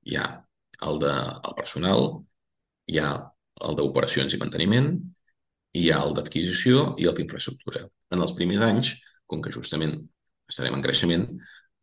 Hi 0.07 0.21
ha 0.21 0.29
el 0.87 1.03
de 1.03 1.13
el 1.19 1.59
personal, 1.59 2.13
hi 2.87 3.03
ha 3.03 3.11
el 3.67 3.75
d'operacions 3.75 4.31
i 4.31 4.39
manteniment, 4.39 4.93
hi 5.77 5.89
ha 5.91 6.01
el 6.05 6.15
d'adquisició 6.17 6.93
i 7.01 7.07
el 7.09 7.15
d'infraestructura. 7.17 7.85
En 8.13 8.23
els 8.25 8.33
primers 8.37 8.65
anys, 8.65 8.95
com 9.29 9.43
que 9.45 9.53
justament 9.53 9.95
estarem 10.49 10.77
en 10.77 10.85
creixement, 10.85 11.27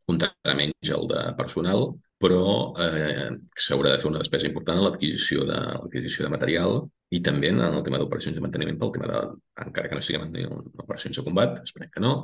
comptarà 0.07 0.55
menys 0.59 0.91
el 0.97 1.07
de 1.11 1.23
personal, 1.39 1.89
però 2.23 2.73
eh, 2.83 3.31
s'haurà 3.67 3.93
de 3.93 4.01
fer 4.01 4.09
una 4.11 4.23
despesa 4.23 4.49
important 4.49 4.79
en 4.81 4.87
l'adquisició 4.87 5.45
de, 5.49 5.59
de 5.93 6.33
material 6.33 6.79
i 7.13 7.21
també 7.23 7.51
en 7.53 7.61
el 7.61 7.83
tema 7.87 8.01
d'operacions 8.01 8.39
de 8.39 8.45
manteniment 8.45 8.79
pel 8.81 8.93
tema 8.95 9.11
de, 9.11 9.21
encara 9.67 9.91
que 9.91 9.99
no 9.99 10.03
estiguem 10.03 10.25
en 10.27 10.57
operacions 10.83 11.19
de 11.19 11.25
combat, 11.27 11.61
esperem 11.67 11.93
que 11.93 12.03
no, 12.03 12.15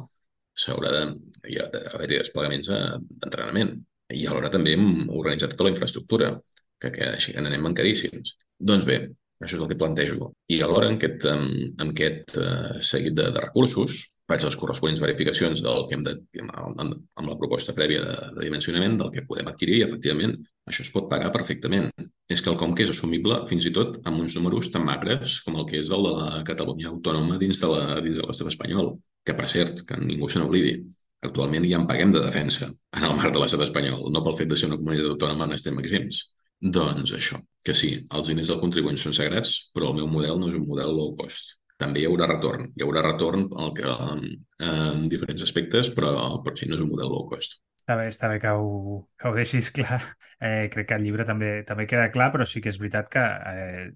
s'haurà 0.58 0.92
d'haver-hi 0.92 2.14
de, 2.14 2.20
desplegaments 2.22 2.72
eh, 2.72 2.84
d'entrenament. 3.22 3.76
I 4.12 4.26
alhora 4.28 4.50
també 4.52 4.74
hem 4.76 5.08
organitzat 5.08 5.54
tota 5.54 5.68
la 5.68 5.74
infraestructura, 5.74 6.32
que, 6.80 6.90
que 6.92 7.12
així 7.14 7.34
que 7.34 7.40
anem 7.40 7.62
mancadíssims. 7.64 8.34
Doncs 8.72 8.86
bé, 8.88 8.98
això 9.42 9.58
és 9.58 9.62
el 9.62 9.68
que 9.70 9.78
plantejo. 9.80 10.32
I 10.54 10.62
alhora, 10.62 10.88
en 10.90 10.98
aquest, 10.98 11.26
en 11.28 11.90
aquest 11.90 12.36
uh, 12.40 12.80
seguit 12.80 13.16
de, 13.18 13.28
de 13.34 13.42
recursos, 13.44 14.00
faig 14.30 14.46
les 14.46 14.56
corresponents 14.56 15.02
verificacions 15.02 15.62
del 15.64 15.86
que 15.88 15.98
hem 15.98 16.04
de, 16.06 16.14
amb, 16.40 16.80
amb 16.80 17.28
la 17.28 17.36
proposta 17.40 17.74
prèvia 17.76 18.02
de, 18.06 18.16
de 18.38 18.46
dimensionament 18.46 18.96
del 19.00 19.12
que 19.14 19.26
podem 19.28 19.50
adquirir 19.50 19.80
i, 19.80 19.84
efectivament, 19.86 20.36
això 20.70 20.86
es 20.86 20.92
pot 20.94 21.08
pagar 21.10 21.32
perfectament. 21.34 21.90
És 22.32 22.40
que 22.40 22.52
el 22.52 22.58
com 22.60 22.72
que 22.76 22.86
és 22.86 22.92
assumible 22.92 23.42
fins 23.50 23.66
i 23.68 23.74
tot 23.74 23.98
amb 24.08 24.22
uns 24.22 24.36
números 24.38 24.70
tan 24.72 24.86
magres 24.88 25.40
com 25.46 25.58
el 25.60 25.66
que 25.68 25.80
és 25.82 25.90
el 25.92 26.06
de 26.08 26.12
la 26.16 26.42
Catalunya 26.48 26.92
autònoma 26.92 27.38
dins 27.42 27.60
de 27.60 27.72
l'estat 27.72 28.48
espanyol, 28.48 28.94
que, 29.26 29.34
per 29.38 29.48
cert, 29.50 29.84
que 29.88 29.98
ningú 30.00 30.30
se 30.30 30.40
n'oblidi, 30.40 30.78
actualment 31.26 31.66
ja 31.70 31.78
en 31.78 31.88
paguem 31.90 32.14
de 32.14 32.22
defensa 32.22 32.68
en 32.68 33.04
el 33.08 33.18
marc 33.18 33.34
de 33.34 33.42
l'estat 33.42 33.62
espanyol, 33.66 34.08
no 34.14 34.22
pel 34.24 34.38
fet 34.40 34.50
de 34.50 34.58
ser 34.58 34.70
una 34.70 34.78
comunitat 34.80 35.12
autònoma 35.12 35.48
en 35.48 35.58
estem 35.58 35.78
exempts. 35.82 36.24
Doncs 36.62 37.10
això, 37.16 37.40
que 37.66 37.74
sí, 37.74 37.90
els 38.14 38.28
diners 38.30 38.52
del 38.52 38.60
contribuent 38.60 38.98
són 39.00 39.16
sagrats, 39.16 39.56
però 39.74 39.90
el 39.90 39.98
meu 39.98 40.06
model 40.10 40.38
no 40.38 40.50
és 40.52 40.58
un 40.58 40.66
model 40.68 40.94
low 40.94 41.16
cost. 41.18 41.56
També 41.82 42.02
hi 42.02 42.06
haurà 42.06 42.28
retorn. 42.30 42.68
Hi 42.78 42.84
haurà 42.86 43.02
retorn 43.02 43.48
el 43.64 43.72
que, 43.74 43.88
en, 44.12 44.22
en 44.68 45.08
diferents 45.10 45.42
aspectes, 45.42 45.90
però, 45.96 46.12
però 46.44 46.54
sí, 46.58 46.68
no 46.70 46.78
és 46.78 46.84
un 46.84 46.92
model 46.92 47.10
low 47.10 47.26
cost. 47.32 47.58
Està 47.82 47.96
bé, 47.98 48.06
està 48.12 48.30
bé 48.30 48.38
que 48.38 48.52
ho, 48.54 49.00
que 49.18 49.26
ho 49.30 49.34
deixis 49.34 49.72
clar. 49.74 49.98
Eh, 50.38 50.68
crec 50.70 50.88
que 50.92 51.00
el 51.00 51.08
llibre 51.08 51.26
també 51.26 51.50
també 51.66 51.88
queda 51.90 52.12
clar, 52.14 52.30
però 52.34 52.46
sí 52.46 52.62
que 52.62 52.70
és 52.70 52.78
veritat 52.78 53.10
que 53.10 53.22
eh, 53.50 53.90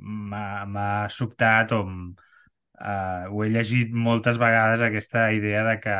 m'ha 0.00 0.88
sobtat 1.12 1.74
o 1.76 1.82
eh, 2.80 3.26
ho 3.28 3.44
he 3.44 3.50
llegit 3.52 3.92
moltes 3.92 4.40
vegades 4.40 4.80
aquesta 4.84 5.26
idea 5.36 5.64
de 5.68 5.76
que, 5.84 5.98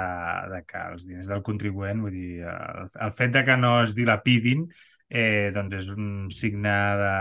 de 0.55 0.63
que 0.65 0.87
els 0.95 1.05
diners 1.05 1.29
del 1.31 1.45
contribuent, 1.47 2.01
vull 2.07 2.17
dir, 2.17 2.47
el, 2.49 2.89
el 3.07 3.13
fet 3.21 3.37
de 3.37 3.45
que 3.45 3.59
no 3.61 3.75
es 3.85 3.95
dilapidin 3.99 4.65
eh, 5.11 5.51
doncs 5.55 5.75
és 5.83 5.91
un 5.97 6.29
signe 6.31 6.77
de 7.03 7.15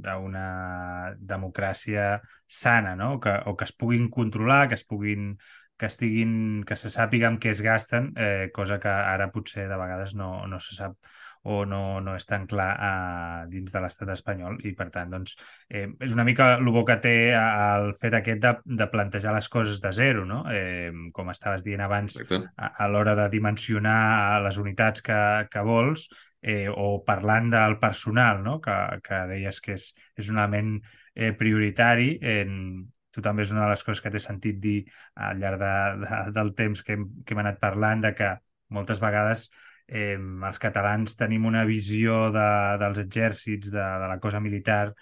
d'una 0.00 1.14
democràcia 1.20 2.04
sana, 2.46 2.94
no? 2.96 3.14
O 3.16 3.20
que, 3.20 3.34
o 3.50 3.52
que 3.56 3.66
es 3.68 3.72
puguin 3.76 4.06
controlar, 4.08 4.68
que 4.68 4.78
es 4.78 4.84
puguin 4.88 5.34
que 5.80 5.88
estiguin, 5.88 6.32
que 6.68 6.76
se 6.76 6.90
sàpiga 6.92 7.28
amb 7.30 7.40
què 7.40 7.52
es 7.54 7.60
gasten, 7.64 8.10
eh, 8.20 8.48
cosa 8.56 8.78
que 8.80 8.90
ara 8.92 9.30
potser 9.32 9.66
de 9.68 9.78
vegades 9.80 10.12
no, 10.16 10.30
no 10.46 10.58
se 10.60 10.76
sap 10.76 10.96
o 11.42 11.64
no, 11.64 12.00
no 12.04 12.14
és 12.18 12.26
tan 12.28 12.46
clar 12.48 12.70
eh, 12.76 13.44
dins 13.52 13.72
de 13.72 13.80
l'estat 13.80 14.10
espanyol 14.12 14.58
i 14.68 14.74
per 14.76 14.90
tant 14.92 15.12
doncs, 15.14 15.36
eh, 15.72 15.86
és 16.04 16.14
una 16.16 16.26
mica 16.28 16.50
el 16.58 16.68
bo 16.74 16.82
que 16.84 16.98
té 17.00 17.14
el 17.36 17.94
fet 18.00 18.18
aquest 18.18 18.42
de, 18.44 18.52
de 18.82 18.88
plantejar 18.92 19.32
les 19.36 19.48
coses 19.48 19.80
de 19.80 19.92
zero, 19.96 20.26
no? 20.28 20.42
eh, 20.52 20.90
com 21.16 21.32
estaves 21.32 21.64
dient 21.64 21.80
abans 21.86 22.18
Exacte. 22.20 22.52
a, 22.56 22.74
a 22.84 22.88
l'hora 22.92 23.16
de 23.16 23.28
dimensionar 23.32 24.42
les 24.44 24.60
unitats 24.60 25.04
que, 25.06 25.20
que 25.50 25.64
vols 25.64 26.08
eh, 26.42 26.68
o 26.68 27.02
parlant 27.06 27.50
del 27.52 27.78
personal, 27.80 28.42
no? 28.44 28.60
que, 28.60 28.76
que 29.04 29.24
deies 29.32 29.60
que 29.64 29.76
és, 29.78 29.90
és 30.20 30.30
un 30.32 30.40
element 30.40 30.76
eh, 31.14 31.32
prioritari. 31.36 32.14
En, 32.20 32.84
tu 33.10 33.24
també 33.24 33.42
és 33.42 33.52
una 33.54 33.64
de 33.64 33.72
les 33.72 33.82
coses 33.84 34.04
que 34.04 34.12
t'he 34.12 34.22
sentit 34.22 34.60
dir 34.62 34.78
al 35.16 35.40
llarg 35.40 35.60
de, 35.60 35.74
de, 36.04 36.20
del 36.36 36.54
temps 36.54 36.84
que 36.84 36.94
hem, 36.94 37.08
que 37.24 37.34
hem 37.34 37.42
anat 37.42 37.58
parlant, 37.62 38.04
de 38.04 38.12
que 38.14 38.30
moltes 38.70 39.00
vegades 39.02 39.48
eh, 39.90 40.16
els 40.16 40.62
catalans 40.62 41.18
tenim 41.18 41.46
una 41.50 41.66
visió 41.68 42.28
de, 42.34 42.50
dels 42.82 43.00
exèrcits, 43.02 43.72
de, 43.74 43.86
de 44.04 44.10
la 44.10 44.20
cosa 44.22 44.40
militar, 44.40 44.92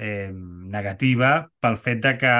eh, 0.00 0.30
negativa 0.32 1.50
pel 1.60 1.76
fet 1.76 2.00
de 2.04 2.14
que 2.20 2.32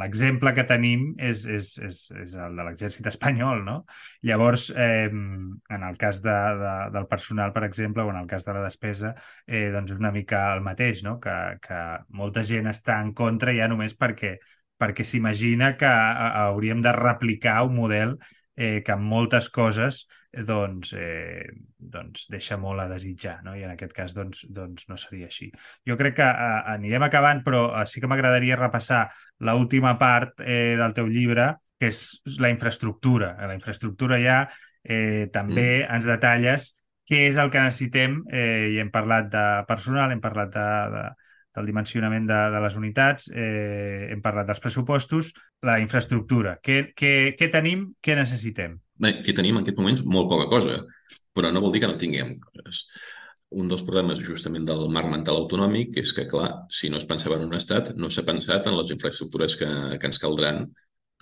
l'exemple 0.00 0.52
que 0.56 0.64
tenim 0.66 1.12
és, 1.22 1.44
és, 1.46 1.68
és, 1.78 2.00
és 2.24 2.34
el 2.42 2.58
de 2.58 2.66
l'exèrcit 2.66 3.06
espanyol, 3.06 3.62
no? 3.64 3.76
Llavors, 4.26 4.70
eh, 4.74 5.06
en 5.06 5.86
el 5.90 5.98
cas 6.00 6.22
de, 6.24 6.34
de, 6.62 6.74
del 6.96 7.06
personal, 7.06 7.52
per 7.54 7.64
exemple, 7.68 8.02
o 8.02 8.10
en 8.10 8.18
el 8.22 8.26
cas 8.26 8.44
de 8.48 8.56
la 8.56 8.64
despesa, 8.66 9.14
eh, 9.46 9.68
doncs 9.74 9.94
és 9.94 10.02
una 10.02 10.12
mica 10.12 10.48
el 10.56 10.64
mateix, 10.66 11.04
no? 11.06 11.18
Que, 11.22 11.36
que 11.62 11.82
molta 12.10 12.42
gent 12.42 12.66
està 12.72 12.98
en 13.04 13.14
contra 13.14 13.54
ja 13.54 13.70
només 13.70 13.94
perquè 13.94 14.36
perquè 14.76 15.06
s'imagina 15.08 15.70
que 15.80 15.88
hauríem 15.88 16.82
de 16.84 16.92
replicar 16.92 17.62
un 17.64 17.78
model 17.78 18.18
eh, 18.56 18.82
que 18.84 18.92
en 18.92 19.04
moltes 19.04 19.48
coses 19.48 20.02
eh, 20.04 20.25
doncs, 20.44 20.92
eh, 20.92 21.44
doncs 21.76 22.26
deixa 22.32 22.58
molt 22.60 22.82
a 22.82 22.88
desitjar, 22.90 23.38
no? 23.46 23.54
i 23.56 23.64
en 23.64 23.72
aquest 23.72 23.94
cas 23.96 24.14
doncs, 24.16 24.44
doncs 24.52 24.88
no 24.90 24.98
seria 25.00 25.30
així. 25.30 25.50
Jo 25.88 25.96
crec 25.96 26.18
que 26.20 26.26
eh, 26.28 26.62
anirem 26.74 27.06
acabant, 27.06 27.42
però 27.46 27.68
eh, 27.70 27.84
sí 27.88 28.02
que 28.02 28.10
m'agradaria 28.10 28.58
repassar 28.60 29.06
l'última 29.46 29.96
part 29.98 30.42
eh, 30.44 30.74
del 30.80 30.96
teu 30.96 31.08
llibre, 31.08 31.54
que 31.80 31.90
és 31.92 32.02
la 32.40 32.50
infraestructura. 32.52 33.34
A 33.38 33.48
la 33.48 33.56
infraestructura 33.56 34.20
ja 34.22 34.42
eh, 34.82 35.28
també 35.32 35.84
mm. 35.84 35.94
ens 35.96 36.08
detalles 36.08 36.72
què 37.06 37.26
és 37.28 37.38
el 37.38 37.52
que 37.54 37.62
necessitem, 37.62 38.18
eh, 38.34 38.74
i 38.74 38.80
hem 38.82 38.90
parlat 38.90 39.30
de 39.30 39.44
personal, 39.68 40.10
hem 40.10 40.22
parlat 40.22 40.50
de, 40.54 40.66
de, 40.94 41.04
del 41.56 41.68
dimensionament 41.70 42.26
de, 42.28 42.40
de 42.52 42.62
les 42.64 42.78
unitats, 42.80 43.28
eh, 43.30 44.08
hem 44.10 44.24
parlat 44.24 44.50
dels 44.50 44.62
pressupostos, 44.64 45.30
la 45.66 45.78
infraestructura. 45.82 46.56
Què, 46.62 46.82
què, 46.98 47.12
què 47.38 47.48
tenim, 47.52 47.86
què 48.02 48.18
necessitem? 48.18 48.76
Què 49.02 49.34
tenim 49.36 49.58
en 49.58 49.64
aquest 49.64 49.78
moment? 49.80 50.00
Molt 50.08 50.30
poca 50.32 50.48
cosa, 50.52 50.80
però 51.36 51.52
no 51.52 51.62
vol 51.64 51.74
dir 51.74 51.82
que 51.84 51.90
no 51.90 52.00
tinguem 52.00 52.36
coses. 52.46 52.86
Un 53.60 53.68
dels 53.70 53.84
problemes 53.86 54.22
justament 54.26 54.64
del 54.66 54.88
marc 54.94 55.10
mental 55.12 55.38
autonòmic 55.38 56.00
és 56.02 56.12
que, 56.16 56.24
clar, 56.30 56.48
si 56.78 56.90
no 56.90 56.98
es 56.98 57.06
pensava 57.06 57.36
en 57.38 57.46
un 57.46 57.54
estat, 57.58 57.92
no 58.00 58.10
s'ha 58.10 58.26
pensat 58.26 58.66
en 58.66 58.76
les 58.78 58.90
infraestructures 58.94 59.54
que, 59.60 59.68
que 60.00 60.10
ens 60.10 60.18
caldran 60.22 60.64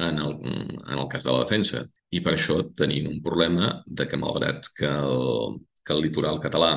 en 0.01 0.19
el, 0.19 0.39
en 0.47 0.99
el 0.99 1.09
cas 1.11 1.27
de 1.27 1.35
la 1.35 1.45
defensa. 1.45 1.85
I 2.15 2.23
per 2.25 2.35
això 2.35 2.61
tenim 2.79 3.11
un 3.11 3.21
problema 3.23 3.71
de 3.87 4.07
que, 4.09 4.19
malgrat 4.21 4.71
que 4.79 4.89
el, 4.89 5.59
que 5.85 5.95
el 5.95 6.03
litoral 6.07 6.41
català 6.43 6.73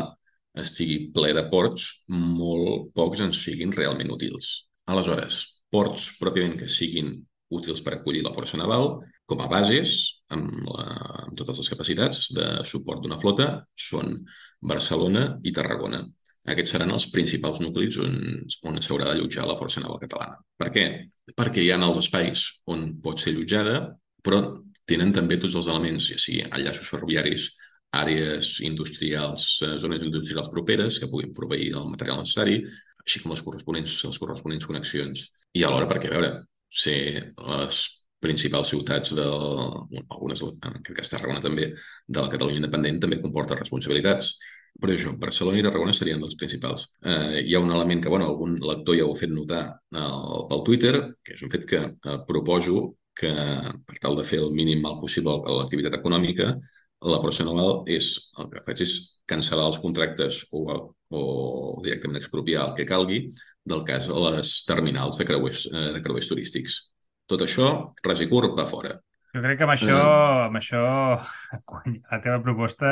estigui 0.57 1.11
ple 1.13 1.31
de 1.37 1.45
ports, 1.51 1.87
molt 2.09 2.91
pocs 2.97 3.21
ens 3.23 3.39
siguin 3.45 3.73
realment 3.75 4.11
útils. 4.13 4.67
Aleshores, 4.89 5.41
ports 5.71 6.09
pròpiament 6.21 6.57
que 6.59 6.69
siguin 6.71 7.13
útils 7.53 7.83
per 7.85 7.95
acollir 7.95 8.23
la 8.25 8.33
força 8.35 8.59
naval, 8.59 8.97
com 9.29 9.43
a 9.43 9.49
bases, 9.51 10.16
amb, 10.35 10.51
la, 10.67 10.85
amb 11.25 11.35
totes 11.39 11.61
les 11.61 11.71
capacitats 11.73 12.27
de 12.35 12.47
suport 12.67 13.03
d'una 13.03 13.19
flota, 13.21 13.49
són 13.89 14.15
Barcelona 14.61 15.27
i 15.43 15.53
Tarragona. 15.55 16.03
Aquests 16.47 16.73
seran 16.75 16.93
els 16.95 17.09
principals 17.11 17.59
nuclis 17.59 17.99
on, 17.99 18.17
on 18.69 18.79
s'haurà 18.79 19.09
d'allotjar 19.09 19.47
la 19.47 19.57
Força 19.59 19.83
Naval 19.83 19.99
Catalana. 20.03 20.37
Per 20.59 20.69
què? 20.75 20.85
Perquè 21.35 21.63
hi 21.63 21.71
ha 21.73 21.79
els 21.89 22.05
espais 22.05 22.47
on 22.73 22.89
pot 23.03 23.19
ser 23.19 23.33
allotjada, 23.33 23.81
però 24.23 24.41
tenen 24.87 25.11
també 25.15 25.35
tots 25.39 25.57
els 25.59 25.67
elements, 25.67 26.07
ja 26.13 26.19
sigui 26.21 26.45
enllaços 26.47 26.91
ferroviaris, 26.93 27.49
àrees 27.97 28.57
industrials, 28.67 29.47
eh, 29.63 29.75
zones 29.79 30.03
industrials 30.03 30.51
properes 30.51 30.99
que 30.99 31.09
puguin 31.11 31.33
proveir 31.35 31.73
el 31.75 31.91
material 31.91 32.19
necessari, 32.21 32.61
així 33.03 33.21
com 33.23 33.31
les 33.31 33.43
corresponents, 33.43 33.99
les 34.07 34.19
corresponents 34.19 34.67
connexions. 34.67 35.27
I 35.55 35.63
alhora, 35.63 35.87
perquè, 35.91 36.11
a 36.11 36.15
veure, 36.15 36.31
ser 36.67 36.99
les 37.37 37.83
principals 38.23 38.71
ciutats 38.73 39.13
de, 39.17 39.25
algunes, 39.25 40.43
en 40.43 40.77
aquest 40.79 40.95
cas 40.97 41.11
Tarragona 41.13 41.41
també, 41.43 41.71
de 42.07 42.23
la 42.23 42.31
Catalunya 42.33 42.61
independent 42.61 43.01
també 43.03 43.19
comporta 43.21 43.57
responsabilitats. 43.59 44.31
Per 44.81 44.91
això, 44.93 45.13
Barcelona 45.17 45.59
i 45.61 45.65
Tarragona 45.65 45.93
serien 45.93 46.21
dels 46.21 46.37
principals. 46.37 46.87
Eh, 47.01 47.43
hi 47.49 47.55
ha 47.55 47.61
un 47.63 47.73
element 47.73 48.01
que, 48.03 48.09
bueno, 48.13 48.27
algun 48.29 48.57
lector 48.61 48.97
ja 48.97 49.05
ho 49.05 49.13
ha 49.13 49.19
fet 49.19 49.33
notar 49.33 49.63
eh, 49.69 50.07
pel 50.49 50.65
Twitter, 50.69 50.95
que 51.25 51.37
és 51.37 51.45
un 51.45 51.53
fet 51.53 51.65
que 51.69 51.83
eh, 51.85 52.17
proposo 52.29 52.81
que, 53.17 53.31
per 53.87 53.97
tal 54.01 54.17
de 54.19 54.25
fer 54.27 54.41
el 54.43 54.53
mínim 54.53 54.83
mal 54.85 54.99
possible 55.01 55.33
a 55.33 55.55
l'activitat 55.61 55.97
econòmica, 55.97 56.51
la 57.13 57.19
força 57.21 57.45
naval 57.45 57.83
és, 57.93 58.09
el 58.41 58.49
que 58.53 58.63
faig 58.65 58.81
és 58.85 58.93
cancel·lar 59.29 59.67
els 59.69 59.79
contractes 59.81 60.43
o, 60.57 60.63
o 61.13 61.23
directament 61.85 62.17
expropiar 62.17 62.67
el 62.67 62.75
que 62.77 62.87
calgui 62.89 63.19
del 63.69 63.83
cas 63.85 64.09
de 64.09 64.21
les 64.23 64.53
terminals 64.69 65.19
de 65.21 65.27
creuers, 65.29 65.65
eh, 65.73 65.89
de 65.97 66.03
creuers 66.05 66.29
turístics. 66.31 66.79
Tot 67.27 67.43
això, 67.43 67.67
res 68.07 68.23
i 68.23 68.29
curt, 68.31 68.55
va 68.57 68.65
fora. 68.69 68.95
Jo 69.35 69.41
crec 69.43 69.59
que 69.59 69.65
amb 69.67 69.73
això, 69.73 69.95
uh, 69.95 70.43
amb 70.47 70.57
això 70.57 70.81
la 72.11 72.19
teva 72.23 72.39
proposta 72.41 72.91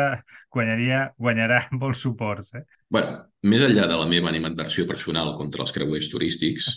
guanyaria, 0.54 1.00
guanyarà 1.18 1.62
molts 1.82 2.04
suports. 2.06 2.54
Eh? 2.60 2.66
bueno, 2.92 3.18
més 3.50 3.64
enllà 3.66 3.88
de 3.90 3.98
la 3.98 4.08
meva 4.12 4.30
animadversió 4.30 4.86
personal 4.90 5.34
contra 5.40 5.64
els 5.66 5.74
creuers 5.76 6.12
turístics, 6.12 6.70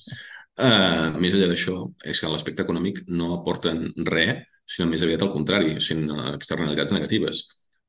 uh, 0.63 1.11
més 1.23 1.35
enllà 1.35 1.51
d'això, 1.51 1.83
és 2.07 2.23
que 2.23 2.33
l'aspecte 2.33 2.65
econòmic 2.65 3.03
no 3.11 3.35
aporten 3.41 3.89
res, 4.09 4.47
sinó 4.69 4.89
més 4.91 5.03
aviat 5.05 5.25
al 5.25 5.33
contrari, 5.35 5.79
sent 5.81 6.07
externalitats 6.35 6.93
negatives. 6.95 7.45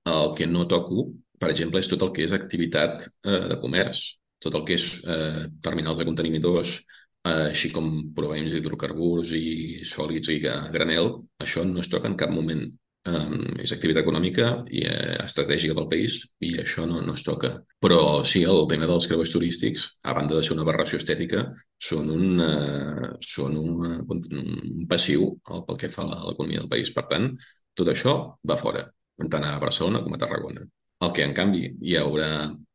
El 0.09 0.33
que 0.35 0.47
no 0.47 0.63
toco, 0.67 1.09
per 1.39 1.51
exemple, 1.51 1.81
és 1.83 1.89
tot 1.91 2.03
el 2.07 2.13
que 2.15 2.25
és 2.25 2.33
activitat 2.35 3.05
uh, 3.05 3.45
de 3.53 3.59
comerç, 3.61 4.07
tot 4.39 4.55
el 4.55 4.63
que 4.63 4.77
és 4.79 4.83
eh, 5.03 5.49
terminals 5.59 5.97
de 5.99 6.05
contenidors, 6.07 6.77
Eh, 6.79 6.98
així 7.27 7.71
com 7.75 7.89
proveïms 8.15 8.53
d'hidrocarburs 8.53 9.33
i 9.35 9.81
sòlids 9.85 10.29
i 10.31 10.39
granel, 10.43 11.11
això 11.43 11.65
no 11.67 11.81
es 11.83 11.89
toca 11.91 12.07
en 12.07 12.17
cap 12.19 12.31
moment. 12.31 12.69
Um, 13.07 13.55
és 13.63 13.71
activitat 13.71 14.03
econòmica 14.03 14.47
i 14.75 14.81
uh, 14.83 15.21
estratègica 15.23 15.73
pel 15.77 15.87
país 15.91 16.17
i 16.43 16.49
això 16.59 16.83
no, 16.85 16.99
no 17.01 17.13
es 17.15 17.23
toca. 17.23 17.53
Però 17.79 17.99
sí, 18.27 18.41
el 18.43 18.65
tema 18.69 18.89
dels 18.89 19.07
creuers 19.07 19.31
turístics, 19.31 19.85
a 20.03 20.13
banda 20.17 20.35
de 20.35 20.43
ser 20.43 20.53
una 20.57 20.65
aberració 20.65 20.99
estètica, 20.99 21.45
són 21.89 22.11
un, 22.11 22.43
uh, 22.43 23.13
són 23.23 23.55
un, 23.61 24.03
un 24.03 24.83
passiu 24.91 25.31
pel 25.47 25.79
que 25.79 25.91
fa 25.93 26.03
a 26.03 26.25
l'economia 26.27 26.65
del 26.65 26.71
país. 26.75 26.91
Per 26.95 27.05
tant, 27.07 27.31
tot 27.79 27.93
això 27.93 28.15
va 28.51 28.59
fora, 28.59 28.83
tant 29.31 29.47
a 29.47 29.55
Barcelona 29.63 30.03
com 30.03 30.13
a 30.13 30.21
Tarragona. 30.21 30.67
El 31.07 31.15
que, 31.15 31.23
en 31.23 31.33
canvi, 31.39 31.63
hi 31.79 31.95
haurà, 31.95 32.29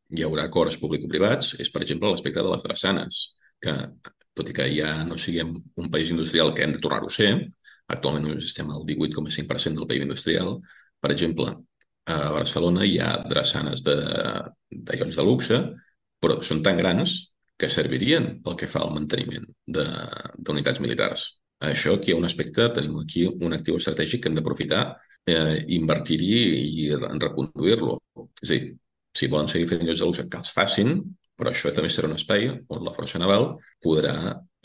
hi 0.09 0.25
haurà 0.25 0.49
acords 0.49 0.81
público-privats 0.81 1.53
és, 1.61 1.69
per 1.69 1.85
exemple, 1.85 2.09
l'aspecte 2.09 2.41
de 2.41 2.49
les 2.49 2.65
drassanes, 2.65 3.21
que 3.61 3.77
tot 4.35 4.49
i 4.51 4.55
que 4.57 4.65
ja 4.75 4.97
no 5.07 5.17
siguem 5.21 5.53
un 5.81 5.91
país 5.91 6.11
industrial 6.13 6.53
que 6.55 6.65
hem 6.65 6.75
de 6.75 6.81
tornar-ho 6.83 7.07
a 7.11 7.15
ser, 7.17 7.31
actualment 7.91 8.27
només 8.27 8.49
estem 8.49 8.69
al 8.73 8.83
18,5% 8.89 9.81
del 9.81 9.89
PIB 9.91 10.05
industrial, 10.07 10.59
per 11.01 11.11
exemple, 11.13 11.53
a 12.05 12.17
Barcelona 12.33 12.85
hi 12.85 12.99
ha 13.01 13.11
drassanes 13.29 13.81
de, 13.85 13.95
de 14.89 14.99
llocs 14.99 15.17
de 15.17 15.25
luxe, 15.25 15.61
però 16.21 16.37
són 16.45 16.61
tan 16.65 16.77
grans 16.81 17.15
que 17.57 17.69
servirien 17.71 18.27
pel 18.45 18.57
que 18.59 18.69
fa 18.69 18.83
al 18.83 18.93
manteniment 18.93 19.45
d'unitats 19.65 20.81
militars. 20.83 21.25
Això 21.65 21.95
aquí 21.95 22.11
hi 22.11 22.15
ha 22.15 22.19
un 22.19 22.27
aspecte, 22.27 22.67
tenim 22.75 22.97
aquí 22.99 23.25
un 23.29 23.55
actiu 23.55 23.77
estratègic 23.79 24.23
que 24.23 24.29
hem 24.29 24.37
d'aprofitar, 24.37 24.83
eh, 25.31 25.63
invertir-hi 25.77 26.33
i 26.83 26.89
reconduir-lo. 26.97 27.99
És 28.43 28.49
a 28.49 28.53
dir, 28.53 28.73
si 29.15 29.29
volen 29.31 29.47
seguir 29.47 29.69
fent 29.71 29.85
llocs 29.87 30.01
de 30.03 30.09
luxe, 30.09 30.27
que 30.29 30.41
els 30.41 30.51
facin, 30.57 30.97
però 31.35 31.51
això 31.51 31.71
també 31.75 31.89
serà 31.91 32.09
un 32.09 32.15
espai 32.15 32.47
on 32.49 32.83
la 32.85 32.93
força 32.95 33.19
naval 33.21 33.55
podrà 33.83 34.15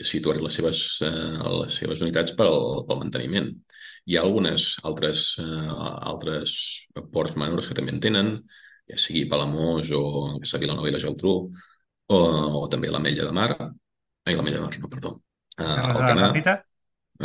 situar 0.01 0.39
les 0.41 0.55
seves, 0.57 0.83
eh, 1.05 1.37
les 1.61 1.77
seves 1.81 2.01
unitats 2.05 2.33
pel, 2.37 2.55
pel 2.87 3.01
manteniment. 3.03 3.51
Hi 4.09 4.17
ha 4.17 4.23
algunes 4.25 4.71
altres, 4.87 5.25
eh, 5.43 5.75
altres 6.13 6.55
ports 7.13 7.37
menors 7.37 7.69
que 7.69 7.77
també 7.77 7.93
en 7.93 8.01
tenen, 8.03 8.31
ja 8.89 8.97
sigui 8.99 9.27
Palamós 9.29 9.91
o 9.95 10.01
la 10.39 10.63
Vilanova 10.63 10.89
i 10.89 10.95
la 10.95 11.03
Geltrú, 11.03 11.35
o, 12.11 12.17
o 12.61 12.65
també 12.71 12.89
l'Ametlla 12.91 13.29
de 13.29 13.35
Mar, 13.35 13.51
ai, 13.59 14.35
l'Ametlla 14.35 14.59
de 14.59 14.65
Mar, 14.65 14.73
no, 14.81 14.91
perdó. 14.91 15.15
Uh, 15.59 15.69
el 15.91 16.01
Canà, 16.01 16.27
Ràpita? 16.27 16.57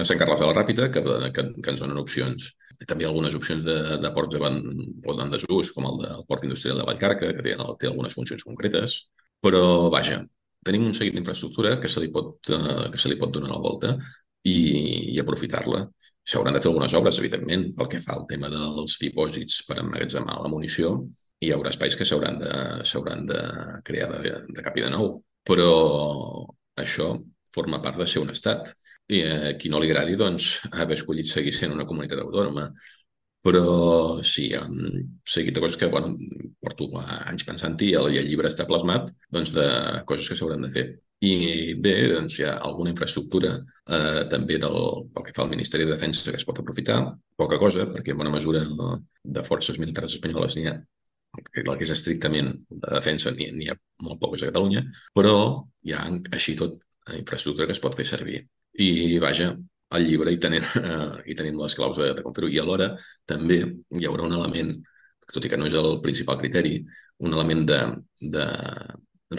Sant 0.04 0.18
Carles 0.20 0.42
de 0.42 0.46
la 0.46 0.54
Ràpita, 0.54 0.90
que, 0.92 1.00
que, 1.32 1.44
que 1.56 1.72
ens 1.72 1.80
donen 1.80 1.98
opcions. 2.02 2.50
També 2.84 3.06
algunes 3.08 3.34
opcions 3.38 3.62
de, 3.64 3.76
de 4.02 4.10
ports 4.12 4.34
de 4.34 4.40
van, 4.42 4.58
o 5.08 5.14
en 5.24 5.30
desús, 5.32 5.70
com 5.72 5.86
el 5.88 6.02
del 6.02 6.26
port 6.28 6.44
industrial 6.44 6.82
de 6.82 6.88
Vallcarca, 6.88 7.30
que 7.32 7.44
té, 7.46 7.54
té 7.80 7.88
algunes 7.88 8.16
funcions 8.18 8.44
concretes. 8.44 8.98
Però, 9.44 9.62
vaja, 9.92 10.20
tenim 10.66 10.86
un 10.88 10.94
seguit 10.96 11.14
d'infraestructura 11.16 11.76
que, 11.82 11.90
se 11.92 12.02
li 12.02 12.10
pot, 12.14 12.50
eh, 12.54 12.88
que 12.92 13.00
se 13.00 13.12
li 13.12 13.18
pot 13.20 13.34
donar 13.34 13.52
la 13.54 13.62
volta 13.62 13.92
i, 14.46 14.56
i 15.14 15.20
aprofitar-la. 15.22 15.84
S'hauran 16.26 16.56
de 16.56 16.62
fer 16.62 16.70
algunes 16.72 16.94
obres, 16.98 17.20
evidentment, 17.22 17.68
pel 17.76 17.90
que 17.92 18.02
fa 18.02 18.16
al 18.16 18.26
tema 18.30 18.50
dels 18.50 18.96
dipòsits 19.02 19.60
per 19.68 19.78
emmagatzemar 19.82 20.40
la 20.42 20.50
munició. 20.50 20.96
Hi 21.44 21.52
haurà 21.54 21.70
espais 21.70 21.94
que 21.98 22.06
s'hauran 22.08 22.40
de, 22.42 23.30
de 23.30 23.40
crear 23.86 24.10
de, 24.16 24.34
de 24.56 24.66
cap 24.66 24.78
i 24.80 24.86
de 24.86 24.90
nou. 24.96 25.12
Però 25.46 25.70
això 26.82 27.12
forma 27.54 27.80
part 27.84 28.00
de 28.02 28.08
ser 28.10 28.24
un 28.24 28.34
estat. 28.34 28.74
I 29.06 29.20
a 29.22 29.34
eh, 29.50 29.54
qui 29.60 29.70
no 29.70 29.78
li 29.78 29.92
agradi, 29.92 30.16
doncs, 30.18 30.48
haver 30.72 30.96
escollit 30.98 31.28
seguir 31.30 31.52
sent 31.54 31.74
una 31.74 31.86
comunitat 31.86 32.24
autònoma 32.24 32.72
però 33.46 34.22
sí, 34.26 34.48
hi 34.50 34.54
ha 34.58 34.64
un 34.66 35.02
seguit 35.34 35.54
de 35.54 35.62
coses 35.62 35.78
que 35.78 35.88
bueno, 35.92 36.14
porto 36.62 36.88
anys 36.98 37.46
pensant-hi 37.46 37.92
i 37.92 37.98
el, 38.00 38.08
llibre 38.26 38.50
està 38.50 38.66
plasmat 38.66 39.12
doncs, 39.30 39.52
de 39.54 39.66
coses 40.08 40.30
que 40.30 40.38
s'hauran 40.38 40.66
de 40.66 40.72
fer. 40.74 40.86
I 41.26 41.34
bé, 41.80 41.94
doncs 42.12 42.40
hi 42.40 42.44
ha 42.44 42.56
alguna 42.66 42.90
infraestructura 42.92 43.54
eh, 43.56 44.24
també 44.32 44.58
del, 44.64 44.80
pel 45.14 45.28
que 45.28 45.36
fa 45.36 45.44
al 45.44 45.52
Ministeri 45.52 45.86
de 45.86 45.94
Defensa 45.94 46.26
que 46.26 46.40
es 46.40 46.44
pot 46.48 46.58
aprofitar, 46.60 46.98
poca 47.38 47.60
cosa, 47.62 47.86
perquè 47.92 48.12
en 48.12 48.20
bona 48.20 48.34
mesura 48.34 48.64
de 48.66 49.46
forces 49.46 49.78
militars 49.82 50.18
espanyoles 50.18 50.58
n'hi 50.58 50.66
ha 50.72 50.76
el 51.36 51.46
que 51.52 51.84
és 51.84 51.92
estrictament 51.92 52.52
de 52.68 52.90
defensa 52.94 53.30
n'hi 53.36 53.70
ha 53.70 53.78
molt 54.04 54.20
poques 54.20 54.42
a 54.42 54.50
Catalunya, 54.50 54.82
però 55.14 55.34
hi 55.84 55.92
ha 55.92 56.04
així 56.32 56.56
tot 56.58 56.78
infraestructura 57.14 57.68
que 57.68 57.76
es 57.76 57.82
pot 57.84 57.96
fer 57.98 58.06
servir. 58.08 58.42
I, 58.82 59.18
vaja, 59.22 59.52
el 59.96 60.06
llibre 60.08 60.32
i 60.34 60.40
tenint, 60.42 60.66
eh, 60.82 61.22
i 61.32 61.36
tenint 61.38 61.58
les 61.60 61.74
claus 61.78 61.98
de, 62.00 62.10
de 62.16 62.24
com 62.24 62.34
fer-ho. 62.36 62.50
I 62.52 62.60
alhora 62.62 62.92
també 63.32 63.60
hi 63.66 64.06
haurà 64.08 64.26
un 64.26 64.36
element, 64.38 64.72
tot 65.32 65.44
i 65.44 65.50
que 65.52 65.58
no 65.60 65.66
és 65.70 65.76
el 65.78 66.00
principal 66.02 66.38
criteri, 66.42 66.80
un 67.26 67.34
element 67.34 67.64
de, 67.68 67.80
de 68.34 68.46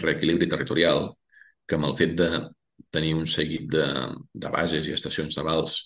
reequilibri 0.02 0.48
territorial 0.50 1.06
que 1.68 1.76
amb 1.78 1.88
el 1.88 1.96
fet 2.00 2.16
de 2.18 2.30
tenir 2.94 3.14
un 3.18 3.26
seguit 3.26 3.68
de, 3.72 3.86
de 4.32 4.50
bases 4.52 4.88
i 4.88 4.96
estacions 4.96 5.38
navals 5.40 5.78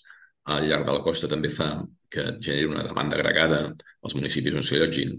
al 0.53 0.67
llarg 0.67 0.87
de 0.87 0.95
la 0.95 1.03
costa 1.03 1.29
també 1.31 1.51
fa 1.51 1.69
que 2.11 2.25
generi 2.43 2.67
una 2.69 2.83
demanda 2.87 3.17
agregada 3.19 3.61
als 4.03 4.15
municipis 4.17 4.55
on 4.59 4.65
s'hi 4.67 4.77
allotgin 4.79 5.15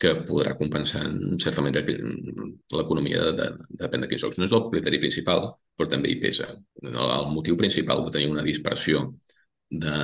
que 0.00 0.14
podrà 0.28 0.54
compensar 0.56 1.02
en 1.04 1.36
certa 1.42 1.62
manera 1.64 1.84
l'economia 2.78 3.24
de, 3.26 3.32
de, 3.40 3.48
depèn 3.82 4.04
de 4.04 4.08
quins 4.08 4.24
llocs. 4.24 4.38
No 4.40 4.46
és 4.48 4.54
el 4.56 4.68
criteri 4.72 5.00
principal, 5.02 5.50
però 5.76 5.90
també 5.92 6.12
hi 6.12 6.20
pesa. 6.22 6.48
El 6.88 7.28
motiu 7.34 7.58
principal 7.60 8.06
de 8.06 8.14
tenir 8.14 8.30
una 8.32 8.46
dispersió 8.46 9.02
de, 9.70 9.98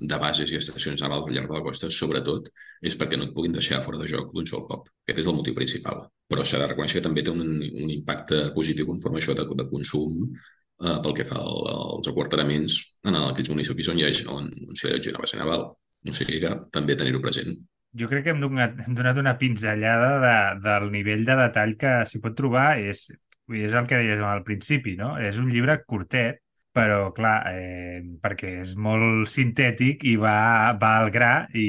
de 0.00 0.18
bases 0.18 0.50
i 0.50 0.58
estacions 0.58 1.04
navals 1.04 1.28
al 1.28 1.36
llarg 1.36 1.52
de 1.52 1.58
la 1.58 1.62
costa, 1.66 1.90
sobretot, 1.92 2.48
és 2.82 2.96
perquè 2.98 3.20
no 3.20 3.28
et 3.28 3.34
puguin 3.36 3.54
deixar 3.54 3.82
fora 3.84 4.00
de 4.00 4.08
joc 4.10 4.32
d'un 4.32 4.48
sol 4.48 4.64
cop. 4.70 4.88
Aquest 5.04 5.22
és 5.22 5.28
el 5.30 5.36
motiu 5.36 5.54
principal. 5.60 6.02
Però 6.30 6.42
s'ha 6.42 6.62
de 6.62 6.70
reconèixer 6.72 7.02
que 7.02 7.06
també 7.06 7.22
té 7.22 7.34
un, 7.34 7.44
un 7.44 7.92
impacte 7.98 8.40
positiu 8.56 8.88
conforme 8.88 9.20
això 9.20 9.36
de, 9.36 9.44
de 9.60 9.68
consum 9.70 10.24
eh, 10.24 10.98
pel 11.04 11.14
que 11.20 11.28
fa 11.28 11.38
al, 11.44 11.68
als 11.74 12.10
aquarteraments 12.10 12.80
en 13.04 13.20
aquells 13.20 13.52
municipis 13.52 13.92
on 13.92 14.00
hi 14.00 14.08
ha, 14.08 14.12
on, 14.34 14.50
on 14.70 14.80
s'hi 14.80 14.90
ha 14.90 14.98
una 15.12 15.22
base 15.28 15.40
naval. 15.44 15.68
O 16.04 16.12
sigui 16.16 16.40
que 16.40 16.56
també 16.72 16.96
tenir-ho 17.00 17.22
present 17.22 17.54
jo 18.00 18.08
crec 18.10 18.24
que 18.26 18.32
hem 18.34 18.40
donat, 18.42 18.78
hem 18.86 18.96
donat 18.98 19.18
una 19.22 19.36
pinzellada 19.38 20.10
de, 20.22 20.36
del 20.64 20.88
nivell 20.94 21.24
de 21.26 21.36
detall 21.38 21.76
que 21.80 21.92
s'hi 22.10 22.20
pot 22.24 22.36
trobar. 22.38 22.66
És, 22.82 23.06
és 23.54 23.76
el 23.76 23.86
que 23.90 24.00
deies 24.00 24.22
al 24.24 24.42
principi, 24.46 24.96
no? 25.00 25.14
És 25.20 25.38
un 25.42 25.50
llibre 25.52 25.78
curtet, 25.86 26.40
però 26.74 27.12
clar, 27.14 27.36
eh, 27.54 28.00
perquè 28.22 28.56
és 28.64 28.74
molt 28.74 29.28
sintètic 29.30 30.02
i 30.10 30.16
va, 30.18 30.74
va 30.80 30.94
al 31.00 31.12
gra 31.14 31.32
i 31.54 31.66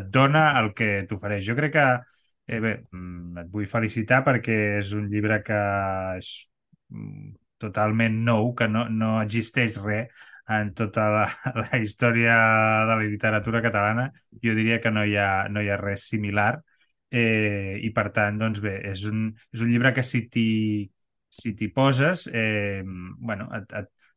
et 0.00 0.08
dona 0.14 0.48
el 0.60 0.72
que 0.78 1.04
t'ofereix. 1.10 1.44
Jo 1.46 1.54
crec 1.58 1.76
que, 1.76 1.88
eh, 2.48 2.60
bé, 2.64 2.72
mm, 2.90 3.44
et 3.44 3.52
vull 3.54 3.68
felicitar 3.70 4.24
perquè 4.26 4.58
és 4.80 4.90
un 4.98 5.06
llibre 5.12 5.42
que 5.46 5.60
és 6.18 6.32
mm, 6.90 7.36
totalment 7.62 8.18
nou, 8.26 8.52
que 8.58 8.66
no, 8.70 8.88
no 8.90 9.20
existeix 9.22 9.78
res 9.84 10.26
en 10.56 10.72
tota 10.74 11.08
la, 11.14 11.24
la 11.62 11.80
història 11.82 12.34
de 12.88 12.94
la 12.94 13.04
literatura 13.04 13.62
catalana, 13.64 14.08
jo 14.44 14.54
diria 14.56 14.80
que 14.80 14.92
no 14.94 15.04
hi 15.04 15.16
ha, 15.16 15.48
no 15.52 15.62
hi 15.62 15.70
ha 15.70 15.80
res 15.80 16.08
similar. 16.12 16.52
Eh, 17.10 17.78
I 17.84 17.90
per 17.96 18.08
tant, 18.12 18.36
doncs 18.40 18.60
bé, 18.60 18.78
és 18.90 19.04
un, 19.08 19.28
és 19.54 19.64
un 19.64 19.70
llibre 19.72 19.94
que 19.96 20.04
si 20.04 20.26
t'hi 20.28 20.48
si 21.28 21.52
poses, 21.68 22.28
eh, 22.32 22.82
bueno, 22.84 23.48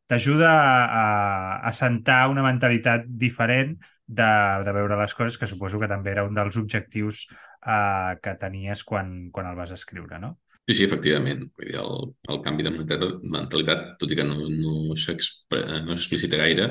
t'ajuda 0.06 0.50
a, 0.50 0.84
a, 1.00 1.68
a 1.68 1.72
sentar 1.72 2.28
una 2.28 2.44
mentalitat 2.44 3.04
diferent 3.06 3.76
de, 4.06 4.30
de 4.64 4.72
veure 4.76 4.98
les 5.00 5.14
coses, 5.14 5.38
que 5.38 5.48
suposo 5.48 5.80
que 5.80 5.88
també 5.88 6.12
era 6.12 6.24
un 6.28 6.34
dels 6.36 6.56
objectius 6.60 7.26
eh, 7.66 8.16
que 8.22 8.34
tenies 8.40 8.84
quan, 8.84 9.30
quan 9.32 9.48
el 9.50 9.56
vas 9.56 9.72
escriure, 9.76 10.18
no? 10.20 10.38
Sí, 10.68 10.74
sí, 10.78 10.84
efectivament. 10.86 11.40
Vull 11.58 11.66
dir, 11.68 11.78
el, 11.80 12.04
el 12.32 12.38
canvi 12.44 12.64
de 12.66 12.70
mentalitat, 12.74 13.82
tot 14.00 14.12
i 14.14 14.18
que 14.18 14.26
no, 14.28 14.36
no 14.46 14.94
s'explicita 15.02 16.38
no 16.38 16.42
gaire, 16.44 16.68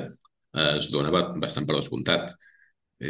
eh, 0.56 0.78
es 0.80 0.88
dona 0.94 1.12
bastant 1.12 1.68
per 1.68 1.76
descomptat. 1.76 2.32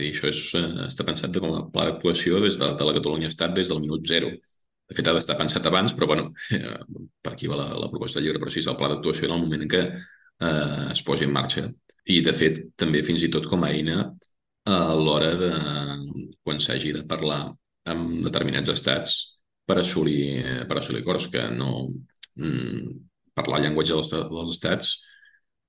dir, 0.02 0.10
això 0.14 0.30
és, 0.32 0.42
eh, 0.58 0.88
està 0.88 1.06
pensat 1.08 1.38
com 1.44 1.54
a 1.60 1.62
pla 1.76 1.86
d'actuació 1.90 2.42
des 2.46 2.58
de, 2.62 2.72
de 2.80 2.88
la 2.88 2.96
Catalunya 2.98 3.30
Estat 3.30 3.54
des 3.58 3.70
del 3.70 3.82
minut 3.86 4.08
zero. 4.10 4.32
De 4.90 4.98
fet, 4.98 5.08
ha 5.08 5.14
d'estar 5.16 5.38
pensat 5.40 5.68
abans, 5.70 5.94
però 5.98 6.08
bueno, 6.10 6.32
eh, 6.58 6.78
per 7.24 7.34
aquí 7.36 7.52
va 7.52 7.60
la, 7.62 7.70
la 7.86 7.92
proposta 7.94 8.20
de 8.20 8.26
llibre, 8.26 8.42
però 8.42 8.52
sí, 8.54 8.64
és 8.66 8.72
el 8.72 8.80
pla 8.82 8.90
d'actuació 8.94 9.30
en 9.30 9.38
el 9.38 9.46
moment 9.46 9.68
en 9.68 9.72
què 9.76 9.84
eh, 9.86 10.88
es 10.96 11.06
posi 11.08 11.30
en 11.30 11.36
marxa. 11.38 11.68
I, 12.10 12.22
de 12.26 12.34
fet, 12.34 12.64
també 12.82 13.04
fins 13.06 13.22
i 13.22 13.30
tot 13.30 13.46
com 13.52 13.64
a 13.64 13.70
eina 13.76 14.02
a 14.72 14.78
l'hora 14.98 15.36
de 15.38 15.52
quan 16.44 16.60
s'hagi 16.62 16.92
de 16.98 17.04
parlar 17.10 17.42
amb 17.92 18.22
determinats 18.26 18.70
estats 18.74 19.31
per 19.66 19.78
assolir, 19.82 20.66
per 20.68 20.78
assolir 20.80 21.01
acords, 21.03 21.30
que 21.32 21.45
no 21.55 21.72
mm, 22.36 22.91
parlar 23.38 23.62
llenguatge 23.64 23.95
dels, 23.95 24.12
dels 24.34 24.53
estats 24.57 24.93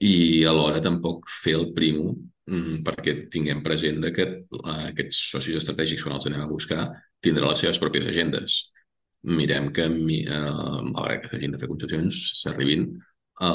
i 0.03 0.43
alhora 0.49 0.82
tampoc 0.82 1.28
fer 1.30 1.55
el 1.59 1.68
primo 1.76 2.11
mm, 2.51 2.82
perquè 2.86 3.16
tinguem 3.32 3.62
present 3.62 4.03
que 4.16 4.26
aquests 4.74 5.22
socis 5.34 5.59
estratègics, 5.61 6.05
quan 6.05 6.18
els 6.18 6.28
anem 6.30 6.45
a 6.45 6.51
buscar, 6.51 6.88
tindran 7.22 7.53
les 7.53 7.62
seves 7.64 7.80
pròpies 7.82 8.09
agendes. 8.11 8.59
Mirem 9.22 9.70
que, 9.74 9.86
eh, 9.86 10.38
malgrat 10.88 11.22
que 11.22 11.30
s'hagin 11.30 11.53
de 11.55 11.61
fer 11.62 11.70
concessions, 11.70 12.22
s'arribin 12.40 12.88
a, 13.47 13.53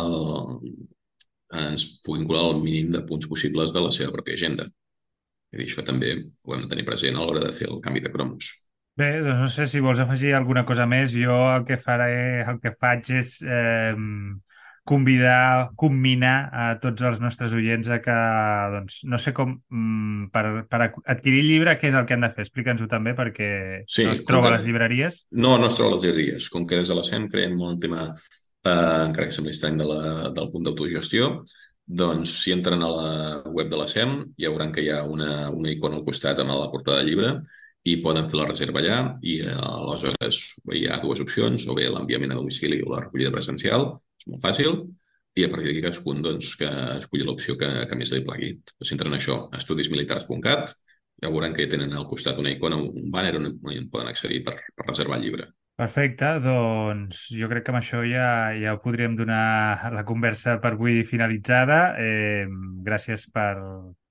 ens 1.67 1.87
puguin 2.05 2.27
colar 2.27 2.45
el 2.53 2.61
mínim 2.63 2.93
de 2.95 3.03
punts 3.09 3.27
possibles 3.27 3.73
de 3.75 3.83
la 3.83 3.91
seva 3.91 4.13
pròpia 4.15 4.39
agenda. 4.39 4.67
I 5.55 5.63
això 5.63 5.83
també 5.83 6.13
ho 6.15 6.55
hem 6.55 6.63
de 6.63 6.71
tenir 6.71 6.87
present 6.87 7.15
a 7.15 7.25
l'hora 7.25 7.43
de 7.43 7.53
fer 7.55 7.67
el 7.71 7.83
canvi 7.83 8.03
de 8.03 8.11
cromos. 8.13 8.49
Bé, 8.97 9.11
doncs 9.21 9.43
no 9.43 9.47
sé 9.53 9.67
si 9.69 9.81
vols 9.83 9.99
afegir 10.01 10.33
alguna 10.33 10.63
cosa 10.65 10.87
més. 10.89 11.13
Jo 11.13 11.37
el 11.53 11.65
que 11.67 11.77
faré, 11.77 12.41
el 12.41 12.57
que 12.63 12.71
faig 12.81 13.11
és 13.19 13.35
eh, 13.45 13.93
convidar, 14.87 15.69
comminar 15.77 16.37
a 16.49 16.65
tots 16.81 17.03
els 17.05 17.19
nostres 17.21 17.53
oients 17.53 17.91
a 17.93 17.99
que, 18.01 18.15
doncs, 18.73 19.03
no 19.11 19.19
sé 19.21 19.35
com, 19.37 19.53
mm, 19.69 20.31
per, 20.33 20.45
per 20.71 20.79
adquirir 20.87 21.43
el 21.43 21.51
llibre, 21.51 21.75
què 21.77 21.91
és 21.91 21.99
el 21.99 22.07
que 22.09 22.17
han 22.17 22.25
de 22.25 22.31
fer? 22.33 22.47
Explica'ns-ho 22.47 22.87
també, 22.89 23.13
perquè 23.19 23.51
sí, 23.85 24.07
no 24.07 24.15
es 24.15 24.25
troba 24.25 24.49
a 24.49 24.55
les 24.55 24.65
llibreries. 24.65 25.21
No, 25.45 25.53
no 25.61 25.69
es 25.69 25.77
troba 25.77 25.93
a 25.93 25.97
les 25.99 26.07
llibreries. 26.07 26.49
Com 26.53 26.65
que 26.65 26.81
des 26.81 26.89
de 26.89 26.97
la 26.97 27.05
SEM 27.05 27.29
creiem 27.29 27.53
molt 27.59 27.75
el 27.75 27.83
tema, 27.85 28.07
eh, 28.07 28.73
encara 28.73 29.29
que 29.29 29.35
sembli 29.35 29.53
estrany, 29.53 29.77
de 29.77 29.91
la, 29.91 30.01
del 30.39 30.49
punt 30.55 30.65
d'autogestió, 30.65 31.29
doncs, 32.01 32.33
si 32.41 32.55
entren 32.55 32.81
a 32.81 32.89
la 32.91 33.13
web 33.45 33.69
de 33.69 33.77
la 33.77 33.91
SEM, 33.91 34.17
hi 34.39 34.49
hauran 34.49 34.73
que 34.73 34.87
hi 34.87 34.89
ha 34.89 35.03
una, 35.05 35.51
una 35.53 35.69
icona 35.69 36.01
al 36.01 36.07
costat 36.07 36.41
amb 36.41 36.55
la 36.55 36.71
portada 36.73 37.03
de 37.03 37.11
llibre 37.11 37.37
i 37.87 37.97
poden 38.03 38.27
fer 38.31 38.39
la 38.39 38.47
reserva 38.49 38.81
allà 38.81 38.99
i 39.23 39.37
eh, 39.45 39.53
aleshores 39.55 40.39
hi 40.75 40.85
ha 40.87 40.99
dues 41.03 41.21
opcions, 41.23 41.67
o 41.69 41.75
bé 41.77 41.87
l'enviament 41.91 42.33
a 42.33 42.39
domicili 42.39 42.81
o 42.83 42.91
la 42.93 43.03
recollida 43.05 43.33
presencial, 43.35 43.89
és 44.19 44.29
molt 44.31 44.43
fàcil, 44.43 44.81
i 45.37 45.45
a 45.45 45.51
partir 45.53 45.69
d'aquí 45.69 45.83
cadascun 45.83 46.23
doncs, 46.25 46.55
que 46.59 46.69
escolli 46.97 47.25
l'opció 47.27 47.55
que, 47.59 47.69
que 47.89 47.99
més 47.99 48.11
li 48.13 48.23
plagui. 48.25 48.55
Doncs, 48.73 48.93
entren 48.95 49.13
això, 49.17 49.37
estudismilitars.cat, 49.59 50.73
ja 51.21 51.31
veuran 51.33 51.53
que 51.53 51.69
tenen 51.69 51.93
al 51.93 52.09
costat 52.09 52.41
una 52.41 52.51
icona, 52.53 52.79
un 52.81 53.13
banner 53.13 53.37
on, 53.39 53.53
on 53.53 53.87
poden 53.93 54.09
accedir 54.09 54.43
per, 54.47 54.57
per 54.73 54.89
reservar 54.89 55.19
el 55.19 55.27
llibre. 55.27 55.47
Perfecte, 55.77 56.31
doncs 56.41 57.27
jo 57.37 57.45
crec 57.51 57.67
que 57.67 57.69
amb 57.69 57.79
això 57.83 57.99
ja, 58.01 58.49
ja 58.57 58.73
podríem 58.81 59.13
donar 59.17 59.91
la 59.93 60.03
conversa 60.09 60.55
per 60.63 60.73
avui 60.73 61.03
finalitzada. 61.05 61.81
Eh, 62.01 62.47
gràcies 62.87 63.27
per 63.29 63.51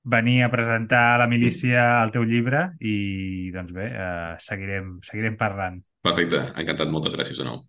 venir 0.07 0.45
a 0.45 0.51
presentar 0.51 1.15
a 1.15 1.19
la 1.19 1.27
milícia 1.27 2.03
el 2.05 2.13
teu 2.15 2.23
llibre 2.23 2.71
i 2.79 3.51
doncs 3.55 3.75
bé, 3.75 3.91
eh, 3.91 4.35
seguirem, 4.39 5.01
seguirem 5.03 5.37
parlant. 5.37 5.83
Perfecte, 6.07 6.45
encantat, 6.55 6.93
moltes 6.93 7.19
gràcies 7.19 7.43
de 7.43 7.49
nou. 7.49 7.65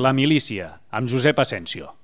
La 0.00 0.14
milícia, 0.16 0.80
amb 0.96 1.10
Josep 1.12 1.38
Asensio. 1.42 1.99